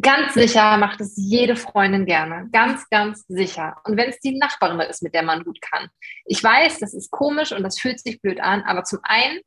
Ganz 0.00 0.34
sicher 0.34 0.76
macht 0.76 1.00
es 1.00 1.14
jede 1.16 1.56
Freundin 1.56 2.04
gerne. 2.04 2.48
Ganz, 2.52 2.88
ganz 2.90 3.24
sicher. 3.26 3.80
Und 3.84 3.96
wenn 3.96 4.10
es 4.10 4.20
die 4.20 4.36
Nachbarin 4.36 4.78
ist, 4.80 5.02
mit 5.02 5.14
der 5.14 5.22
man 5.22 5.44
gut 5.44 5.60
kann. 5.62 5.88
Ich 6.26 6.44
weiß, 6.44 6.78
das 6.78 6.92
ist 6.92 7.10
komisch 7.10 7.52
und 7.52 7.62
das 7.62 7.78
fühlt 7.78 7.98
sich 7.98 8.20
blöd 8.20 8.40
an, 8.40 8.62
aber 8.64 8.84
zum 8.84 8.98
einen 9.02 9.40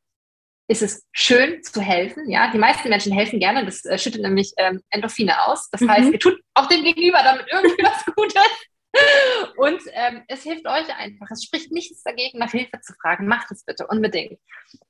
ist 0.68 0.82
es 0.82 1.06
schön 1.12 1.62
zu 1.62 1.80
helfen. 1.80 2.28
Ja, 2.28 2.50
die 2.50 2.58
meisten 2.58 2.88
Menschen 2.88 3.12
helfen 3.12 3.38
gerne. 3.38 3.64
Das 3.64 3.84
äh, 3.84 3.98
schüttet 3.98 4.22
nämlich 4.22 4.52
ähm, 4.56 4.80
Endorphine 4.90 5.46
aus. 5.46 5.68
Das 5.70 5.80
mhm. 5.80 5.90
heißt, 5.90 6.12
ihr 6.12 6.18
tut 6.18 6.40
auch 6.54 6.66
dem 6.66 6.82
Gegenüber 6.82 7.20
damit 7.22 7.46
irgendwie 7.52 7.82
was 7.84 8.04
Gutes. 8.06 8.42
Und 9.56 9.80
ähm, 9.92 10.22
es 10.28 10.42
hilft 10.42 10.66
euch 10.66 10.94
einfach. 10.96 11.28
Es 11.30 11.44
spricht 11.44 11.72
nichts 11.72 12.02
dagegen, 12.02 12.38
nach 12.38 12.50
Hilfe 12.50 12.80
zu 12.80 12.94
fragen. 12.94 13.26
Macht 13.26 13.50
es 13.50 13.64
bitte 13.64 13.86
unbedingt. 13.86 14.38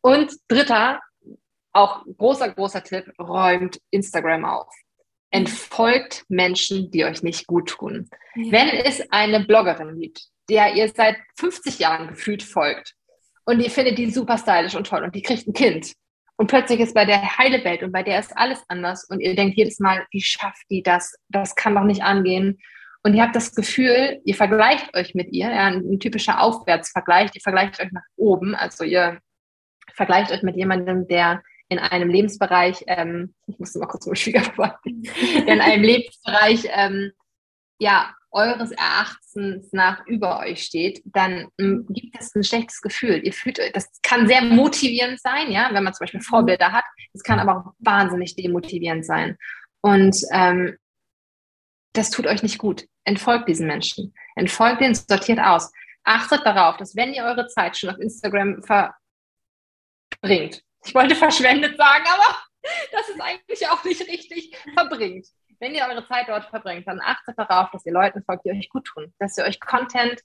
Und 0.01 0.35
dritter, 0.49 1.01
auch 1.73 2.05
großer, 2.17 2.51
großer 2.51 2.83
Tipp, 2.83 3.13
räumt 3.19 3.79
Instagram 3.91 4.45
auf 4.45 4.73
entfolgt 5.33 6.25
Menschen, 6.29 6.91
die 6.91 7.05
euch 7.05 7.23
nicht 7.23 7.47
gut 7.47 7.71
tun. 7.71 8.09
Ja. 8.37 8.53
Wenn 8.53 8.69
es 8.69 9.03
eine 9.11 9.45
Bloggerin 9.45 9.99
gibt, 9.99 10.29
der 10.49 10.75
ihr 10.75 10.89
seit 10.95 11.17
50 11.39 11.79
Jahren 11.79 12.07
gefühlt 12.07 12.43
folgt 12.43 12.95
und 13.45 13.61
ihr 13.61 13.71
findet 13.71 13.99
die 13.99 14.11
super 14.11 14.39
stylisch 14.39 14.77
und 14.77 14.87
toll 14.87 15.03
und 15.03 15.15
die 15.15 15.23
kriegt 15.23 15.49
ein 15.49 15.55
Kind 15.55 15.95
und 16.37 16.49
plötzlich 16.49 16.81
ist 16.81 16.95
bei 16.95 17.05
der 17.05 17.39
heile 17.39 17.65
Welt 17.65 17.83
und 17.83 17.93
bei 17.93 18.03
der 18.03 18.21
ist 18.21 18.37
alles 18.37 18.63
anders 18.69 19.05
und 19.05 19.21
ihr 19.21 19.35
denkt 19.35 19.57
jedes 19.57 19.81
Mal, 19.81 20.07
wie 20.11 20.21
schafft 20.21 20.65
die 20.71 20.83
das? 20.83 21.15
Das 21.29 21.55
kann 21.55 21.75
doch 21.75 21.85
nicht 21.85 22.03
angehen. 22.03 22.59
Und 23.05 23.15
ihr 23.15 23.23
habt 23.23 23.35
das 23.35 23.55
Gefühl, 23.55 24.21
ihr 24.25 24.35
vergleicht 24.35 24.95
euch 24.95 25.15
mit 25.15 25.33
ihr, 25.33 25.49
ja, 25.49 25.67
ein 25.67 25.99
typischer 25.99 26.41
Aufwärtsvergleich, 26.41 27.31
ihr 27.35 27.41
vergleicht 27.41 27.81
euch 27.81 27.91
nach 27.91 28.05
oben, 28.17 28.55
also 28.55 28.85
ihr 28.85 29.19
vergleicht 29.95 30.31
euch 30.31 30.43
mit 30.43 30.57
jemandem, 30.57 31.09
der 31.09 31.43
in 31.73 31.79
einem 31.79 32.11
Lebensbereich, 32.11 32.85
ähm, 32.87 33.35
ich 33.47 33.59
musste 33.59 33.79
mal 33.79 33.87
kurz 33.87 34.07
mit 34.07 34.19
Schwiegerpapa, 34.19 34.79
in 34.85 35.61
einem 35.61 35.83
Lebensbereich, 35.83 36.69
ähm, 36.71 37.13
ja, 37.79 38.15
eures 38.33 38.71
Erachtens 38.71 39.73
nach 39.73 40.07
über 40.07 40.41
euch 40.41 40.63
steht, 40.63 41.03
dann 41.05 41.49
ähm, 41.59 41.87
gibt 41.91 42.17
es 42.19 42.35
ein 42.35 42.45
schlechtes 42.45 42.81
Gefühl. 42.81 43.21
Ihr 43.25 43.33
fühlt, 43.33 43.59
das 43.75 43.91
kann 44.03 44.27
sehr 44.27 44.43
motivierend 44.43 45.21
sein, 45.21 45.51
ja, 45.51 45.69
wenn 45.73 45.85
man 45.85 45.93
zum 45.93 46.05
Beispiel 46.05 46.23
Vorbilder 46.23 46.73
hat. 46.73 46.85
Es 47.13 47.23
kann 47.23 47.39
aber 47.39 47.59
auch 47.59 47.73
wahnsinnig 47.79 48.35
demotivierend 48.35 49.05
sein. 49.05 49.37
Und 49.83 50.17
ähm, 50.33 50.77
das 51.93 52.11
tut 52.11 52.27
euch 52.27 52.43
nicht 52.43 52.59
gut. 52.59 52.87
Entfolgt 53.05 53.49
diesen 53.49 53.67
Menschen. 53.67 54.15
Entfolgt 54.35 54.81
den, 54.81 54.95
sortiert 54.95 55.41
aus. 55.41 55.71
Achtet 56.05 56.47
darauf, 56.47 56.79
dass 56.79 56.97
wenn 56.97 57.13
ihr 57.13 57.25
eure 57.25 57.49
Zeit 57.49 57.77
schon 57.77 57.91
auf 57.91 57.99
Instagram 57.99 58.63
verbringt, 58.63 60.63
ich 60.85 60.95
wollte 60.95 61.15
verschwendet 61.15 61.77
sagen, 61.77 62.05
aber 62.13 62.39
das 62.93 63.09
ist 63.09 63.21
eigentlich 63.21 63.69
auch 63.69 63.83
nicht 63.85 64.01
richtig 64.01 64.57
verbringt. 64.75 65.27
Wenn 65.61 65.75
ihr 65.75 65.87
eure 65.89 66.07
Zeit 66.07 66.29
dort 66.29 66.47
verbringt, 66.47 66.89
dann 66.89 67.01
achtet 67.01 67.39
darauf, 67.39 67.71
dass 67.71 67.87
ihr 67.87 67.93
Leuten 67.93 68.23
folgt, 68.25 68.45
die 68.45 68.51
euch 68.51 68.69
gut 68.69 68.85
tun, 68.85 69.13
dass 69.19 69.39
ihr 69.39 69.45
euch 69.45 69.61
Content 69.61 70.21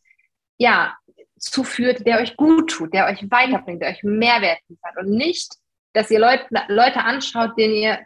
ja, 0.58 0.98
zuführt, 1.38 2.06
der 2.06 2.20
euch 2.20 2.36
gut 2.36 2.72
tut, 2.72 2.94
der 2.94 3.06
euch 3.06 3.30
weiterbringt, 3.30 3.82
der 3.82 3.90
euch 3.90 4.04
Mehrwert 4.04 4.60
liefert 4.68 4.98
und 4.98 5.10
nicht, 5.10 5.54
dass 5.94 6.10
ihr 6.10 6.20
Leute, 6.20 6.46
Leute 6.68 7.04
anschaut, 7.04 7.58
denen 7.58 7.76
ihr 7.76 8.00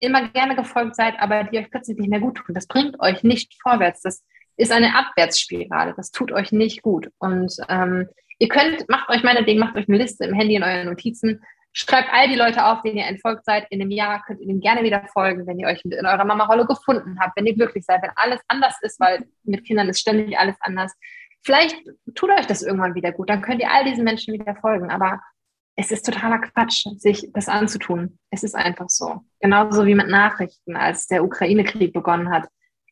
immer 0.00 0.28
gerne 0.28 0.54
gefolgt 0.54 0.96
seid, 0.96 1.18
aber 1.18 1.44
die 1.44 1.58
euch 1.58 1.70
plötzlich 1.70 1.96
nicht 1.98 2.10
mehr 2.10 2.20
gut 2.20 2.36
tun. 2.36 2.54
Das 2.54 2.66
bringt 2.66 3.00
euch 3.00 3.22
nicht 3.22 3.54
vorwärts. 3.60 4.02
Das 4.02 4.22
ist 4.56 4.72
eine 4.72 4.96
Abwärtsspirale. 4.96 5.94
Das 5.96 6.10
tut 6.10 6.32
euch 6.32 6.52
nicht 6.52 6.82
gut. 6.82 7.10
Und 7.18 7.54
ähm, 7.68 8.08
ihr 8.38 8.48
könnt, 8.48 8.88
macht 8.88 9.08
euch 9.08 9.22
meinetwegen, 9.22 9.58
macht 9.58 9.76
euch 9.76 9.88
eine 9.88 9.98
Liste 9.98 10.24
im 10.24 10.34
Handy 10.34 10.54
in 10.54 10.62
euren 10.62 10.86
Notizen, 10.86 11.42
Schreibt 11.78 12.08
all 12.10 12.26
die 12.26 12.36
Leute 12.36 12.64
auf, 12.64 12.80
denen 12.80 12.96
ihr 12.96 13.04
entfolgt 13.04 13.44
seid. 13.44 13.66
In 13.68 13.82
einem 13.82 13.90
Jahr 13.90 14.22
könnt 14.24 14.40
ihr 14.40 14.48
ihnen 14.48 14.62
gerne 14.62 14.82
wieder 14.82 15.06
folgen, 15.12 15.46
wenn 15.46 15.58
ihr 15.58 15.66
euch 15.66 15.82
in 15.84 16.06
eurer 16.06 16.24
Mama-Rolle 16.24 16.64
gefunden 16.64 17.18
habt, 17.20 17.36
wenn 17.36 17.44
ihr 17.44 17.54
glücklich 17.54 17.84
seid, 17.84 18.02
wenn 18.02 18.12
alles 18.16 18.40
anders 18.48 18.76
ist, 18.80 18.98
weil 18.98 19.26
mit 19.44 19.66
Kindern 19.66 19.90
ist 19.90 20.00
ständig 20.00 20.38
alles 20.38 20.56
anders. 20.60 20.94
Vielleicht 21.44 21.76
tut 22.14 22.30
euch 22.30 22.46
das 22.46 22.62
irgendwann 22.62 22.94
wieder 22.94 23.12
gut, 23.12 23.28
dann 23.28 23.42
könnt 23.42 23.60
ihr 23.60 23.70
all 23.70 23.84
diesen 23.84 24.04
Menschen 24.04 24.32
wieder 24.32 24.56
folgen. 24.56 24.90
Aber 24.90 25.20
es 25.74 25.90
ist 25.90 26.06
totaler 26.06 26.38
Quatsch, 26.38 26.86
sich 26.96 27.30
das 27.34 27.46
anzutun. 27.46 28.18
Es 28.30 28.42
ist 28.42 28.54
einfach 28.54 28.88
so. 28.88 29.20
Genauso 29.40 29.84
wie 29.84 29.94
mit 29.94 30.08
Nachrichten, 30.08 30.76
als 30.76 31.08
der 31.08 31.24
Ukraine-Krieg 31.24 31.92
begonnen 31.92 32.30
hat. 32.30 32.48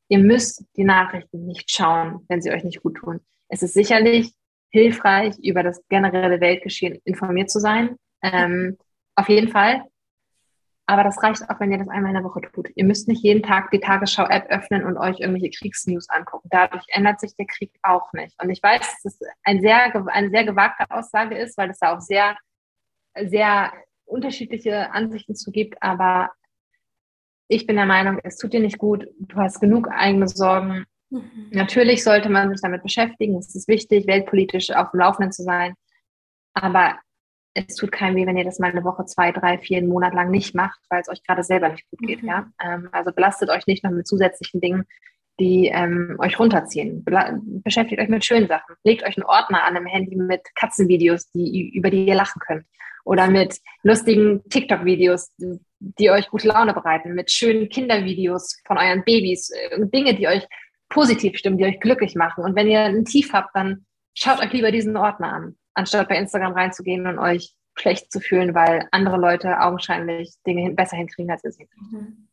Ihr 0.09 0.19
müsst 0.19 0.63
die 0.77 0.85
Nachrichten 0.85 1.47
nicht 1.47 1.71
schauen, 1.75 2.27
wenn 2.29 2.43
sie 2.43 2.51
euch 2.51 2.65
nicht 2.65 2.83
gut 2.83 2.99
tun. 2.99 3.21
Es 3.49 3.63
ist 3.63 3.73
sicherlich 3.73 4.35
hilfreich, 4.69 5.39
über 5.43 5.63
das 5.63 5.83
generelle 5.89 6.43
Weltgeschehen 6.43 7.01
informiert 7.07 7.49
zu 7.49 7.61
sein. 7.61 7.97
Ähm, 8.25 8.79
auf 9.15 9.29
jeden 9.29 9.49
Fall. 9.49 9.85
Aber 10.87 11.03
das 11.03 11.23
reicht 11.23 11.49
auch, 11.49 11.61
wenn 11.61 11.73
ihr 11.73 11.79
das 11.79 11.89
einmal 11.89 12.11
in 12.11 12.17
der 12.17 12.25
Woche 12.25 12.43
tut. 12.43 12.69
Ihr 12.75 12.85
müsst 12.85 13.09
nicht 13.09 13.23
jeden 13.23 13.43
Tag 13.43 13.71
die 13.71 13.81
Tagesschau-App 13.81 14.51
öffnen 14.51 14.85
und 14.85 14.99
euch 14.99 15.21
irgendwelche 15.21 15.51
Kriegsnews 15.51 16.11
angucken. 16.11 16.49
Dadurch 16.51 16.85
ändert 16.89 17.21
sich 17.21 17.35
der 17.37 17.47
Krieg 17.47 17.73
auch 17.83 18.13
nicht. 18.13 18.35
Und 18.43 18.51
ich 18.51 18.63
weiß, 18.63 18.81
dass 18.81 19.05
es 19.05 19.29
ein 19.45 19.61
sehr, 19.63 19.95
eine 20.09 20.31
sehr 20.31 20.45
gewagte 20.45 20.85
Aussage 20.91 21.39
ist, 21.39 21.57
weil 21.57 21.71
es 21.71 21.79
da 21.79 21.97
auch 21.97 22.01
sehr, 22.01 22.37
sehr 23.19 23.73
unterschiedliche 24.05 24.93
Ansichten 24.93 25.35
zu 25.35 25.51
gibt. 25.53 25.83
Aber 25.83 26.31
ich 27.49 27.67
bin 27.67 27.77
der 27.77 27.87
Meinung, 27.87 28.19
es 28.23 28.37
tut 28.37 28.53
dir 28.53 28.61
nicht 28.61 28.79
gut. 28.79 29.07
Du 29.21 29.37
hast 29.37 29.61
genug 29.61 29.89
eigene 29.91 30.29
Sorgen. 30.29 30.85
Mhm. 31.09 31.49
Natürlich 31.51 32.05
sollte 32.05 32.29
man 32.29 32.51
sich 32.51 32.61
damit 32.61 32.83
beschäftigen. 32.83 33.39
Es 33.39 33.55
ist 33.55 33.69
wichtig, 33.69 34.07
weltpolitisch 34.07 34.71
auf 34.71 34.91
dem 34.91 35.01
Laufenden 35.01 35.33
zu 35.33 35.45
sein. 35.45 35.75
Aber 36.53 36.99
es 37.55 37.77
tut 37.77 37.93
keinem 37.93 38.17
weh, 38.17 38.27
wenn 38.27 38.37
ihr 38.37 38.45
das 38.45 38.59
mal 38.59 38.71
eine 38.71 38.85
Woche, 38.85 39.07
zwei, 39.07 39.31
drei, 39.33 39.59
vier, 39.59 39.79
einen 39.79 39.89
Monat 39.89 40.13
lang 40.13 40.31
nicht 40.31 40.55
macht, 40.55 40.81
weil 40.91 41.01
es 41.01 41.09
euch 41.09 41.23
gerade 41.23 41.45
selber 41.45 41.69
nicht 41.69 41.89
gut 41.89 42.01
geht. 42.01 42.23
Mhm. 42.23 42.29
Ja? 42.29 42.51
Ähm, 42.63 42.89
also 42.93 43.13
belastet 43.13 43.49
euch 43.49 43.67
nicht 43.67 43.85
noch 43.85 43.93
mit 43.93 44.07
zusätzlichen 44.07 44.61
Dingen, 44.61 44.85
die 45.39 45.69
ähm, 45.69 46.17
euch 46.19 46.39
runterziehen. 46.39 47.05
Bela 47.05 47.39
beschäftigt 47.43 48.01
euch 48.01 48.09
mit 48.09 48.25
schönen 48.25 48.49
Sachen. 48.49 48.75
Legt 48.83 49.05
euch 49.05 49.17
einen 49.17 49.27
Ordner 49.27 49.65
an 49.65 49.77
im 49.77 49.87
Handy 49.87 50.17
mit 50.17 50.43
Katzenvideos, 50.57 51.31
die, 51.31 51.71
über 51.71 51.91
die 51.91 52.07
ihr 52.07 52.15
lachen 52.15 52.41
könnt. 52.45 52.65
Oder 53.05 53.29
mit 53.29 53.59
lustigen 53.83 54.43
TikTok-Videos, 54.49 55.33
die, 55.79 56.11
euch 56.11 56.29
gute 56.31 56.49
Laune 56.49 56.73
bereiten. 56.73 57.15
Mit 57.15 57.31
schönen 57.31 57.69
Kindervideos 57.69 58.61
von 58.67 58.79
euren 58.79 59.05
Babys. 59.05 59.51
Äh, 59.51 59.87
Dinge, 59.87 60.15
die 60.15 60.27
euch 60.27 60.47
positiv 60.89 61.37
stimmen, 61.37 61.59
die 61.59 61.65
euch 61.65 61.81
glücklich 61.81 62.15
machen. 62.15 62.43
Und 62.43 62.57
wenn 62.57 62.69
ihr 62.69 62.81
ein 62.81 63.05
Tief 63.05 63.33
habt, 63.33 63.55
dann 63.55 63.85
schaut 64.15 64.41
euch 64.41 64.53
lieber 64.53 64.73
diesen 64.73 64.97
Ordner 64.97 65.33
an 65.33 65.57
anstatt 65.75 66.09
bei 66.09 66.17
Instagram 66.17 66.53
reinzugehen 66.53 67.07
und 67.07 67.19
euch 67.19 67.55
schlecht 67.77 68.13
zu 68.13 68.21
fühlen, 68.21 68.55
weil 68.55 68.89
andere 68.93 69.17
Leute 69.17 69.61
augenscheinlich 69.61 70.35
Dinge 70.47 70.71
besser 70.73 70.97
hinkriegen 70.97 71.31
als 71.31 71.45
ihr. 71.45 71.67
Mhm. 71.77 72.29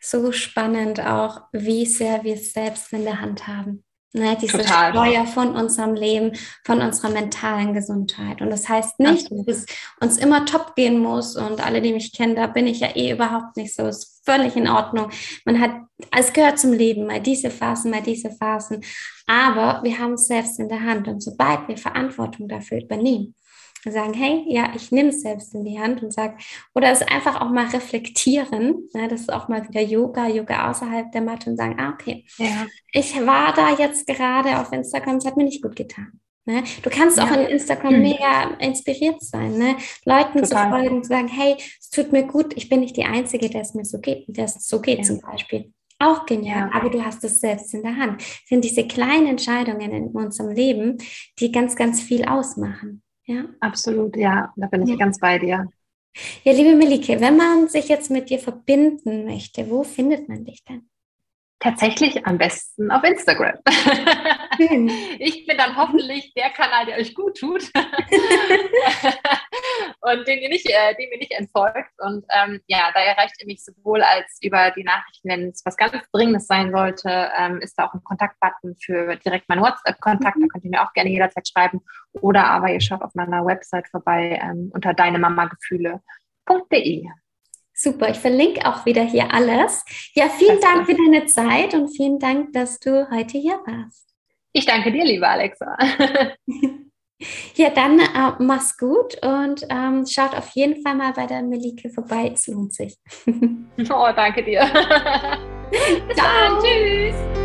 So 0.00 0.30
spannend 0.32 1.00
auch, 1.00 1.42
wie 1.52 1.86
sehr 1.86 2.22
wir 2.22 2.34
es 2.34 2.52
selbst 2.52 2.92
in 2.92 3.04
der 3.04 3.20
Hand 3.20 3.46
haben. 3.46 3.82
Ne, 4.16 4.38
diese 4.40 4.58
Total. 4.58 4.92
Steuer 4.92 5.26
von 5.26 5.56
unserem 5.56 5.94
Leben, 5.94 6.36
von 6.64 6.80
unserer 6.80 7.10
mentalen 7.10 7.74
Gesundheit. 7.74 8.40
Und 8.42 8.50
das 8.50 8.68
heißt 8.68 9.00
nicht, 9.00 9.24
Absolut. 9.24 9.48
dass 9.48 9.56
es 9.56 9.66
uns 10.00 10.18
immer 10.18 10.44
top 10.44 10.76
gehen 10.76 11.00
muss. 11.00 11.34
Und 11.34 11.60
alle, 11.64 11.82
die 11.82 11.92
mich 11.92 12.12
kennen, 12.12 12.36
da 12.36 12.46
bin 12.46 12.68
ich 12.68 12.78
ja 12.78 12.94
eh 12.94 13.10
überhaupt 13.10 13.56
nicht 13.56 13.74
so. 13.74 13.88
Ist 13.88 14.22
völlig 14.24 14.54
in 14.54 14.68
Ordnung. 14.68 15.10
Man 15.44 15.60
hat, 15.60 15.72
es 16.10 16.32
gehört 16.32 16.58
zum 16.58 16.72
Leben, 16.72 17.06
mal 17.06 17.20
diese 17.20 17.50
Phasen, 17.50 17.90
mal 17.90 18.02
diese 18.02 18.30
Phasen. 18.30 18.84
Aber 19.26 19.82
wir 19.84 19.98
haben 19.98 20.14
es 20.14 20.26
selbst 20.26 20.58
in 20.58 20.68
der 20.68 20.82
Hand. 20.82 21.08
Und 21.08 21.22
sobald 21.22 21.68
wir 21.68 21.76
Verantwortung 21.76 22.48
dafür 22.48 22.82
übernehmen, 22.82 23.34
sagen, 23.90 24.14
hey, 24.14 24.44
ja, 24.48 24.72
ich 24.74 24.90
nehme 24.92 25.10
es 25.10 25.20
selbst 25.20 25.54
in 25.54 25.64
die 25.64 25.78
Hand 25.78 26.02
und 26.02 26.12
sage, 26.12 26.36
oder 26.74 26.90
es 26.90 27.02
einfach 27.02 27.40
auch 27.40 27.50
mal 27.50 27.66
reflektieren, 27.66 28.88
ne, 28.94 29.08
das 29.08 29.22
ist 29.22 29.32
auch 29.32 29.48
mal 29.48 29.66
wieder 29.68 29.82
Yoga, 29.82 30.26
Yoga 30.26 30.70
außerhalb 30.70 31.12
der 31.12 31.20
Matte 31.20 31.50
und 31.50 31.56
sagen, 31.56 31.78
ah, 31.78 31.92
okay, 31.92 32.24
ja. 32.38 32.66
ich 32.92 33.14
war 33.26 33.52
da 33.52 33.76
jetzt 33.76 34.06
gerade 34.06 34.58
auf 34.58 34.72
Instagram, 34.72 35.16
es 35.16 35.26
hat 35.26 35.36
mir 35.36 35.44
nicht 35.44 35.62
gut 35.62 35.76
getan. 35.76 36.18
Ne? 36.46 36.62
Du 36.82 36.90
kannst 36.90 37.16
ja. 37.16 37.24
auch 37.24 37.30
in 37.30 37.46
Instagram 37.46 37.94
hm. 37.94 38.02
mega 38.02 38.50
inspiriert 38.58 39.22
sein, 39.22 39.56
ne? 39.56 39.76
Leuten 40.04 40.42
Total. 40.42 40.64
zu 40.64 40.70
folgen, 40.70 41.02
zu 41.02 41.08
sagen, 41.08 41.28
hey, 41.28 41.56
es 41.58 41.88
tut 41.88 42.12
mir 42.12 42.24
gut, 42.24 42.54
ich 42.54 42.68
bin 42.68 42.80
nicht 42.80 42.96
die 42.98 43.04
Einzige, 43.04 43.48
der 43.48 43.62
es 43.62 43.72
mir 43.72 43.84
so 43.84 43.98
geht, 43.98 44.24
der 44.28 44.44
es 44.44 44.66
so 44.66 44.80
geht 44.80 44.98
ja. 44.98 45.04
zum 45.04 45.20
Beispiel. 45.20 45.72
Auch 46.04 46.26
genial, 46.26 46.68
ja. 46.68 46.74
aber 46.74 46.90
du 46.90 47.02
hast 47.02 47.24
es 47.24 47.40
selbst 47.40 47.72
in 47.72 47.82
der 47.82 47.96
Hand. 47.96 48.20
Das 48.20 48.48
sind 48.48 48.62
diese 48.62 48.86
kleinen 48.86 49.26
Entscheidungen 49.26 49.90
in 49.90 50.08
unserem 50.08 50.50
Leben, 50.50 50.98
die 51.38 51.50
ganz, 51.50 51.76
ganz 51.76 52.02
viel 52.02 52.26
ausmachen. 52.26 53.02
Ja. 53.24 53.46
Absolut, 53.60 54.14
ja, 54.16 54.52
da 54.56 54.66
bin 54.66 54.82
ich 54.82 54.90
ja. 54.90 54.96
ganz 54.96 55.18
bei 55.18 55.38
dir. 55.38 55.66
Ja, 56.44 56.52
liebe 56.52 56.76
Melike, 56.76 57.20
wenn 57.20 57.36
man 57.36 57.68
sich 57.68 57.88
jetzt 57.88 58.10
mit 58.10 58.28
dir 58.28 58.38
verbinden 58.38 59.24
möchte, 59.24 59.68
wo 59.70 59.82
findet 59.82 60.28
man 60.28 60.44
dich 60.44 60.62
denn? 60.64 60.88
Tatsächlich 61.60 62.26
am 62.26 62.36
besten 62.36 62.90
auf 62.90 63.04
Instagram. 63.04 63.56
ich 65.18 65.46
bin 65.46 65.56
dann 65.56 65.76
hoffentlich 65.76 66.32
der 66.34 66.50
Kanal, 66.50 66.86
der 66.86 66.98
euch 66.98 67.14
gut 67.14 67.38
tut 67.38 67.62
und 70.00 70.28
den 70.28 70.40
ihr 70.40 70.50
nicht, 70.50 70.68
äh, 70.68 70.94
dem 70.94 71.10
ihr 71.12 71.18
nicht 71.18 71.32
entfolgt. 71.32 71.92
Und 71.98 72.26
ähm, 72.30 72.60
ja, 72.66 72.90
da 72.92 73.00
erreicht 73.00 73.36
ihr 73.40 73.46
mich 73.46 73.64
sowohl 73.64 74.02
als 74.02 74.38
über 74.42 74.72
die 74.72 74.84
Nachrichten, 74.84 75.28
wenn 75.28 75.48
es 75.48 75.64
was 75.64 75.76
ganz 75.76 75.92
Dringendes 76.12 76.46
sein 76.46 76.70
sollte, 76.70 77.30
ähm, 77.38 77.60
ist 77.60 77.78
da 77.78 77.86
auch 77.86 77.94
ein 77.94 78.04
Kontaktbutton 78.04 78.76
für 78.76 79.16
direkt 79.16 79.48
meinen 79.48 79.62
WhatsApp-Kontakt. 79.62 80.36
Mhm. 80.36 80.42
Da 80.42 80.48
könnt 80.48 80.64
ihr 80.64 80.70
mir 80.70 80.82
auch 80.82 80.92
gerne 80.92 81.10
jederzeit 81.10 81.48
schreiben. 81.48 81.80
Oder 82.12 82.44
aber 82.44 82.70
ihr 82.72 82.80
schaut 82.80 83.02
auf 83.02 83.14
meiner 83.14 83.46
Website 83.46 83.88
vorbei 83.88 84.38
ähm, 84.42 84.70
unter 84.74 84.92
deinemamagefühle.de. 84.92 87.08
Super, 87.84 88.08
ich 88.08 88.16
verlinke 88.16 88.66
auch 88.66 88.86
wieder 88.86 89.02
hier 89.02 89.30
alles. 89.30 89.84
Ja, 90.14 90.30
vielen 90.30 90.58
das 90.58 90.70
Dank 90.70 90.86
für 90.86 90.94
deine 90.94 91.26
Zeit 91.26 91.74
und 91.74 91.94
vielen 91.94 92.18
Dank, 92.18 92.54
dass 92.54 92.80
du 92.80 93.10
heute 93.10 93.36
hier 93.36 93.60
warst. 93.66 94.08
Ich 94.54 94.64
danke 94.64 94.90
dir, 94.90 95.04
liebe 95.04 95.28
Alexa. 95.28 95.76
ja, 97.56 97.68
dann 97.68 97.98
äh, 97.98 98.32
mach's 98.38 98.78
gut 98.78 99.22
und 99.22 99.66
ähm, 99.68 100.06
schaut 100.06 100.34
auf 100.34 100.48
jeden 100.54 100.82
Fall 100.82 100.94
mal 100.94 101.12
bei 101.12 101.26
der 101.26 101.42
Melike 101.42 101.90
vorbei. 101.90 102.30
Es 102.32 102.46
lohnt 102.46 102.72
sich. 102.72 102.96
oh, 103.26 104.08
danke 104.16 104.42
dir. 104.42 104.60
Ciao. 106.14 106.58
Tschüss. 106.62 107.43